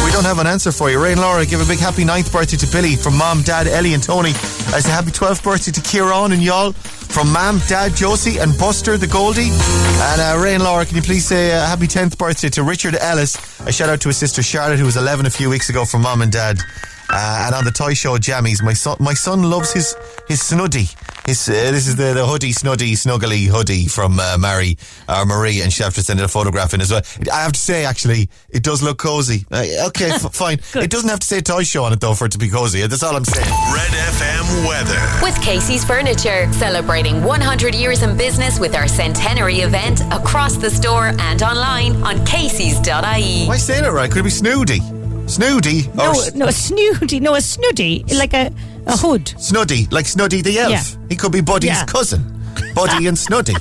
we 0.05 0.11
don't 0.11 0.23
have 0.23 0.39
an 0.39 0.47
answer 0.47 0.71
for 0.71 0.89
you. 0.89 1.01
Ray 1.03 1.11
and 1.11 1.21
Laura, 1.21 1.45
give 1.45 1.59
a 1.59 1.65
big 1.65 1.79
happy 1.79 2.05
ninth 2.05 2.31
birthday 2.31 2.57
to 2.57 2.67
Billy 2.71 2.95
from 2.95 3.14
Mom, 3.15 3.41
Dad, 3.41 3.67
Ellie, 3.67 3.93
and 3.93 4.03
Tony. 4.03 4.29
I 4.73 4.79
say 4.79 4.91
happy 4.91 5.11
12th 5.11 5.43
birthday 5.43 5.71
to 5.71 5.81
Kieran 5.81 6.31
and 6.31 6.43
y'all 6.43 6.73
from 6.73 7.31
Mom, 7.31 7.59
Dad, 7.67 7.95
Josie, 7.95 8.39
and 8.39 8.57
Buster 8.57 8.97
the 8.97 9.07
Goldie. 9.07 9.49
And 9.51 10.21
uh, 10.21 10.37
Ray 10.41 10.55
and 10.55 10.63
Laura, 10.63 10.85
can 10.85 10.95
you 10.95 11.01
please 11.01 11.25
say 11.25 11.53
uh, 11.53 11.65
happy 11.65 11.87
10th 11.87 12.17
birthday 12.17 12.49
to 12.49 12.63
Richard 12.63 12.95
Ellis? 12.95 13.37
A 13.61 13.71
shout 13.71 13.89
out 13.89 14.01
to 14.01 14.09
his 14.09 14.17
sister 14.17 14.43
Charlotte, 14.43 14.79
who 14.79 14.85
was 14.85 14.97
11 14.97 15.25
a 15.25 15.29
few 15.29 15.49
weeks 15.49 15.69
ago 15.69 15.85
from 15.85 16.01
Mom 16.01 16.21
and 16.21 16.31
Dad. 16.31 16.59
Uh, 17.09 17.43
and 17.45 17.55
on 17.55 17.63
the 17.63 17.71
toy 17.71 17.93
show 17.93 18.17
Jammies, 18.17 18.63
my 18.63 18.73
son, 18.73 18.97
my 18.99 19.13
son 19.13 19.43
loves 19.43 19.71
his 19.73 19.95
his 20.27 20.41
snuddy. 20.41 20.93
His 21.27 21.47
uh, 21.49 21.53
this 21.53 21.87
is 21.87 21.95
the, 21.95 22.13
the 22.13 22.25
hoodie 22.25 22.51
snuddy 22.51 22.93
snuggly 22.93 23.45
hoodie 23.47 23.87
from 23.87 24.19
uh, 24.19 24.37
Mary 24.39 24.77
or 25.07 25.25
Marie, 25.25 25.61
and 25.61 25.71
she 25.71 25.83
have 25.83 25.93
to 25.95 26.03
send 26.03 26.19
a 26.19 26.27
photograph 26.27 26.73
in 26.73 26.81
as 26.81 26.91
well. 26.91 27.01
I 27.31 27.41
have 27.41 27.51
to 27.53 27.59
say, 27.59 27.85
actually, 27.85 28.29
it 28.49 28.63
does 28.63 28.81
look 28.81 28.97
cozy. 28.97 29.45
Uh, 29.51 29.65
okay, 29.87 30.11
f- 30.11 30.33
fine. 30.33 30.59
It 30.75 30.89
doesn't 30.89 31.09
have 31.09 31.19
to 31.19 31.27
say 31.27 31.41
toy 31.41 31.63
show 31.63 31.83
on 31.83 31.93
it 31.93 31.99
though 31.99 32.13
for 32.15 32.25
it 32.25 32.31
to 32.33 32.37
be 32.37 32.49
cozy. 32.49 32.85
That's 32.85 33.03
all 33.03 33.15
I'm 33.15 33.25
saying. 33.25 33.47
Red 33.73 33.91
FM 33.91 34.67
weather. 34.67 35.01
With 35.23 35.39
Casey's 35.41 35.85
Furniture, 35.85 36.51
celebrating 36.53 37.23
100 37.23 37.75
years 37.75 38.01
in 38.03 38.17
business 38.17 38.59
with 38.59 38.75
our 38.75 38.87
centenary 38.87 39.59
event 39.61 40.01
across 40.11 40.57
the 40.57 40.69
store 40.69 41.13
and 41.19 41.41
online 41.43 42.01
on 42.03 42.25
Casey's.ie. 42.25 43.43
Am 43.45 43.49
I 43.51 43.57
saying 43.57 43.83
it 43.85 43.89
right? 43.89 44.09
Could 44.09 44.19
it 44.21 44.23
be 44.23 44.29
snooty? 44.29 44.79
Snooty 45.27 45.87
or 45.89 45.95
No, 45.95 46.13
no, 46.35 46.45
a 46.47 46.51
snooty. 46.51 47.19
No, 47.19 47.33
a 47.35 47.39
snuddy. 47.39 48.03
Like 48.15 48.33
a, 48.33 48.51
a 48.85 48.95
hood. 48.97 49.25
Snuddy, 49.25 49.91
like 49.91 50.05
Snuddy 50.05 50.43
the 50.43 50.59
elf. 50.59 50.71
Yeah. 50.71 51.07
He 51.09 51.15
could 51.15 51.31
be 51.31 51.41
Buddy's 51.41 51.69
Yeah. 51.69 51.85
cousin. 51.85 52.21
Buddy 52.75 53.07
and 53.07 53.17
Snuddy. 53.17 53.55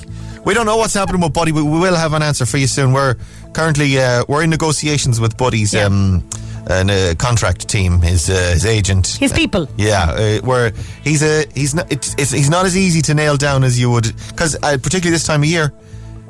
We 0.45 0.53
don't 0.53 0.67
know 0.67 0.77
what's 0.77 0.93
happening 0.93 1.21
with 1.21 1.33
Buddy, 1.33 1.51
but 1.51 1.63
we 1.63 1.79
will 1.79 1.95
have 1.95 2.13
an 2.13 2.21
answer 2.21 2.45
for 2.45 2.57
you 2.57 2.67
soon. 2.67 2.93
We're 2.93 3.15
currently 3.53 3.99
uh, 3.99 4.23
we're 4.27 4.43
in 4.43 4.51
negotiations 4.51 5.19
with 5.19 5.35
Buddy's 5.37 5.73
um, 5.75 6.23
an, 6.67 6.89
uh, 6.91 7.13
contract 7.17 7.67
team, 7.67 7.99
his 8.01 8.29
uh, 8.29 8.33
his 8.53 8.65
agent, 8.65 9.07
His 9.19 9.33
people. 9.33 9.67
Yeah, 9.75 10.11
uh, 10.11 10.45
where 10.45 10.71
he's 11.03 11.23
a 11.23 11.45
he's 11.55 11.73
not 11.73 11.91
it's, 11.91 12.13
it's 12.19 12.31
he's 12.31 12.49
not 12.49 12.65
as 12.65 12.77
easy 12.77 13.01
to 13.03 13.15
nail 13.15 13.37
down 13.37 13.63
as 13.63 13.79
you 13.79 13.89
would 13.89 14.15
because 14.29 14.55
uh, 14.61 14.77
particularly 14.77 15.11
this 15.11 15.25
time 15.25 15.41
of 15.41 15.49
year, 15.49 15.73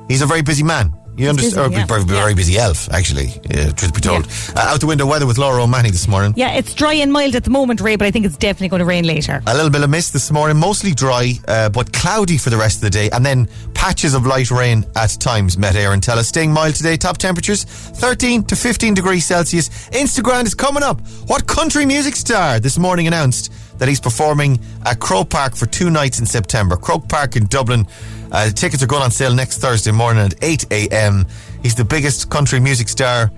he's 0.07 0.21
a 0.21 0.25
very 0.25 0.41
busy 0.41 0.63
man. 0.63 0.93
You 1.17 1.29
understand? 1.29 1.71
busy, 1.71 1.79
yeah. 1.79 1.85
Very, 1.85 2.03
very 2.03 2.33
busy 2.33 2.57
elf, 2.57 2.91
actually. 2.91 3.29
Uh, 3.49 3.71
truth 3.71 3.93
be 3.93 4.01
told, 4.01 4.27
uh, 4.55 4.59
out 4.59 4.79
the 4.81 4.87
window 4.87 5.05
weather 5.05 5.25
with 5.25 5.37
Laura 5.37 5.63
O'Mahony 5.63 5.91
this 5.91 6.07
morning. 6.07 6.33
Yeah, 6.35 6.53
it's 6.53 6.73
dry 6.73 6.95
and 6.95 7.11
mild 7.11 7.35
at 7.35 7.43
the 7.43 7.49
moment, 7.49 7.79
Ray, 7.79 7.95
but 7.95 8.05
I 8.05 8.11
think 8.11 8.25
it's 8.25 8.37
definitely 8.37 8.69
going 8.69 8.81
to 8.81 8.85
rain 8.85 9.05
later. 9.05 9.41
A 9.47 9.55
little 9.55 9.69
bit 9.69 9.83
of 9.83 9.89
mist 9.89 10.13
this 10.13 10.31
morning, 10.31 10.57
mostly 10.57 10.93
dry, 10.93 11.33
uh, 11.47 11.69
but 11.69 11.93
cloudy 11.93 12.37
for 12.37 12.49
the 12.49 12.57
rest 12.57 12.77
of 12.77 12.81
the 12.81 12.89
day, 12.89 13.09
and 13.11 13.25
then 13.25 13.47
patches 13.73 14.13
of 14.13 14.25
light 14.25 14.51
rain 14.51 14.85
at 14.95 15.11
times. 15.19 15.57
Met 15.57 15.75
Éireann 15.75 16.01
tell 16.01 16.19
us 16.19 16.27
staying 16.27 16.51
mild 16.51 16.75
today. 16.75 16.97
Top 16.97 17.17
temperatures 17.17 17.63
13 17.63 18.43
to 18.45 18.55
15 18.55 18.93
degrees 18.93 19.25
Celsius. 19.25 19.69
Instagram 19.89 20.45
is 20.45 20.53
coming 20.53 20.83
up. 20.83 20.99
What 21.27 21.47
country 21.47 21.85
music 21.85 22.15
star 22.15 22.59
this 22.59 22.77
morning 22.77 23.07
announced 23.07 23.51
that 23.77 23.87
he's 23.87 23.99
performing 23.99 24.59
at 24.85 24.99
Croke 24.99 25.29
Park 25.29 25.55
for 25.55 25.65
two 25.65 25.89
nights 25.89 26.19
in 26.19 26.25
September? 26.25 26.77
Croke 26.77 27.07
Park 27.07 27.35
in 27.35 27.45
Dublin. 27.45 27.87
Uh, 28.31 28.49
tickets 28.49 28.81
are 28.83 28.87
going 28.87 29.03
on 29.03 29.11
sale 29.11 29.33
next 29.33 29.59
Thursday 29.59 29.91
morning 29.91 30.25
at 30.25 30.35
8 30.41 30.65
a.m. 30.71 31.25
He's 31.61 31.75
the 31.75 31.85
biggest 31.85 32.29
country 32.29 32.59
music 32.59 32.89
star 32.89 33.31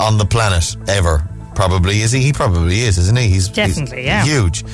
on 0.00 0.18
the 0.18 0.24
planet 0.24 0.76
ever. 0.88 1.26
Probably 1.54 2.00
is 2.00 2.12
he? 2.12 2.20
He 2.22 2.32
probably 2.32 2.80
is, 2.80 2.98
isn't 2.98 3.18
he? 3.18 3.28
He's 3.28 3.48
Definitely, 3.48 3.98
he's 3.98 4.06
yeah. 4.06 4.24
huge. 4.24 4.64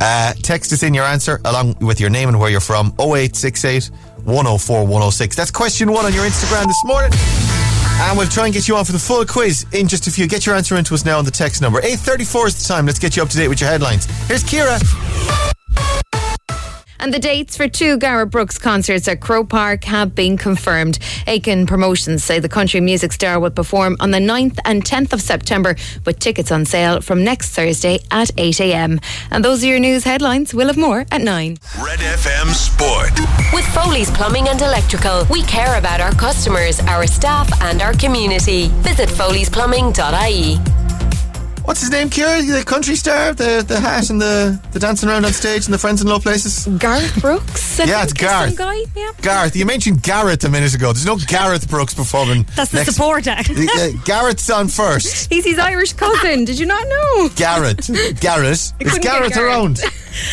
Uh, 0.00 0.34
text 0.42 0.72
us 0.72 0.82
in 0.82 0.92
your 0.92 1.04
answer 1.04 1.40
along 1.44 1.76
with 1.80 2.00
your 2.00 2.10
name 2.10 2.28
and 2.28 2.38
where 2.38 2.50
you're 2.50 2.60
from. 2.60 2.88
0868 3.00 3.90
104 4.24 4.82
106. 4.82 5.36
That's 5.36 5.50
question 5.50 5.90
one 5.90 6.04
on 6.04 6.12
your 6.12 6.24
Instagram 6.24 6.66
this 6.66 6.82
morning. 6.84 7.45
And 7.98 8.18
we'll 8.18 8.28
try 8.28 8.44
and 8.44 8.54
get 8.54 8.68
you 8.68 8.76
on 8.76 8.84
for 8.84 8.92
the 8.92 8.98
full 8.98 9.24
quiz 9.24 9.66
in 9.72 9.88
just 9.88 10.06
a 10.06 10.10
few. 10.10 10.26
Get 10.26 10.46
your 10.46 10.54
answer 10.54 10.76
into 10.76 10.94
us 10.94 11.04
now 11.04 11.18
on 11.18 11.24
the 11.24 11.30
text 11.30 11.62
number. 11.62 11.78
834 11.78 12.46
is 12.48 12.62
the 12.62 12.72
time. 12.72 12.86
Let's 12.86 12.98
get 12.98 13.16
you 13.16 13.22
up 13.22 13.28
to 13.30 13.36
date 13.36 13.48
with 13.48 13.60
your 13.60 13.70
headlines. 13.70 14.04
Here's 14.28 14.44
Kira. 14.44 14.80
And 16.98 17.12
the 17.12 17.18
dates 17.18 17.56
for 17.56 17.68
two 17.68 17.98
Garrett 17.98 18.30
Brooks 18.30 18.58
concerts 18.58 19.08
at 19.08 19.20
Croke 19.20 19.48
Park 19.48 19.84
have 19.84 20.14
been 20.14 20.36
confirmed. 20.36 20.98
Aiken 21.26 21.66
Promotions 21.66 22.24
say 22.24 22.38
the 22.38 22.48
country 22.48 22.80
music 22.80 23.12
star 23.12 23.38
will 23.38 23.50
perform 23.50 23.96
on 24.00 24.10
the 24.10 24.18
9th 24.18 24.58
and 24.64 24.84
10th 24.84 25.12
of 25.12 25.20
September, 25.20 25.76
with 26.04 26.18
tickets 26.18 26.50
on 26.50 26.64
sale 26.64 27.00
from 27.00 27.22
next 27.24 27.50
Thursday 27.50 27.98
at 28.10 28.30
8 28.36 28.60
a.m. 28.60 29.00
And 29.30 29.44
those 29.44 29.62
are 29.64 29.66
your 29.66 29.78
news 29.78 30.04
headlines. 30.04 30.54
We'll 30.54 30.68
have 30.68 30.76
more 30.76 31.04
at 31.10 31.20
9. 31.20 31.56
Red 31.82 31.98
FM 31.98 32.52
Sport. 32.54 33.18
With 33.52 33.64
Foley's 33.74 34.10
Plumbing 34.10 34.48
and 34.48 34.60
Electrical, 34.60 35.26
we 35.30 35.42
care 35.42 35.78
about 35.78 36.00
our 36.00 36.12
customers, 36.12 36.80
our 36.80 37.06
staff, 37.06 37.50
and 37.62 37.82
our 37.82 37.92
community. 37.94 38.68
Visit 38.82 39.08
foleysplumbing.ie. 39.08 40.85
What's 41.66 41.80
his 41.80 41.90
name, 41.90 42.08
Kira? 42.08 42.40
The 42.46 42.64
country 42.64 42.94
star? 42.94 43.34
The 43.34 43.64
the 43.66 43.80
hat 43.80 44.08
and 44.08 44.20
the, 44.20 44.58
the 44.70 44.78
dancing 44.78 45.08
around 45.08 45.24
on 45.24 45.32
stage 45.32 45.64
and 45.66 45.74
the 45.74 45.78
friends 45.78 46.00
in 46.00 46.06
low 46.06 46.20
places? 46.20 46.66
Garth 46.78 47.20
Brooks? 47.20 47.80
I 47.80 47.84
yeah, 47.84 48.04
it's 48.04 48.12
think 48.12 48.22
is 48.22 48.28
Gareth. 48.30 48.54
some 48.54 48.56
guy, 48.56 48.78
yeah. 48.94 49.10
Gareth. 49.20 49.56
You 49.56 49.66
mentioned 49.66 50.00
Gareth 50.02 50.44
a 50.44 50.48
minute 50.48 50.74
ago. 50.74 50.92
There's 50.92 51.04
no 51.04 51.16
Gareth 51.16 51.68
Brooks 51.68 51.92
performing. 51.92 52.46
That's 52.54 52.70
the 52.70 52.78
next- 52.78 52.94
support 52.94 53.26
act. 53.26 53.50
Uh, 53.50 53.88
Gareth's 54.04 54.48
on 54.48 54.68
first. 54.68 55.28
He's 55.32 55.44
his 55.44 55.58
Irish 55.58 55.92
cousin. 55.94 56.44
Did 56.44 56.58
you 56.60 56.66
not 56.66 56.86
know? 56.86 57.28
Garrett. 57.34 57.90
Garrett. 58.20 58.52
Is 58.80 58.98
Gareth 59.00 59.02
Gareth. 59.02 59.36
around? 59.36 59.80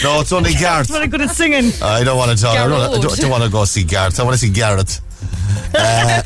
No, 0.04 0.22
it's 0.22 0.32
only 0.32 0.52
Gareth. 0.54 0.88
That's 0.88 0.92
what 0.92 1.02
I'm 1.02 1.10
good 1.10 1.22
at 1.22 1.32
singing. 1.32 1.72
I 1.82 2.04
don't 2.04 2.16
want 2.18 2.30
to 2.38 2.42
talk. 2.42 2.56
I 2.56 2.68
don't, 2.68 2.80
I 2.80 2.92
don't, 3.02 3.12
I 3.12 3.16
don't 3.16 3.32
want 3.32 3.44
to 3.44 3.50
go 3.50 3.66
see 3.66 3.84
Gareth. 3.84 4.20
I 4.20 4.24
want 4.24 4.36
to 4.36 4.40
see 4.40 4.52
Garrett. 4.54 5.02
Uh, 5.74 6.22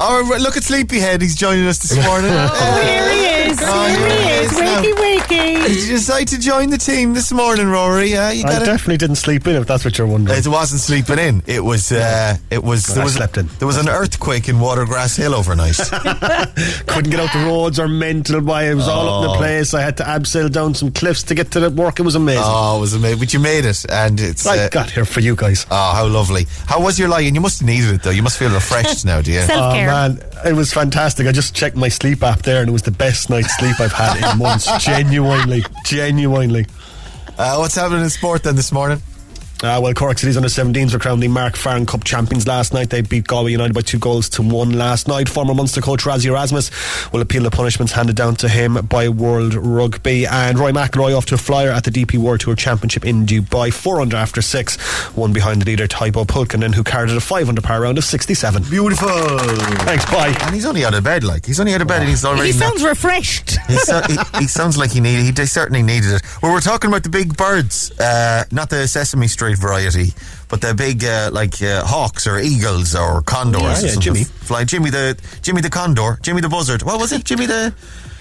oh, 0.00 0.36
look 0.40 0.56
at 0.56 0.64
Sleepyhead. 0.64 1.22
He's 1.22 1.36
joining 1.36 1.66
us 1.68 1.78
this 1.78 1.94
morning. 2.04 2.32
Oh, 2.34 2.80
here 2.82 3.10
he 3.12 3.24
is. 3.26 3.39
Oh, 3.62 3.86
here 3.88 4.08
he 4.08 4.44
is. 4.44 4.52
is 4.52 4.58
now. 4.58 4.82
Wakey, 4.82 4.92
wakey. 4.94 5.66
Did 5.66 5.76
you 5.82 5.88
decide 5.96 6.28
to 6.28 6.38
join 6.38 6.70
the 6.70 6.78
team 6.78 7.14
this 7.14 7.32
morning, 7.32 7.66
Rory? 7.68 8.16
Uh, 8.16 8.30
you 8.30 8.44
I 8.44 8.58
got 8.58 8.64
definitely 8.64 8.96
didn't 8.98 9.16
sleep 9.16 9.46
in, 9.46 9.56
if 9.56 9.66
that's 9.66 9.84
what 9.84 9.98
you're 9.98 10.06
wondering. 10.06 10.38
It 10.38 10.46
wasn't 10.46 10.80
sleeping 10.80 11.18
in. 11.18 11.42
It 11.46 11.64
was. 11.64 11.90
Uh, 11.92 12.36
it 12.50 12.62
was. 12.62 12.86
Well, 12.88 12.94
there 12.96 13.02
I 13.02 13.04
was 13.04 13.14
slept 13.14 13.36
in. 13.38 13.46
There 13.58 13.66
was 13.66 13.76
an 13.76 13.88
earthquake 13.88 14.48
in 14.48 14.56
Watergrasshill 14.56 15.32
overnight. 15.32 15.76
Couldn't 16.86 17.10
get 17.10 17.20
out 17.20 17.32
the 17.32 17.44
roads 17.46 17.78
or 17.78 17.88
mental 17.88 18.40
why 18.42 18.64
it 18.70 18.74
was 18.74 18.88
all 18.88 19.08
up 19.08 19.24
in 19.24 19.28
the 19.30 19.34
Oh. 19.34 19.38
place. 19.38 19.74
I 19.74 19.82
had 19.82 19.96
to 19.98 20.04
abseil 20.04 20.50
down 20.50 20.74
some 20.74 20.90
cliffs 20.92 21.22
to 21.24 21.34
get 21.34 21.50
to 21.52 21.60
the 21.60 21.70
work. 21.70 21.98
It 22.00 22.02
was 22.02 22.14
amazing. 22.14 22.42
oh, 22.46 22.78
it 22.78 22.80
was 22.80 22.94
amazing. 22.94 23.18
But 23.18 23.32
you 23.32 23.40
made 23.40 23.64
it, 23.64 23.84
and 23.90 24.18
it's. 24.20 24.46
I 24.46 24.58
uh, 24.58 24.68
got 24.68 24.90
here 24.90 25.04
for 25.04 25.20
you 25.20 25.34
guys. 25.36 25.66
Oh, 25.70 25.92
how 25.94 26.06
lovely! 26.06 26.46
How 26.66 26.80
was 26.80 26.98
your 26.98 27.08
lie? 27.08 27.20
And 27.22 27.34
you 27.34 27.40
must 27.40 27.60
have 27.60 27.66
needed 27.68 27.94
it 27.94 28.02
though. 28.02 28.10
You 28.10 28.22
must 28.22 28.38
feel 28.38 28.50
refreshed 28.50 29.04
now, 29.04 29.20
do 29.22 29.32
you? 29.32 29.40
Self- 29.40 29.50
Oh 29.50 29.62
Self-care. 29.72 29.86
man, 29.86 30.20
it 30.46 30.52
was 30.54 30.72
fantastic. 30.72 31.26
I 31.26 31.32
just 31.32 31.54
checked 31.54 31.76
my 31.76 31.88
sleep 31.88 32.22
app 32.22 32.42
there, 32.42 32.60
and 32.60 32.68
it 32.68 32.72
was 32.72 32.82
the 32.82 32.90
best 32.90 33.28
night's 33.40 33.56
sleep 33.56 33.80
I've 33.80 33.92
had 33.92 34.32
in 34.32 34.38
months. 34.38 34.70
Genuinely, 34.84 35.64
genuinely. 35.84 36.66
Uh, 37.38 37.56
what's 37.56 37.74
happening 37.74 38.02
in 38.02 38.10
sport 38.10 38.42
then 38.42 38.56
this 38.56 38.72
morning? 38.72 39.00
Uh, 39.62 39.78
well, 39.82 39.92
Cork 39.92 40.18
City's 40.18 40.38
under 40.38 40.48
17s 40.48 40.94
were 40.94 40.98
crowned 40.98 41.22
the 41.22 41.28
Mark 41.28 41.54
Farren 41.54 41.84
Cup 41.84 42.02
champions 42.02 42.46
last 42.46 42.72
night. 42.72 42.88
They 42.88 43.02
beat 43.02 43.26
Galway 43.26 43.52
United 43.52 43.74
by 43.74 43.82
two 43.82 43.98
goals 43.98 44.30
to 44.30 44.42
one 44.42 44.70
last 44.70 45.06
night. 45.06 45.28
Former 45.28 45.52
Munster 45.52 45.82
coach 45.82 46.04
Rassie 46.04 46.26
Erasmus 46.26 46.70
will 47.12 47.20
appeal 47.20 47.42
the 47.42 47.50
punishments 47.50 47.92
handed 47.92 48.16
down 48.16 48.36
to 48.36 48.48
him 48.48 48.74
by 48.86 49.10
World 49.10 49.52
Rugby. 49.52 50.26
And 50.26 50.58
Rory 50.58 50.72
McIlroy 50.72 51.14
off 51.14 51.26
to 51.26 51.34
a 51.34 51.38
flyer 51.38 51.68
at 51.70 51.84
the 51.84 51.90
DP 51.90 52.16
World 52.16 52.40
Tour 52.40 52.56
Championship 52.56 53.04
in 53.04 53.26
Dubai. 53.26 53.70
Four 53.70 54.00
under 54.00 54.16
after 54.16 54.40
six. 54.40 54.78
One 55.14 55.34
behind 55.34 55.60
the 55.60 55.66
leader, 55.66 55.86
Tapio 55.86 56.24
Pulkkinen, 56.24 56.74
who 56.74 56.82
carried 56.82 57.10
a 57.10 57.20
five 57.20 57.50
under 57.50 57.60
par 57.60 57.82
round 57.82 57.98
of 57.98 58.04
67. 58.04 58.62
Beautiful. 58.70 59.08
Thanks, 59.08 60.06
bye. 60.06 60.34
And 60.40 60.54
he's 60.54 60.64
only 60.64 60.86
out 60.86 60.94
of 60.94 61.04
bed, 61.04 61.22
like 61.22 61.44
he's 61.44 61.60
only 61.60 61.74
out 61.74 61.82
of 61.82 61.88
bed, 61.88 62.00
and 62.00 62.08
he's 62.08 62.24
already. 62.24 62.46
He 62.46 62.52
sounds 62.52 62.82
refreshed. 62.82 63.58
He, 63.68 63.76
so, 63.76 64.00
he, 64.08 64.16
he 64.38 64.46
sounds 64.46 64.78
like 64.78 64.90
he 64.90 65.00
needed. 65.00 65.38
He 65.38 65.46
certainly 65.46 65.82
needed 65.82 66.14
it. 66.14 66.22
Well, 66.42 66.50
we're 66.50 66.60
talking 66.60 66.88
about 66.88 67.02
the 67.02 67.10
big 67.10 67.36
birds, 67.36 67.90
uh, 68.00 68.44
not 68.50 68.70
the 68.70 68.88
Sesame 68.88 69.28
Street 69.28 69.49
variety, 69.58 70.12
but 70.48 70.60
the 70.60 70.74
big 70.74 71.04
uh, 71.04 71.30
like 71.32 71.60
uh, 71.62 71.84
hawks 71.84 72.26
or 72.26 72.38
eagles 72.38 72.94
or 72.94 73.22
condors. 73.22 73.62
Yeah, 73.62 73.68
or 73.68 73.70
yeah, 73.70 73.76
something. 73.76 74.00
Jimmy. 74.00 74.24
fly 74.24 74.64
Jimmy 74.64 74.90
the 74.90 75.18
Jimmy 75.42 75.60
the 75.60 75.70
condor, 75.70 76.18
Jimmy 76.22 76.40
the 76.40 76.48
buzzard. 76.48 76.82
What 76.82 77.00
was 77.00 77.12
it? 77.12 77.24
Jimmy 77.24 77.46
the 77.46 77.74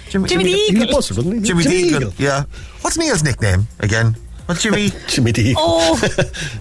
Jimmy, 0.10 0.28
Jimmy 0.28 0.44
the 0.44 0.50
He 0.50 0.68
Eagle. 0.70 0.88
was, 0.96 1.12
wasn't 1.12 1.36
he? 1.36 1.42
Jimmy, 1.42 1.64
the 1.64 1.74
eagle. 1.74 2.14
Yeah. 2.18 2.46
What's 2.82 2.98
Neil's 2.98 3.24
nickname 3.24 3.68
again? 3.80 4.16
What's 4.48 4.64
Jimmy? 4.64 4.90
Jimmy 5.08 5.32
the 5.32 5.42
Eagle. 5.42 5.62
Oh, 5.64 5.96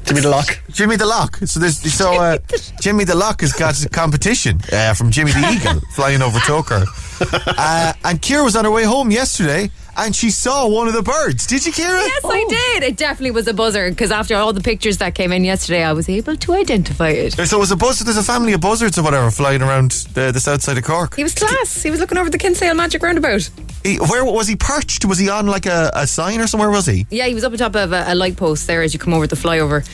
Jimmy 0.05 0.21
the 0.21 0.29
Lock. 0.29 0.61
Jimmy 0.71 0.97
the 0.97 1.07
Lock. 1.07 1.37
So 1.47 1.59
there's 1.59 1.79
so 1.95 2.13
uh, 2.13 2.39
Jimmy 2.83 3.05
the 3.05 3.15
Lock 3.15 3.41
has 3.41 3.55
got 3.55 3.83
a 3.83 3.89
competition 3.89 4.61
uh, 4.71 4.93
from 4.93 5.11
Jimmy 5.11 5.33
the 5.33 5.49
Eagle 5.51 5.81
flying 5.95 6.21
over 6.21 6.39
Togher. 6.41 6.85
Uh, 7.47 7.95
and 8.05 8.21
Kira 8.21 8.45
was 8.45 8.55
on 8.57 8.67
her 8.67 8.71
way 8.71 8.85
home 8.85 9.11
yesterday 9.11 9.71
and 9.99 10.15
she 10.15 10.31
saw 10.31 10.69
one 10.69 10.89
of 10.89 10.95
the 10.95 11.03
birds. 11.03 11.47
Did 11.47 11.67
you, 11.67 11.73
Kira? 11.73 12.07
Yes, 12.07 12.25
I 12.25 12.45
oh. 12.47 12.49
did. 12.49 12.83
It 12.85 12.97
definitely 12.97 13.33
was 13.33 13.49
a 13.49 13.55
buzzard 13.55 13.93
because 13.93 14.11
after 14.11 14.37
all 14.37 14.53
the 14.53 14.61
pictures 14.61 14.99
that 14.99 15.15
came 15.15 15.33
in 15.33 15.45
yesterday, 15.45 15.83
I 15.83 15.93
was 15.93 16.09
able 16.09 16.37
to 16.37 16.53
identify 16.55 17.11
it. 17.11 17.33
So 17.33 17.57
it 17.57 17.61
was 17.61 17.71
a 17.71 17.77
buzzard. 17.77 18.07
There's 18.07 18.17
a 18.17 18.23
family 18.23 18.53
of 18.53 18.61
buzzards 18.61 18.99
or 18.99 19.03
whatever 19.03 19.31
flying 19.31 19.63
around 19.63 19.91
the, 20.15 20.31
the 20.33 20.41
south 20.41 20.63
side 20.63 20.79
of 20.79 20.85
Cork. 20.85 21.17
He 21.17 21.23
was 21.23 21.35
class. 21.35 21.83
He 21.83 21.91
was 21.91 22.01
looking 22.01 22.19
over 22.19 22.31
the 22.31 22.39
Kinsale 22.39 22.75
Magic 22.75 23.03
Roundabout. 23.03 23.51
He, 23.83 23.97
where 23.97 24.25
was 24.25 24.49
he 24.49 24.57
perched? 24.57 25.05
Was 25.05 25.19
he 25.19 25.29
on 25.29 25.47
like 25.47 25.67
a, 25.67 25.91
a 25.95 26.07
sign 26.07 26.41
or 26.41 26.47
somewhere? 26.47 26.71
Was 26.71 26.87
he 26.87 27.07
Yeah, 27.11 27.27
he 27.27 27.35
was 27.35 27.45
up 27.45 27.53
on 27.53 27.59
top 27.59 27.75
of 27.75 27.93
a, 27.93 28.05
a 28.09 28.15
light 28.15 28.37
post 28.37 28.67
there 28.67 28.83
as 28.83 28.93
you 28.93 29.01
come 29.01 29.15
over 29.15 29.27
the 29.27 29.37
flyover. 29.37 29.85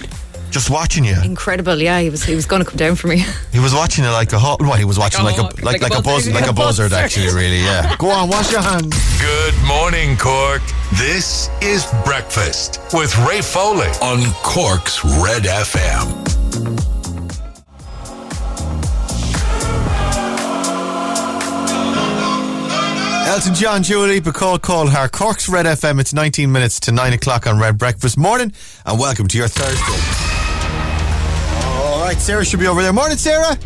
Just 0.54 0.70
watching 0.70 1.04
you? 1.04 1.16
Incredible. 1.24 1.82
Yeah, 1.82 1.98
he 2.00 2.08
was 2.10 2.22
he 2.22 2.36
was 2.36 2.46
going 2.46 2.62
to 2.64 2.68
come 2.70 2.76
down 2.76 2.94
for 2.94 3.08
me. 3.08 3.24
He 3.52 3.60
was 3.60 3.74
watching 3.74 4.04
it 4.04 4.08
like 4.10 4.32
a 4.32 4.38
hawk. 4.38 4.60
Well, 4.60 4.72
he 4.74 4.84
was 4.84 4.98
watching 4.98 5.24
like, 5.24 5.36
Like 5.36 5.38
a 5.38 5.42
a 5.42 5.44
hawk, 5.44 5.62
like, 5.62 5.80
like 5.80 5.90
like 5.90 5.94
a 5.94 5.98
a 5.98 6.02
buzz 6.02 6.26
buzzard. 6.26 6.34
like 6.34 6.48
a 6.48 6.52
buzzard 6.64 6.92
actually. 6.92 7.26
Really, 7.26 7.58
yeah. 7.60 7.94
Go 7.98 8.08
on, 8.10 8.28
wash 8.28 8.50
your 8.52 8.62
hands. 8.62 8.94
Good 9.20 9.54
morning, 9.66 10.16
Cork. 10.16 10.62
This 10.94 11.50
is 11.60 11.86
Breakfast 12.04 12.80
with 12.92 13.16
Ray 13.26 13.42
Foley 13.42 13.88
on 14.02 14.22
Cork's 14.42 15.04
Red 15.04 15.42
FM. 15.44 16.24
Elton 23.26 23.54
John, 23.54 23.82
Julie, 23.82 24.20
Bacall 24.20 24.60
call 24.60 24.86
her 24.88 25.08
Cork's 25.08 25.48
Red 25.48 25.66
FM. 25.66 25.98
It's 26.00 26.12
19 26.14 26.52
minutes 26.52 26.78
to 26.80 26.92
9 26.92 27.14
o'clock 27.14 27.46
on 27.46 27.58
Red 27.58 27.78
Breakfast 27.78 28.16
morning, 28.16 28.52
and 28.86 29.00
welcome 29.00 29.26
to 29.28 29.38
your 29.38 29.48
Thursday. 29.48 30.33
All 32.04 32.10
right, 32.10 32.20
Sarah 32.20 32.44
should 32.44 32.60
be 32.60 32.66
over 32.66 32.82
there. 32.82 32.92
Morning, 32.92 33.16
Sarah. 33.16 33.56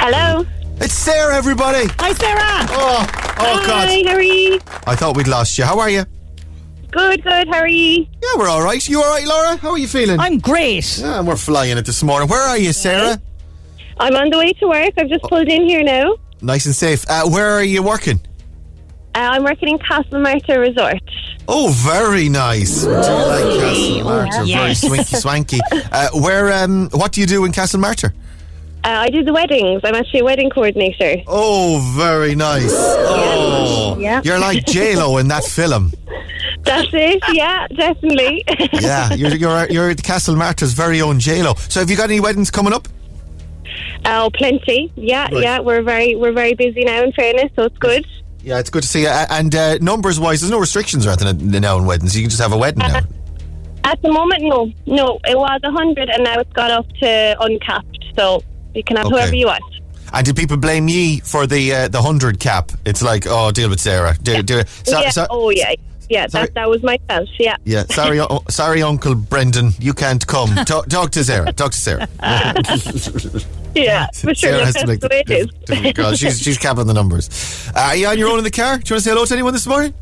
Hello. 0.00 0.44
It's 0.78 0.92
Sarah, 0.92 1.36
everybody. 1.36 1.86
hi, 1.96 2.12
Sarah. 2.12 2.66
Oh, 2.70 3.06
oh 3.38 3.64
God. 3.64 3.88
Hi, 3.88 4.02
how 4.04 4.16
are 4.16 4.20
you? 4.20 4.58
I 4.84 4.96
thought 4.96 5.16
we'd 5.16 5.28
lost 5.28 5.56
you. 5.56 5.62
How 5.62 5.78
are 5.78 5.88
you? 5.88 6.04
Good, 6.90 7.22
good. 7.22 7.46
How 7.46 7.60
are 7.60 7.68
you? 7.68 8.08
Yeah, 8.20 8.30
we're 8.36 8.48
all 8.48 8.64
right. 8.64 8.88
You 8.88 9.00
all 9.00 9.14
right, 9.14 9.24
Laura? 9.24 9.56
How 9.58 9.70
are 9.70 9.78
you 9.78 9.86
feeling? 9.86 10.18
I'm 10.18 10.38
great. 10.38 10.98
yeah, 10.98 11.20
we're 11.22 11.36
flying 11.36 11.78
it 11.78 11.86
this 11.86 12.02
morning. 12.02 12.28
Where 12.28 12.42
are 12.42 12.58
you, 12.58 12.72
Sarah? 12.72 13.16
I'm 14.00 14.16
on 14.16 14.30
the 14.30 14.38
way 14.38 14.52
to 14.54 14.66
work. 14.66 14.90
I've 14.96 15.08
just 15.08 15.22
pulled 15.22 15.46
in 15.46 15.62
here 15.68 15.84
now. 15.84 16.16
Nice 16.40 16.66
and 16.66 16.74
safe. 16.74 17.04
Uh, 17.08 17.30
where 17.30 17.52
are 17.52 17.62
you 17.62 17.84
working? 17.84 18.18
Uh, 19.14 19.18
I'm 19.18 19.44
working 19.44 19.68
in 19.68 19.78
Castlemartyr 19.78 20.58
Resort. 20.58 21.00
Oh, 21.48 21.68
very 21.84 22.28
nice. 22.28 22.82
Do 22.84 22.90
you 22.90 22.94
like 22.96 23.44
Castlemartyr? 23.44 24.46
yes. 24.46 24.80
Very 24.84 25.04
swanky, 25.04 25.16
swanky. 25.16 25.60
Uh, 25.92 26.08
where? 26.14 26.52
Um, 26.52 26.88
what 26.92 27.12
do 27.12 27.20
you 27.20 27.26
do 27.26 27.44
in 27.44 27.52
Castlemartyr? 27.52 28.12
Uh, 28.84 28.88
I 28.88 29.10
do 29.10 29.22
the 29.22 29.32
weddings. 29.32 29.80
I'm 29.84 29.94
actually 29.94 30.20
a 30.20 30.24
wedding 30.24 30.50
coordinator. 30.50 31.22
Oh, 31.26 31.94
very 31.96 32.34
nice. 32.34 32.72
Oh, 32.74 33.96
Yeah. 33.98 34.20
you're 34.24 34.38
like 34.40 34.64
J 34.66 34.96
Lo 34.96 35.18
in 35.18 35.28
that 35.28 35.44
film. 35.44 35.92
That's 36.64 36.88
it. 36.92 37.22
Yeah, 37.32 37.66
definitely. 37.68 38.44
Yeah, 38.80 39.12
you're 39.14 39.34
you're 39.36 39.66
you're 39.70 39.94
the 39.94 40.02
Castlemartyr's 40.02 40.72
very 40.72 41.00
own 41.00 41.20
J 41.20 41.42
Lo. 41.42 41.54
So, 41.68 41.80
have 41.80 41.90
you 41.90 41.96
got 41.96 42.10
any 42.10 42.20
weddings 42.20 42.50
coming 42.50 42.72
up? 42.72 42.88
oh, 44.04 44.30
plenty. 44.34 44.92
Yeah, 44.96 45.24
Right. 45.24 45.42
yeah. 45.42 45.58
We're 45.60 45.82
very, 45.82 46.16
we're 46.16 46.32
very 46.32 46.54
busy 46.54 46.84
now. 46.84 47.02
In 47.02 47.12
fairness, 47.12 47.50
so 47.54 47.64
it's 47.64 47.78
good. 47.78 48.04
Yeah, 48.42 48.58
it's 48.58 48.70
good 48.70 48.82
to 48.82 48.88
see 48.88 49.02
you. 49.02 49.08
Uh, 49.08 49.26
And 49.30 49.54
uh, 49.54 49.78
numbers 49.80 50.18
wise, 50.18 50.40
there's 50.40 50.50
no 50.50 50.58
restrictions 50.58 51.06
or 51.06 51.10
anything 51.10 51.48
now 51.60 51.78
in 51.78 51.86
weddings. 51.86 52.16
You 52.16 52.22
can 52.22 52.30
just 52.30 52.42
have 52.42 52.52
a 52.52 52.56
wedding 52.58 52.80
now. 52.80 53.00
At 53.84 54.00
the 54.02 54.12
moment, 54.12 54.42
no, 54.42 54.70
no. 54.86 55.18
It 55.24 55.36
was 55.36 55.60
a 55.64 55.70
hundred, 55.70 56.08
and 56.08 56.24
now 56.24 56.38
it's 56.38 56.52
gone 56.52 56.70
up 56.70 56.86
to 57.00 57.36
uncapped. 57.40 57.98
So 58.16 58.42
you 58.74 58.82
can 58.84 58.96
have 58.96 59.06
Okay. 59.06 59.14
whoever 59.16 59.34
you 59.34 59.46
want. 59.46 59.62
And 60.12 60.26
do 60.26 60.34
people 60.34 60.56
blame 60.56 60.88
ye 60.88 61.20
for 61.20 61.46
the 61.46 61.72
uh, 61.74 61.88
the 61.88 62.02
hundred 62.02 62.38
cap? 62.38 62.70
It's 62.84 63.02
like, 63.02 63.26
oh, 63.26 63.50
deal 63.50 63.68
with 63.70 63.80
Sarah. 63.80 64.14
Do, 64.22 64.42
do 64.42 64.58
it. 64.58 64.68
So, 64.68 65.00
yeah. 65.00 65.10
so- 65.10 65.26
oh, 65.30 65.50
yeah. 65.50 65.72
Yeah, 66.12 66.26
Sorry. 66.26 66.44
that, 66.44 66.54
that 66.54 66.68
was 66.68 66.82
myself. 66.82 67.26
Yeah. 67.38 67.56
yeah. 67.64 67.84
Sorry, 67.84 68.20
oh, 68.30 68.42
sorry, 68.50 68.82
Uncle 68.82 69.14
Brendan, 69.14 69.70
you 69.80 69.94
can't 69.94 70.24
come. 70.26 70.54
Talk, 70.66 70.86
talk 70.86 71.10
to 71.12 71.24
Sarah. 71.24 71.52
Talk 71.54 71.72
to 71.72 71.78
Sarah. 71.78 72.06
Yeah, 73.74 74.06
for 74.08 74.34
sure. 74.34 74.50
Sarah 74.50 74.66
has 74.66 74.74
to 74.74 74.86
make 74.86 75.00
the 75.00 75.08
way 75.08 75.22
it 75.26 75.30
is. 75.30 75.46
difficult 75.64 75.96
calls. 75.96 76.18
She's 76.18 76.38
she's 76.38 76.58
capping 76.58 76.86
the 76.86 76.92
numbers. 76.92 77.30
Uh, 77.74 77.80
are 77.80 77.96
you 77.96 78.06
on 78.06 78.18
your 78.18 78.28
own 78.28 78.36
in 78.36 78.44
the 78.44 78.50
car? 78.50 78.76
Do 78.76 78.82
you 78.84 78.94
want 78.94 78.98
to 78.98 79.00
say 79.00 79.10
hello 79.12 79.24
to 79.24 79.32
anyone 79.32 79.54
this 79.54 79.66
morning? 79.66 79.94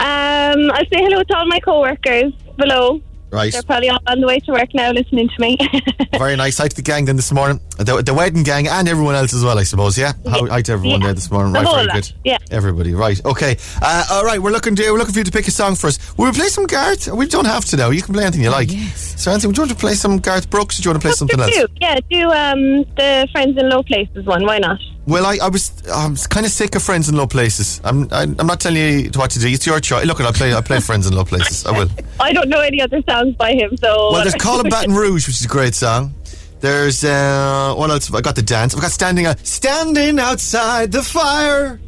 Um, 0.00 0.70
I 0.70 0.82
say 0.90 1.02
hello 1.04 1.22
to 1.22 1.36
all 1.36 1.46
my 1.46 1.60
co-workers 1.60 2.32
below. 2.56 3.02
Right. 3.32 3.50
They're 3.52 3.62
probably 3.62 3.88
all 3.88 3.98
on 4.06 4.20
the 4.20 4.26
way 4.26 4.38
to 4.40 4.52
work 4.52 4.74
now, 4.74 4.90
listening 4.90 5.28
to 5.28 5.40
me. 5.40 5.56
Very 6.18 6.36
nice. 6.36 6.58
Hi 6.58 6.68
to 6.68 6.76
the 6.76 6.82
gang 6.82 7.06
then 7.06 7.16
this 7.16 7.32
morning. 7.32 7.60
The, 7.78 8.02
the 8.02 8.12
wedding 8.12 8.42
gang 8.42 8.68
and 8.68 8.86
everyone 8.86 9.14
else 9.14 9.32
as 9.32 9.42
well, 9.42 9.58
I 9.58 9.62
suppose. 9.62 9.96
Yeah. 9.96 10.12
How, 10.30 10.46
hi 10.46 10.60
to 10.62 10.72
everyone 10.72 11.00
Yeah. 11.00 11.06
there 11.06 11.14
this 11.14 11.30
morning. 11.30 11.54
The 11.54 11.60
Right. 11.60 11.74
Very 11.74 11.86
lot, 11.86 11.94
good. 11.94 12.12
yeah. 12.24 12.36
Everybody. 12.50 12.94
Right. 12.94 13.24
Okay. 13.24 13.56
Uh, 13.80 14.04
all 14.10 14.24
right. 14.24 14.38
We're 14.40 14.50
looking 14.52 14.76
to 14.76 14.90
we're 14.92 14.98
looking 14.98 15.14
for 15.14 15.20
you 15.20 15.24
to 15.24 15.32
pick 15.32 15.48
a 15.48 15.50
song 15.50 15.74
for 15.76 15.86
us. 15.86 15.98
Will 16.18 16.26
we 16.26 16.32
play 16.32 16.48
some 16.48 16.66
Garth? 16.66 17.08
We 17.08 17.26
don't 17.26 17.46
have 17.46 17.64
to 17.66 17.76
now. 17.78 17.88
You 17.88 18.02
can 18.02 18.12
play 18.12 18.24
anything 18.24 18.42
you 18.42 18.50
like. 18.50 18.68
So, 18.70 19.30
Anthony, 19.32 19.48
would 19.48 19.56
you 19.56 19.62
want 19.62 19.70
to 19.70 19.76
play 19.78 19.94
some 19.94 20.18
Garth 20.18 20.50
Brooks? 20.50 20.78
Or 20.78 20.82
do 20.82 20.88
you 20.88 20.92
want 20.92 21.02
to 21.02 21.06
play 21.08 21.14
something 21.14 21.40
else? 21.40 21.54
do 21.54 21.66
yeah, 21.80 21.98
do 22.10 22.30
um 22.30 22.84
the 22.96 23.26
friends 23.32 23.56
in 23.58 23.70
low 23.70 23.82
places 23.82 24.26
one. 24.26 24.44
Why 24.44 24.58
not? 24.58 24.78
Well, 25.06 25.26
I, 25.26 25.38
I 25.42 25.48
was 25.48 25.72
I'm 25.92 26.14
kind 26.16 26.46
of 26.46 26.52
sick 26.52 26.74
of 26.76 26.82
friends 26.82 27.08
in 27.08 27.16
low 27.16 27.26
places. 27.26 27.80
I'm 27.82 28.08
I, 28.12 28.22
I'm 28.22 28.46
not 28.46 28.60
telling 28.60 28.76
you 28.78 29.10
what 29.14 29.30
to 29.32 29.40
do. 29.40 29.48
It's 29.48 29.66
your 29.66 29.80
choice. 29.80 30.06
Look, 30.06 30.20
I'll 30.20 30.32
play 30.32 30.54
I 30.54 30.60
play 30.60 30.80
friends 30.80 31.06
in 31.06 31.14
low 31.14 31.24
places. 31.24 31.66
I 31.66 31.72
will. 31.72 31.88
I 32.20 32.32
don't 32.32 32.48
know 32.48 32.60
any 32.60 32.80
other 32.80 33.02
songs 33.02 33.34
by 33.34 33.52
him, 33.52 33.76
so. 33.76 34.12
Well, 34.12 34.22
there's 34.22 34.34
Call 34.34 34.58
Colin 34.58 34.70
Baton 34.70 34.94
Rouge, 34.94 35.26
which 35.26 35.40
is 35.40 35.44
a 35.44 35.48
great 35.48 35.74
song. 35.74 36.14
There's 36.60 37.02
uh, 37.02 37.74
what 37.76 37.90
else? 37.90 38.06
have 38.06 38.14
I 38.14 38.20
got 38.20 38.36
the 38.36 38.42
dance. 38.42 38.74
I've 38.74 38.80
got 38.80 38.92
standing 38.92 39.26
out, 39.26 39.44
standing 39.44 40.20
outside 40.20 40.92
the 40.92 41.02
fire. 41.02 41.80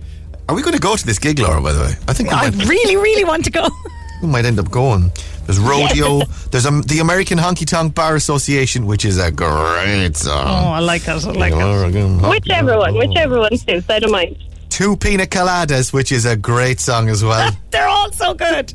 Are 0.48 0.54
we 0.54 0.62
going 0.62 0.74
to 0.74 0.80
go 0.80 0.96
to 0.96 1.06
this 1.06 1.20
gig, 1.20 1.38
Laura? 1.38 1.62
By 1.62 1.72
the 1.72 1.80
way, 1.80 1.94
I 2.08 2.12
think 2.12 2.30
we 2.30 2.34
I 2.34 2.50
might, 2.50 2.68
really, 2.68 2.96
really 2.96 3.24
want 3.24 3.44
to 3.44 3.50
go. 3.52 3.68
we 4.22 4.28
might 4.28 4.44
end 4.44 4.58
up 4.58 4.70
going. 4.70 5.10
There's 5.46 5.58
rodeo. 5.58 6.20
There's 6.50 6.66
um, 6.66 6.82
the 6.82 7.00
American 7.00 7.38
Honky 7.38 7.66
Tonk 7.66 7.94
Bar 7.94 8.16
Association, 8.16 8.86
which 8.86 9.04
is 9.04 9.18
a 9.18 9.30
great 9.30 10.16
song. 10.16 10.46
Oh. 10.46 10.70
I 10.70 10.78
like 10.80 11.02
that. 11.02 11.24
I 11.24 11.32
like 11.32 11.52
it. 11.52 11.56
Oregon 11.62 12.18
Honky- 12.20 12.30
Whichever 12.30 12.78
one, 12.78 12.94
whichever 12.94 13.38
one 13.40 13.56
suits. 13.56 13.88
I 13.90 13.98
don't 13.98 14.12
mind. 14.12 14.36
Two 14.70 14.96
Pina 14.96 15.24
Coladas, 15.26 15.92
which 15.92 16.10
is 16.12 16.24
a 16.26 16.36
great 16.36 16.80
song 16.80 17.08
as 17.08 17.22
well. 17.22 17.50
They're 17.70 17.86
all 17.88 18.10
so 18.12 18.34
good. 18.34 18.72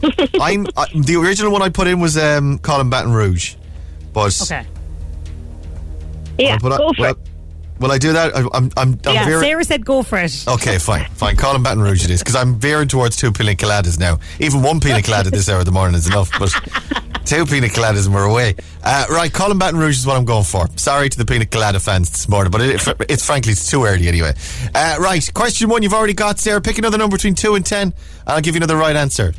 I'm 0.40 0.66
I, 0.76 0.86
the 0.94 1.16
original 1.20 1.50
one 1.52 1.62
I 1.62 1.70
put 1.70 1.86
in 1.86 2.00
was 2.00 2.16
um, 2.18 2.58
Callin' 2.58 2.90
Baton 2.90 3.12
Rouge, 3.12 3.54
but 4.12 4.38
Okay. 4.42 4.66
Yeah, 6.38 6.58
will, 6.62 6.72
I, 6.72 6.76
go 6.78 6.92
for 6.92 7.02
will, 7.02 7.10
it. 7.10 7.18
I, 7.78 7.82
will 7.82 7.92
I 7.92 7.98
do 7.98 8.12
that? 8.12 8.36
I, 8.36 8.40
I'm 8.52 8.70
I'm, 8.76 9.00
I'm 9.06 9.14
yeah, 9.14 9.24
very, 9.24 9.42
Sarah 9.42 9.64
said 9.64 9.84
go 9.84 10.02
for 10.02 10.18
it. 10.18 10.44
Okay, 10.46 10.78
fine, 10.78 11.06
fine. 11.10 11.36
Callin' 11.36 11.62
Baton 11.62 11.82
Rouge 11.82 12.04
it 12.04 12.10
is 12.10 12.20
because 12.20 12.36
I'm 12.36 12.58
veering 12.58 12.88
towards 12.88 13.16
two 13.16 13.32
pina 13.32 13.52
coladas 13.52 13.98
now. 13.98 14.18
Even 14.40 14.62
one 14.62 14.80
pina 14.80 15.02
colada 15.02 15.30
this 15.30 15.48
hour 15.48 15.60
of 15.60 15.66
the 15.66 15.72
morning 15.72 15.96
is 15.96 16.06
enough, 16.06 16.30
but 16.38 16.50
two 17.24 17.44
pina 17.46 17.68
coladas 17.68 18.06
and 18.06 18.14
we're 18.14 18.24
away. 18.24 18.54
Uh, 18.82 19.06
right, 19.10 19.32
Callin' 19.32 19.58
Baton 19.58 19.78
Rouge 19.78 19.98
is 19.98 20.06
what 20.06 20.16
I'm 20.16 20.24
going 20.24 20.44
for. 20.44 20.66
Sorry 20.76 21.08
to 21.08 21.18
the 21.18 21.24
pina 21.24 21.46
colada 21.46 21.80
fans 21.80 22.10
this 22.10 22.28
morning, 22.28 22.50
but 22.50 22.60
it, 22.60 22.86
it's 23.08 23.24
frankly 23.24 23.52
it's 23.52 23.70
too 23.70 23.84
early 23.84 24.08
anyway. 24.08 24.32
Uh, 24.74 24.96
right, 24.98 25.28
question 25.34 25.68
one 25.68 25.82
you've 25.82 25.94
already 25.94 26.14
got, 26.14 26.38
Sarah. 26.38 26.60
Pick 26.60 26.78
another 26.78 26.98
number 26.98 27.16
between 27.16 27.34
two 27.34 27.54
and 27.54 27.64
ten, 27.64 27.88
and 27.88 27.94
I'll 28.26 28.40
give 28.40 28.54
you 28.54 28.60
another 28.60 28.76
right 28.76 28.96
answer. 28.96 29.34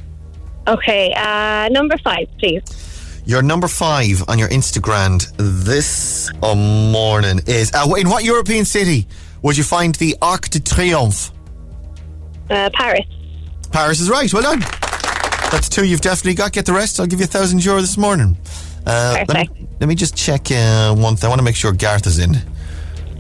Okay, 0.68 1.14
uh, 1.14 1.68
number 1.70 1.98
five, 1.98 2.28
please. 2.38 2.89
Your 3.30 3.44
number 3.44 3.68
five 3.68 4.24
on 4.28 4.40
your 4.40 4.48
Instagram 4.48 5.22
this 5.38 6.32
uh, 6.42 6.56
morning 6.56 7.40
is 7.46 7.72
uh, 7.76 7.86
in 7.96 8.10
what 8.10 8.24
European 8.24 8.66
city 8.66 9.06
would 9.44 9.56
you 9.56 9.64
find 9.64 9.94
the 9.94 10.16
Arc 10.20 10.50
de 10.50 10.60
Triomphe? 10.60 11.32
Uh, 12.50 12.72
Paris. 12.74 13.06
Paris 13.72 14.00
is 14.00 14.10
right. 14.10 14.34
Well 14.34 14.42
done. 14.42 14.62
That's 15.52 15.70
two 15.70 15.86
you've 15.86 16.02
definitely 16.02 16.34
got. 16.34 16.54
Get 16.54 16.66
the 16.66 16.74
rest. 16.74 17.00
I'll 17.00 17.06
give 17.06 17.20
you 17.20 17.26
a 17.26 17.28
thousand 17.28 17.64
euro 17.64 17.82
this 17.82 17.98
morning. 18.00 18.36
Uh, 18.88 19.24
let, 19.28 19.52
me, 19.52 19.68
let 19.80 19.88
me 19.88 19.94
just 19.94 20.18
check 20.18 20.50
uh, 20.50 20.96
one 20.96 21.16
thing. 21.16 21.28
I 21.28 21.30
want 21.30 21.38
to 21.38 21.46
make 21.46 21.56
sure 21.56 21.72
Garth 21.72 22.08
is 22.08 22.18
in. 22.18 22.34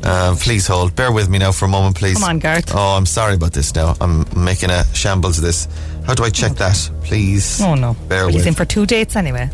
Uh, 0.01 0.35
please 0.39 0.65
hold. 0.65 0.95
Bear 0.95 1.11
with 1.11 1.29
me 1.29 1.37
now 1.37 1.51
for 1.51 1.65
a 1.65 1.69
moment, 1.69 1.95
please. 1.95 2.15
Come 2.15 2.23
on, 2.23 2.39
Garth. 2.39 2.73
Oh, 2.73 2.97
I'm 2.97 3.05
sorry 3.05 3.35
about 3.35 3.53
this 3.53 3.75
now. 3.75 3.95
I'm 4.01 4.25
making 4.35 4.71
a 4.71 4.85
shambles 4.95 5.37
of 5.37 5.43
this. 5.43 5.67
How 6.07 6.15
do 6.15 6.23
I 6.23 6.31
check 6.31 6.53
that? 6.53 6.89
Please. 7.03 7.61
Oh 7.61 7.75
no. 7.75 7.93
Bear 8.07 8.25
But 8.25 8.33
he's 8.33 8.47
in 8.47 8.55
for 8.55 8.65
two 8.65 8.87
dates 8.87 9.15
anyway. 9.15 9.51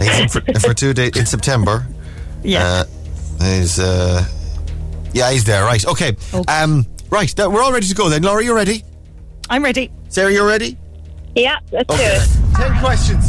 He's 0.00 0.18
in 0.20 0.28
for, 0.28 0.40
for 0.60 0.74
two 0.74 0.92
days 0.94 1.16
in 1.16 1.26
September. 1.26 1.86
Yeah. 2.42 2.84
Uh, 3.40 3.44
he's, 3.44 3.78
uh, 3.78 4.24
yeah, 5.12 5.30
he's 5.30 5.44
there, 5.44 5.64
right. 5.64 5.84
Okay. 5.86 6.16
Um, 6.48 6.86
right, 7.10 7.34
that, 7.36 7.50
we're 7.50 7.62
all 7.62 7.72
ready 7.72 7.86
to 7.86 7.94
go 7.94 8.08
then. 8.08 8.22
Laura, 8.22 8.42
you 8.42 8.54
ready? 8.54 8.82
I'm 9.48 9.62
ready. 9.62 9.90
Sarah, 10.08 10.32
you 10.32 10.46
ready? 10.46 10.78
Yeah, 11.34 11.58
let's 11.72 11.92
Okay. 11.92 12.16
do 12.16 12.22
it. 12.22 12.56
Ten 12.56 12.78
questions. 12.80 13.26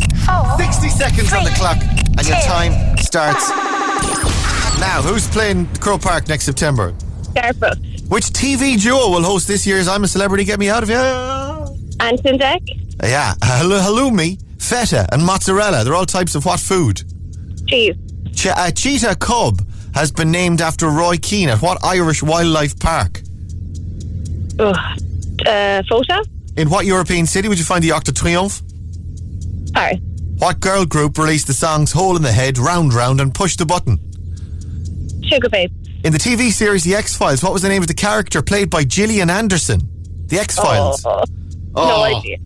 60 0.57 0.89
seconds 0.89 1.33
on 1.33 1.43
the 1.43 1.51
clock, 1.51 1.77
and 1.81 2.27
your 2.27 2.37
time 2.41 2.97
starts 2.97 3.49
now. 4.79 5.01
Who's 5.03 5.27
playing 5.27 5.67
Croke 5.75 6.01
Park 6.01 6.27
next 6.27 6.45
September? 6.45 6.93
Garth 7.35 7.59
Brooks. 7.59 7.79
Which 8.07 8.25
TV 8.25 8.81
duo 8.81 9.09
will 9.09 9.23
host 9.23 9.47
this 9.47 9.65
year's 9.65 9.87
I'm 9.87 10.03
a 10.03 10.07
Celebrity, 10.07 10.43
Get 10.43 10.59
Me 10.59 10.69
Out 10.69 10.83
of 10.83 10.89
Here? 10.89 10.97
Ant 11.99 12.21
and 12.25 12.39
Dec. 12.39 12.59
Yeah, 13.03 13.33
Hello, 13.43 13.79
hello 13.79 14.09
halloumi, 14.11 14.39
feta, 14.61 15.07
and 15.11 15.25
mozzarella. 15.25 15.83
They're 15.83 15.95
all 15.95 16.05
types 16.05 16.35
of 16.35 16.45
what 16.45 16.59
food? 16.59 17.03
Cheese. 17.67 17.95
Ch- 18.33 18.47
a 18.55 18.71
cheetah 18.71 19.15
cub 19.15 19.61
has 19.93 20.11
been 20.11 20.31
named 20.31 20.61
after 20.61 20.87
Roy 20.89 21.17
Keane 21.17 21.49
at 21.49 21.61
what 21.61 21.83
Irish 21.83 22.23
wildlife 22.23 22.79
park? 22.79 23.21
Ugh. 24.59 24.75
Uh, 25.45 25.81
Fota. 25.89 26.23
In 26.57 26.69
what 26.69 26.85
European 26.85 27.25
city 27.25 27.47
would 27.47 27.57
you 27.57 27.65
find 27.65 27.83
the 27.83 27.91
Arc 27.91 28.03
de 28.03 28.11
Triomphe? 28.11 28.61
Paris. 29.73 29.99
What 30.37 30.59
girl 30.59 30.85
group 30.85 31.17
released 31.17 31.47
the 31.47 31.53
songs 31.53 31.91
Hole 31.91 32.15
in 32.15 32.21
the 32.23 32.31
Head, 32.31 32.57
Round 32.57 32.93
Round, 32.93 33.21
and 33.21 33.33
Push 33.33 33.57
the 33.57 33.65
Button? 33.65 33.97
Sugababe. 35.21 35.71
In 36.03 36.11
the 36.13 36.17
TV 36.19 36.51
series 36.51 36.83
The 36.83 36.95
X 36.95 37.15
Files, 37.15 37.43
what 37.43 37.53
was 37.53 37.61
the 37.61 37.69
name 37.69 37.81
of 37.83 37.87
the 37.87 37.93
character 37.93 38.41
played 38.41 38.69
by 38.69 38.83
Gillian 38.83 39.29
Anderson? 39.29 39.81
The 40.27 40.39
X 40.39 40.55
Files. 40.57 41.05
Oh, 41.05 41.23
Oh. 41.73 41.87
No 41.87 42.17
idea. 42.17 42.37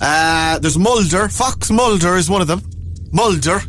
Uh, 0.00 0.58
there's 0.58 0.78
Mulder. 0.78 1.28
Fox 1.28 1.70
Mulder 1.70 2.16
is 2.16 2.28
one 2.28 2.42
of 2.42 2.48
them. 2.48 2.62
Mulder. 3.12 3.60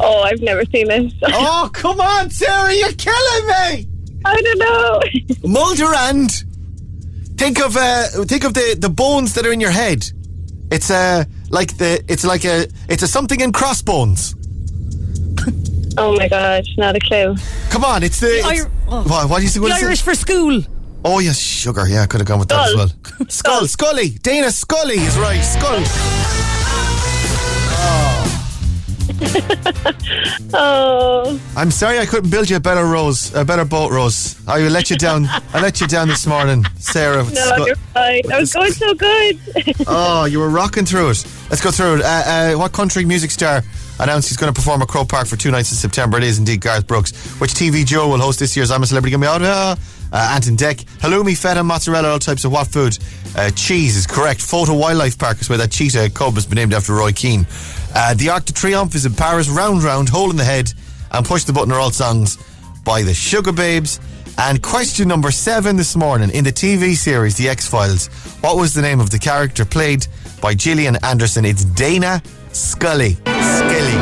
Oh, 0.00 0.22
I've 0.22 0.40
never 0.40 0.64
seen 0.66 0.88
this. 0.88 1.12
oh, 1.22 1.70
come 1.72 2.00
on, 2.00 2.30
Sarah, 2.30 2.74
you're 2.74 2.92
killing 2.92 3.46
me. 3.46 3.88
I 4.24 4.40
don't 4.40 4.58
know. 4.58 5.02
Mulder 5.48 5.94
and 5.94 6.30
think 7.36 7.60
of 7.60 7.76
uh, 7.76 8.06
think 8.24 8.44
of 8.44 8.54
the 8.54 8.76
the 8.78 8.88
bones 8.88 9.34
that 9.34 9.46
are 9.46 9.52
in 9.52 9.60
your 9.60 9.70
head. 9.70 10.04
It's 10.70 10.90
uh, 10.90 11.24
like 11.50 11.76
the 11.76 12.02
it's 12.08 12.24
like 12.24 12.44
a 12.44 12.66
it's 12.88 13.02
a 13.02 13.08
something 13.08 13.40
in 13.40 13.52
crossbones. 13.52 14.34
Oh 15.96 16.16
my 16.16 16.28
gosh, 16.28 16.66
not 16.76 16.96
a 16.96 17.00
clue. 17.00 17.36
Come 17.70 17.84
on, 17.84 18.02
it's 18.02 18.18
the. 18.18 18.26
The 18.26 18.38
it's- 18.38 18.60
Ir- 18.64 18.70
oh. 18.88 19.02
what, 19.04 19.30
what 19.30 19.38
do 19.38 19.44
you 19.44 19.48
say? 19.48 19.60
The 19.60 19.62
what 19.62 19.72
is 19.72 19.82
it? 19.82 19.86
Irish 19.86 20.02
for 20.02 20.14
school. 20.14 20.62
Oh 21.04 21.18
yes, 21.18 21.38
sugar. 21.38 21.86
Yeah, 21.86 22.02
I 22.02 22.06
could 22.06 22.20
have 22.20 22.28
gone 22.28 22.38
with 22.38 22.48
that 22.48 22.68
as 22.68 22.74
well. 22.76 22.88
Skull, 23.28 23.66
Scully, 23.66 24.08
Dana 24.22 24.50
Scully 24.50 24.94
is 24.96 25.18
right. 25.18 25.40
Skull. 25.40 25.84
Oh, 30.56 31.40
I'm 31.56 31.70
sorry 31.70 31.98
I 31.98 32.06
couldn't 32.06 32.30
build 32.30 32.48
you 32.48 32.56
a 32.56 32.60
better 32.60 32.84
rose, 32.86 33.34
a 33.34 33.44
better 33.44 33.64
boat, 33.64 33.90
Rose. 33.90 34.36
I 34.46 34.60
will 34.60 34.70
let 34.70 34.88
you 34.90 34.96
down. 34.96 35.26
I 35.26 35.60
let 35.60 35.80
you 35.80 35.86
down 35.88 36.06
this 36.08 36.26
morning, 36.26 36.64
Sarah. 36.78 37.24
no, 37.24 37.30
Skull. 37.34 37.66
you're 37.66 37.76
fine. 37.76 38.22
I 38.32 38.38
was 38.40 38.52
going 38.52 38.72
so 38.72 38.94
good. 38.94 39.38
Oh, 39.86 40.24
you 40.24 40.38
were 40.38 40.48
rocking 40.48 40.84
through 40.86 41.10
it. 41.10 41.24
Let's 41.50 41.62
go 41.62 41.70
through 41.70 41.96
it. 41.96 42.02
Uh, 42.02 42.06
uh, 42.54 42.54
what 42.58 42.72
country 42.72 43.04
music 43.04 43.30
star 43.30 43.62
announced 44.00 44.28
he's 44.28 44.36
going 44.36 44.52
to 44.52 44.58
perform 44.58 44.80
at 44.82 44.88
Croke 44.88 45.08
Park 45.08 45.26
for 45.26 45.36
two 45.36 45.50
nights 45.50 45.70
in 45.72 45.76
September? 45.76 46.16
It 46.18 46.24
is 46.24 46.38
indeed 46.38 46.60
Garth 46.60 46.86
Brooks. 46.86 47.12
Which 47.40 47.52
TV 47.54 47.84
Joe 47.84 48.08
will 48.08 48.18
host 48.18 48.38
this 48.38 48.56
year's 48.56 48.70
I'm 48.70 48.82
a 48.82 48.86
Celebrity? 48.86 49.10
Get 49.10 49.20
me 49.20 49.26
out. 49.26 49.42
Uh, 49.42 49.76
uh, 50.14 50.30
Ant 50.34 50.46
and 50.46 50.56
Dec. 50.56 50.84
Halloumi, 51.00 51.36
feta, 51.36 51.62
mozzarella, 51.62 52.08
all 52.12 52.18
types 52.18 52.44
of 52.44 52.52
what 52.52 52.68
food? 52.68 52.96
Uh, 53.36 53.50
cheese 53.50 53.96
is 53.96 54.06
correct. 54.06 54.40
Fota 54.40 54.78
Wildlife 54.78 55.18
Park 55.18 55.40
is 55.40 55.48
where 55.48 55.58
that 55.58 55.70
cheetah 55.72 56.08
cub 56.10 56.34
has 56.34 56.46
been 56.46 56.56
named 56.56 56.72
after 56.72 56.94
Roy 56.94 57.12
Keane. 57.12 57.46
Uh, 57.94 58.14
the 58.14 58.30
Arc 58.30 58.44
de 58.46 58.52
Triomphe 58.52 58.94
is 58.94 59.04
in 59.04 59.12
Paris. 59.14 59.48
Round 59.50 59.82
Round, 59.82 60.08
Hole 60.08 60.30
in 60.30 60.36
the 60.36 60.44
Head, 60.44 60.72
and 61.12 61.26
Push 61.26 61.44
the 61.44 61.52
Button 61.52 61.72
are 61.72 61.80
all 61.80 61.90
songs 61.90 62.38
by 62.84 63.02
the 63.02 63.10
Sugababes. 63.12 63.98
And 64.38 64.60
question 64.62 65.06
number 65.08 65.30
seven 65.30 65.76
this 65.76 65.94
morning 65.96 66.30
in 66.30 66.42
the 66.44 66.50
TV 66.52 66.94
series 66.96 67.36
The 67.36 67.48
X 67.48 67.68
Files, 67.68 68.06
what 68.40 68.56
was 68.56 68.72
the 68.74 68.82
name 68.82 68.98
of 69.00 69.10
the 69.10 69.18
character 69.18 69.64
played 69.64 70.06
by 70.40 70.54
Gillian 70.54 70.96
Anderson? 71.04 71.44
It's 71.44 71.64
Dana 71.64 72.20
Scully. 72.52 73.14
Scully. 73.14 73.98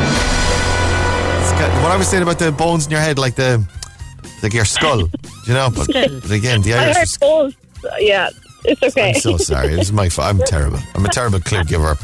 Scu- 1.49 1.81
What 1.83 1.91
I 1.91 1.95
was 1.97 2.07
saying 2.07 2.23
about 2.23 2.39
the 2.39 2.51
bones 2.51 2.85
in 2.85 2.91
your 2.91 2.99
head, 3.01 3.17
like 3.19 3.35
the 3.35 3.63
like 4.41 4.53
your 4.53 4.65
skull, 4.65 5.07
you 5.45 5.53
know, 5.53 5.69
but, 5.69 5.87
but 5.87 6.31
again, 6.31 6.61
the 6.61 6.73
Irish. 6.73 7.19
Was. 7.21 7.55
Yeah. 7.99 8.29
It's 8.65 8.81
okay. 8.81 9.09
I'm 9.09 9.19
so 9.19 9.35
sorry. 9.37 9.69
This 9.75 9.87
is 9.87 9.91
my 9.91 10.07
fault. 10.07 10.29
I'm 10.29 10.39
terrible. 10.39 10.79
I'm 10.95 11.05
a 11.05 11.09
terrible 11.09 11.39
clue 11.41 11.63
giver. 11.65 11.95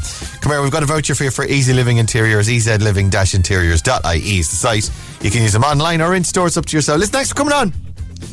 Come 0.42 0.52
here. 0.52 0.60
We've 0.60 0.70
got 0.70 0.82
a 0.82 0.86
voucher 0.86 1.14
for 1.14 1.24
you 1.24 1.30
for 1.30 1.44
EZ 1.44 1.70
Living 1.70 1.96
Interiors. 1.96 2.48
EZLiving-interiors.ie 2.48 4.38
is 4.38 4.50
the 4.50 4.56
site. 4.56 4.90
You 5.22 5.30
can 5.30 5.42
use 5.42 5.54
them 5.54 5.64
online 5.64 6.02
or 6.02 6.14
in 6.14 6.22
stores 6.24 6.56
up 6.58 6.66
to 6.66 6.76
yourself. 6.76 6.98
Listen, 6.98 7.12
thanks 7.12 7.30
for 7.30 7.34
coming 7.34 7.54
on. 7.54 7.70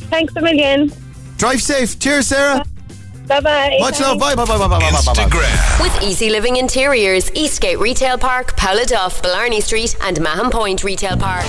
Thanks 0.09 0.35
a 0.35 0.41
million. 0.41 0.91
Drive 1.37 1.61
safe. 1.61 1.97
Cheers, 1.99 2.27
Sarah. 2.27 2.65
Bye 3.27 3.39
bye. 3.41 3.77
Much 3.79 3.99
love. 3.99 4.19
Bye 4.19 4.35
bye 4.35 4.45
bye 4.45 4.57
bye 4.57 4.67
bye 4.67 4.79
bye 4.79 4.89
bye. 4.89 5.13
Instagram. 5.13 5.81
With 5.81 6.03
EZ 6.03 6.21
Living 6.29 6.57
Interiors, 6.57 7.31
Eastgate 7.33 7.79
Retail 7.79 8.17
Park, 8.17 8.55
Pouladuff, 8.57 9.21
Blarney 9.21 9.61
Street, 9.61 9.95
and 10.01 10.19
Mahon 10.21 10.49
Point 10.49 10.83
Retail 10.83 11.17
Park. 11.17 11.45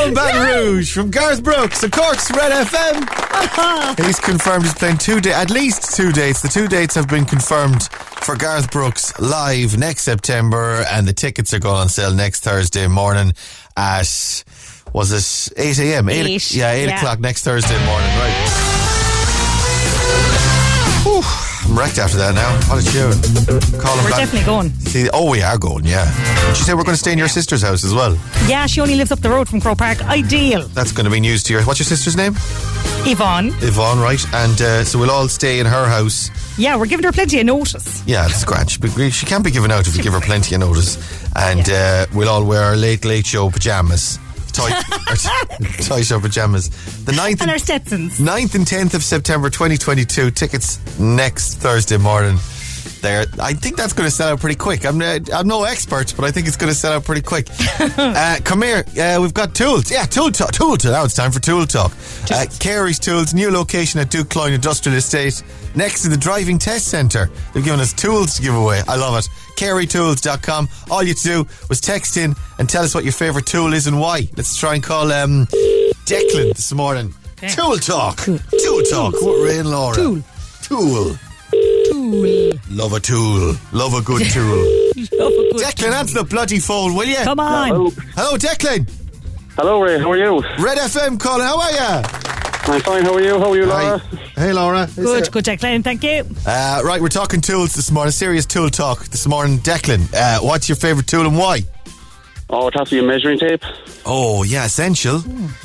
Callin' 0.00 0.14
Baton 0.14 0.42
Rouge 0.64 0.94
from 0.94 1.10
Garth 1.10 1.42
Brooks, 1.44 1.82
of 1.82 1.90
course, 1.90 2.30
Red 2.30 2.66
FM. 2.66 3.02
Uh-huh. 3.02 3.94
He's 4.02 4.18
confirmed 4.18 4.64
he's 4.64 4.72
playing 4.74 4.96
two 4.96 5.20
days, 5.20 5.34
at 5.34 5.50
least 5.50 5.94
two 5.94 6.10
dates. 6.10 6.40
The 6.40 6.48
two 6.48 6.68
dates 6.68 6.94
have 6.94 7.06
been 7.06 7.26
confirmed 7.26 7.82
for 8.22 8.34
Garth 8.34 8.70
Brooks 8.70 9.18
live 9.20 9.76
next 9.76 10.02
September, 10.02 10.84
and 10.90 11.06
the 11.06 11.12
tickets 11.12 11.52
are 11.52 11.58
going 11.58 11.76
on 11.76 11.88
sale 11.90 12.14
next 12.14 12.40
Thursday 12.40 12.86
morning 12.86 13.34
at 13.76 14.44
was 14.94 15.12
it 15.12 15.58
eight 15.60 15.78
a.m. 15.78 16.08
Eight, 16.08 16.26
Eight, 16.26 16.50
yeah, 16.52 16.72
eight 16.72 16.88
yeah. 16.88 16.96
o'clock 16.96 17.20
next 17.20 17.44
Thursday 17.44 17.78
morning. 17.84 18.08
Right. 18.18 18.46
Whew, 21.04 21.22
I'm 21.64 21.78
wrecked 21.78 21.98
after 21.98 22.16
that 22.18 22.34
now. 22.34 22.50
What 22.68 22.82
a 22.82 22.86
tune. 22.92 23.12
Colin 23.80 24.04
We're 24.04 24.10
Baton- 24.10 24.18
definitely 24.18 24.44
going. 24.46 24.70
See, 24.80 25.08
oh, 25.12 25.30
we 25.30 25.42
are 25.42 25.58
going, 25.58 25.84
yeah. 25.84 26.10
She 26.54 26.64
said 26.64 26.74
we're 26.74 26.84
going 26.84 26.94
to 26.96 27.00
stay 27.00 27.12
in 27.12 27.18
your 27.18 27.28
sister's 27.28 27.62
house 27.62 27.84
as 27.84 27.94
well. 27.94 28.16
Yeah, 28.46 28.66
she 28.66 28.80
only 28.80 28.96
lives 28.96 29.12
up 29.12 29.20
the 29.20 29.30
road 29.30 29.48
from 29.48 29.60
Croke 29.60 29.78
Park. 29.78 30.02
Ideal. 30.04 30.66
That's 30.68 30.92
going 30.92 31.04
to 31.04 31.10
be 31.10 31.20
news 31.20 31.42
to 31.44 31.52
your. 31.52 31.62
What's 31.62 31.78
your 31.78 31.86
sister's 31.86 32.16
name? 32.16 32.34
Yvonne. 33.06 33.48
Yvonne, 33.60 33.98
right? 34.00 34.22
And 34.34 34.60
uh, 34.60 34.84
so 34.84 34.98
we'll 34.98 35.10
all 35.10 35.28
stay 35.28 35.58
in 35.60 35.66
her 35.66 35.86
house. 35.86 36.30
Yeah, 36.58 36.76
we're 36.76 36.86
giving 36.86 37.04
her 37.04 37.12
plenty 37.12 37.40
of 37.40 37.46
notice. 37.46 38.02
Yeah, 38.06 38.22
that's 38.26 38.44
grand. 38.44 38.70
She, 38.70 39.10
she 39.10 39.26
can't 39.26 39.44
be 39.44 39.50
given 39.50 39.70
out 39.70 39.86
if 39.86 39.96
we 39.96 40.02
give 40.02 40.12
her 40.12 40.20
plenty 40.20 40.54
of 40.54 40.60
notice. 40.60 40.96
And 41.36 41.68
uh, 41.70 42.06
we'll 42.14 42.28
all 42.28 42.44
wear 42.44 42.62
our 42.62 42.76
late, 42.76 43.04
late 43.04 43.26
show 43.26 43.48
pajamas. 43.50 44.18
Tight, 44.68 45.08
our 45.08 45.16
tight 45.82 46.02
show 46.06 46.20
pajamas. 46.20 46.68
The 47.04 47.12
9th 47.12 47.40
And 47.42 47.50
our 47.50 47.58
Stetsons. 47.58 48.18
9th 48.18 48.54
and 48.54 48.66
10th 48.66 48.94
of 48.94 49.02
September 49.02 49.50
2022. 49.50 50.30
Tickets 50.30 50.98
next 50.98 51.56
Thursday 51.56 51.96
morning. 51.96 52.36
There, 53.02 53.24
I 53.40 53.54
think 53.54 53.76
that's 53.76 53.94
going 53.94 54.06
to 54.08 54.14
sell 54.14 54.28
out 54.32 54.40
pretty 54.40 54.56
quick. 54.56 54.84
I'm, 54.84 55.00
uh, 55.00 55.18
I'm 55.34 55.48
no 55.48 55.64
expert, 55.64 56.12
but 56.16 56.24
I 56.26 56.30
think 56.30 56.46
it's 56.46 56.56
going 56.56 56.70
to 56.70 56.78
sell 56.78 56.92
out 56.92 57.04
pretty 57.04 57.22
quick. 57.22 57.48
uh, 57.80 58.38
come 58.44 58.60
here, 58.62 58.84
uh, 59.00 59.18
we've 59.20 59.32
got 59.32 59.54
tools. 59.54 59.90
Yeah, 59.90 60.04
tool 60.04 60.30
talk. 60.30 60.52
Tool 60.52 60.76
talk. 60.76 60.92
Now 60.92 61.04
it's 61.04 61.14
time 61.14 61.30
for 61.32 61.40
tool 61.40 61.66
talk. 61.66 61.92
Uh, 62.30 62.44
Carey's 62.58 62.98
Tools, 62.98 63.32
new 63.32 63.50
location 63.50 64.00
at 64.00 64.10
Duke 64.10 64.28
Cloyne 64.28 64.52
Industrial 64.52 64.96
Estate, 64.98 65.42
next 65.74 66.02
to 66.02 66.08
the 66.08 66.16
driving 66.16 66.58
test 66.58 66.88
centre. 66.88 67.30
They've 67.54 67.64
given 67.64 67.80
us 67.80 67.94
tools 67.94 68.36
to 68.36 68.42
give 68.42 68.54
away. 68.54 68.82
I 68.86 68.96
love 68.96 69.18
it. 69.18 69.28
CareyTools.com. 69.60 70.68
All 70.90 71.02
you 71.02 71.08
had 71.08 71.16
to 71.18 71.22
do 71.22 71.46
was 71.68 71.80
text 71.80 72.16
in 72.16 72.34
and 72.58 72.68
tell 72.68 72.82
us 72.82 72.94
what 72.94 73.04
your 73.04 73.12
favourite 73.12 73.44
tool 73.46 73.74
is 73.74 73.86
and 73.86 74.00
why. 74.00 74.28
Let's 74.36 74.56
try 74.56 74.74
and 74.74 74.82
call 74.82 75.12
um, 75.12 75.46
Declan 76.06 76.54
this 76.54 76.72
morning. 76.72 77.12
Tool 77.50 77.76
talk. 77.76 78.16
Tool 78.18 78.82
talk. 78.90 79.14
What 79.22 79.44
Ray 79.44 79.58
and 79.58 79.70
Laura? 79.70 79.94
Tool. 79.94 80.22
Tool. 80.62 81.16
Tool. 81.90 82.52
Love 82.70 82.92
a 82.94 83.00
tool. 83.00 83.54
Love 83.72 83.94
a 83.94 84.00
good 84.02 84.24
tool. 84.30 84.64
Love 85.18 85.32
a 85.32 85.52
good 85.52 85.62
Declan, 85.62 85.92
answer 85.92 86.14
the 86.22 86.24
bloody 86.24 86.58
phone, 86.58 86.94
will 86.94 87.06
you? 87.06 87.16
Come 87.16 87.40
on. 87.40 87.68
Hello. 87.68 87.90
Hello, 88.16 88.36
Declan. 88.36 88.88
Hello, 89.56 89.82
Ray. 89.82 89.98
How 89.98 90.10
are 90.12 90.16
you? 90.16 90.40
Red 90.62 90.78
FM 90.78 91.18
calling. 91.20 91.46
How 91.46 91.60
are 91.60 91.72
you? 91.72 92.49
I'm 92.70 92.80
fine. 92.82 93.02
How 93.04 93.14
are 93.14 93.20
you? 93.20 93.38
How 93.38 93.50
are 93.50 93.56
you, 93.56 93.66
Laura? 93.66 93.98
Hey, 94.36 94.52
Laura. 94.52 94.88
Good, 94.94 95.32
good, 95.32 95.44
Declan. 95.44 95.82
Thank 95.82 96.04
you. 96.04 96.24
Uh, 96.46 96.80
right, 96.84 97.00
we're 97.00 97.08
talking 97.08 97.40
tools 97.40 97.74
this 97.74 97.90
morning. 97.90 98.12
Serious 98.12 98.46
tool 98.46 98.70
talk 98.70 99.06
this 99.06 99.26
morning. 99.26 99.58
Declan, 99.58 100.12
uh, 100.14 100.38
what's 100.40 100.68
your 100.68 100.76
favourite 100.76 101.08
tool 101.08 101.26
and 101.26 101.36
why? 101.36 101.62
Oh, 102.48 102.68
it 102.68 102.74
has 102.74 102.88
to 102.90 102.94
be 102.96 102.98
a 103.00 103.02
measuring 103.02 103.38
tape. 103.40 103.62
Oh 104.06 104.44
yeah, 104.44 104.64
essential. 104.66 105.20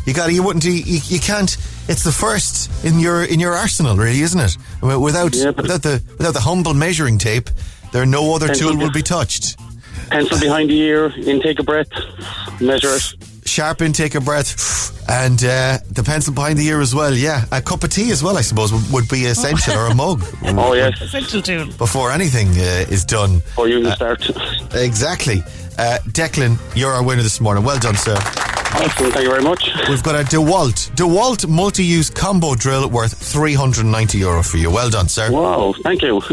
You 0.06 0.14
got 0.16 0.28
to 0.28 0.34
You 0.34 0.42
wouldn't. 0.42 0.66
You, 0.66 0.72
you, 0.72 1.00
you 1.06 1.20
can't. 1.20 1.56
It's 1.88 2.04
the 2.04 2.12
first 2.12 2.72
in 2.84 3.00
your 3.00 3.24
in 3.24 3.40
your 3.40 3.54
arsenal, 3.54 3.96
really, 3.96 4.22
isn't 4.22 4.40
it? 4.40 4.58
Wi- 4.82 4.98
Without 4.98 5.36
without 5.56 5.84
the 5.84 6.02
without 6.18 6.34
the 6.34 6.42
humble 6.42 6.74
measuring 6.74 7.20
tape, 7.20 7.52
there 7.92 8.04
no 8.08 8.34
other 8.36 8.48
Pencil 8.48 8.70
tool 8.72 8.80
will 8.80 8.92
be 8.92 9.04
touched. 9.04 9.58
Pencil 10.10 10.40
behind 10.40 10.72
the 10.72 10.80
ear, 10.80 11.14
intake 11.18 11.60
a 11.60 11.64
breath, 11.64 11.88
measure 12.60 12.96
it. 12.96 13.14
Sharp 13.48 13.82
intake 13.84 14.16
of 14.16 14.26
breath, 14.26 15.08
and 15.08 15.42
uh, 15.44 15.78
the 15.92 16.02
pencil 16.04 16.34
behind 16.34 16.58
the 16.58 16.66
ear 16.68 16.82
as 16.82 16.96
well. 16.96 17.14
Yeah, 17.14 17.46
a 17.52 17.62
cup 17.62 17.84
of 17.84 17.92
tea 17.92 18.10
as 18.12 18.24
well, 18.24 18.38
I 18.38 18.42
suppose, 18.42 18.74
would, 18.74 18.92
would 18.92 19.08
be 19.08 19.26
essential, 19.26 19.76
or 19.76 19.88
a 19.92 19.96
mug. 19.96 20.24
Oh, 20.58 20.74
yes. 20.74 21.00
Essential 21.02 21.42
tool. 21.42 21.68
Before 21.78 22.12
anything 22.12 22.48
uh, 22.50 22.86
is 22.90 23.06
done. 23.06 23.36
Before 23.40 23.68
you 23.68 23.80
even 23.80 23.92
start. 23.92 24.28
Exactly. 24.74 25.42
Uh, 25.78 26.00
Declan, 26.10 26.58
you're 26.76 26.92
our 26.92 27.04
winner 27.04 27.22
this 27.22 27.40
morning. 27.40 27.64
Well 27.64 27.78
done, 27.80 27.96
sir. 27.96 28.16
Awesome, 28.16 29.12
thank 29.12 29.24
you 29.24 29.30
very 29.30 29.44
much. 29.44 29.70
We've 29.88 30.02
got 30.04 30.16
a 30.16 30.24
DeWalt. 30.24 30.92
DeWalt 30.96 31.48
multi-use 31.48 32.10
combo 32.10 32.56
drill 32.56 32.90
worth 32.90 33.16
390 33.18 34.18
euro 34.18 34.42
for 34.44 34.58
you. 34.58 34.72
Well 34.72 34.90
done, 34.90 35.08
sir. 35.08 35.32
Wow, 35.32 35.74
thank 35.84 36.02
you. 36.02 36.22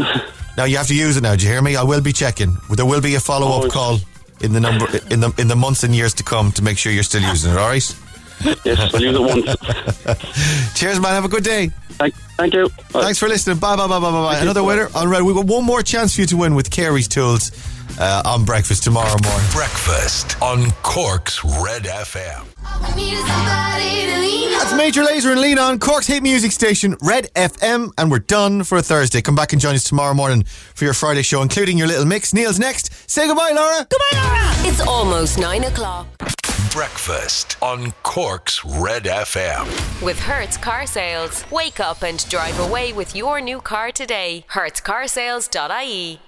Now 0.55 0.65
you 0.65 0.77
have 0.77 0.85
to 0.87 0.95
use 0.95 1.17
it 1.17 1.21
now. 1.21 1.35
Do 1.35 1.43
you 1.45 1.51
hear 1.51 1.63
me? 1.63 1.75
I 1.75 1.81
will 1.81 1.99
be 2.01 2.13
checking. 2.13 2.55
There 2.69 2.85
will 2.85 3.01
be 3.01 3.15
a 3.15 3.19
follow-up 3.19 3.63
Oh, 3.63 3.69
call 3.69 3.97
in 4.43 4.53
the 4.53 4.59
number 4.59 4.85
in 5.09 5.19
the 5.21 5.33
in 5.37 5.47
the 5.47 5.55
months 5.55 5.83
and 5.83 5.95
years 5.95 6.13
to 6.15 6.23
come 6.23 6.51
to 6.51 6.61
make 6.61 6.77
sure 6.77 6.91
you're 6.91 7.03
still 7.03 7.21
using 7.21 7.51
it. 7.51 7.57
All 7.57 7.67
right. 7.69 7.95
Yes, 8.65 8.93
I'll 8.93 9.01
use 9.01 9.15
it 9.15 9.21
once. 9.21 10.73
Cheers, 10.79 10.99
man. 10.99 11.11
Have 11.13 11.25
a 11.25 11.29
good 11.29 11.43
day. 11.43 11.67
Thank, 11.91 12.13
thank 12.37 12.53
you. 12.53 12.67
Thanks 12.89 13.19
for 13.19 13.29
listening. 13.29 13.57
Bye, 13.57 13.75
bye, 13.75 13.87
bye, 13.87 13.99
bye, 13.99 14.11
bye. 14.11 14.33
bye. 14.33 14.39
Another 14.39 14.63
winner 14.63 14.89
on 14.95 15.07
Red. 15.07 15.21
We've 15.21 15.35
got 15.35 15.45
one 15.45 15.63
more 15.63 15.81
chance 15.81 16.15
for 16.15 16.21
you 16.21 16.27
to 16.27 16.37
win 16.37 16.55
with 16.55 16.69
Carey's 16.69 17.07
Tools 17.07 17.51
uh, 17.99 18.21
on 18.25 18.45
breakfast 18.45 18.83
tomorrow 18.83 19.15
morning. 19.23 19.47
Breakfast 19.51 20.41
on 20.41 20.71
Cork's 20.83 21.43
Red 21.43 21.83
FM. 21.83 22.45
That's 24.57 24.73
Major 24.75 25.03
Lazer 25.03 25.31
and 25.31 25.41
Lean 25.41 25.59
on 25.59 25.79
Cork's 25.79 26.07
hit 26.07 26.23
music 26.23 26.51
station, 26.51 26.95
Red 27.01 27.29
FM, 27.35 27.91
and 27.97 28.09
we're 28.09 28.19
done 28.19 28.63
for 28.63 28.77
a 28.77 28.81
Thursday. 28.81 29.21
Come 29.21 29.35
back 29.35 29.51
and 29.53 29.61
join 29.61 29.75
us 29.75 29.83
tomorrow 29.83 30.13
morning 30.13 30.43
for 30.43 30.85
your 30.85 30.93
Friday 30.93 31.21
show, 31.21 31.41
including 31.41 31.77
your 31.77 31.87
little 31.87 32.05
mix. 32.05 32.33
Neil's 32.33 32.59
next. 32.59 33.09
Say 33.09 33.27
goodbye, 33.27 33.51
Laura. 33.53 33.87
Goodbye, 33.89 34.23
Laura. 34.23 34.69
It's 34.69 34.81
almost 34.81 35.37
nine 35.37 35.63
o'clock. 35.65 36.07
Breakfast 36.71 37.57
on 37.61 37.91
Cork's 38.01 38.65
Red 38.65 39.03
FM. 39.03 40.01
With 40.01 40.17
Hertz 40.19 40.57
Car 40.57 40.87
Sales. 40.87 41.43
Wake 41.51 41.79
up 41.79 42.01
and 42.01 42.27
drive 42.29 42.59
away 42.59 42.93
with 42.93 43.15
your 43.15 43.41
new 43.41 43.59
car 43.61 43.91
today. 43.91 44.45
HertzCarsales.ie. 44.49 46.19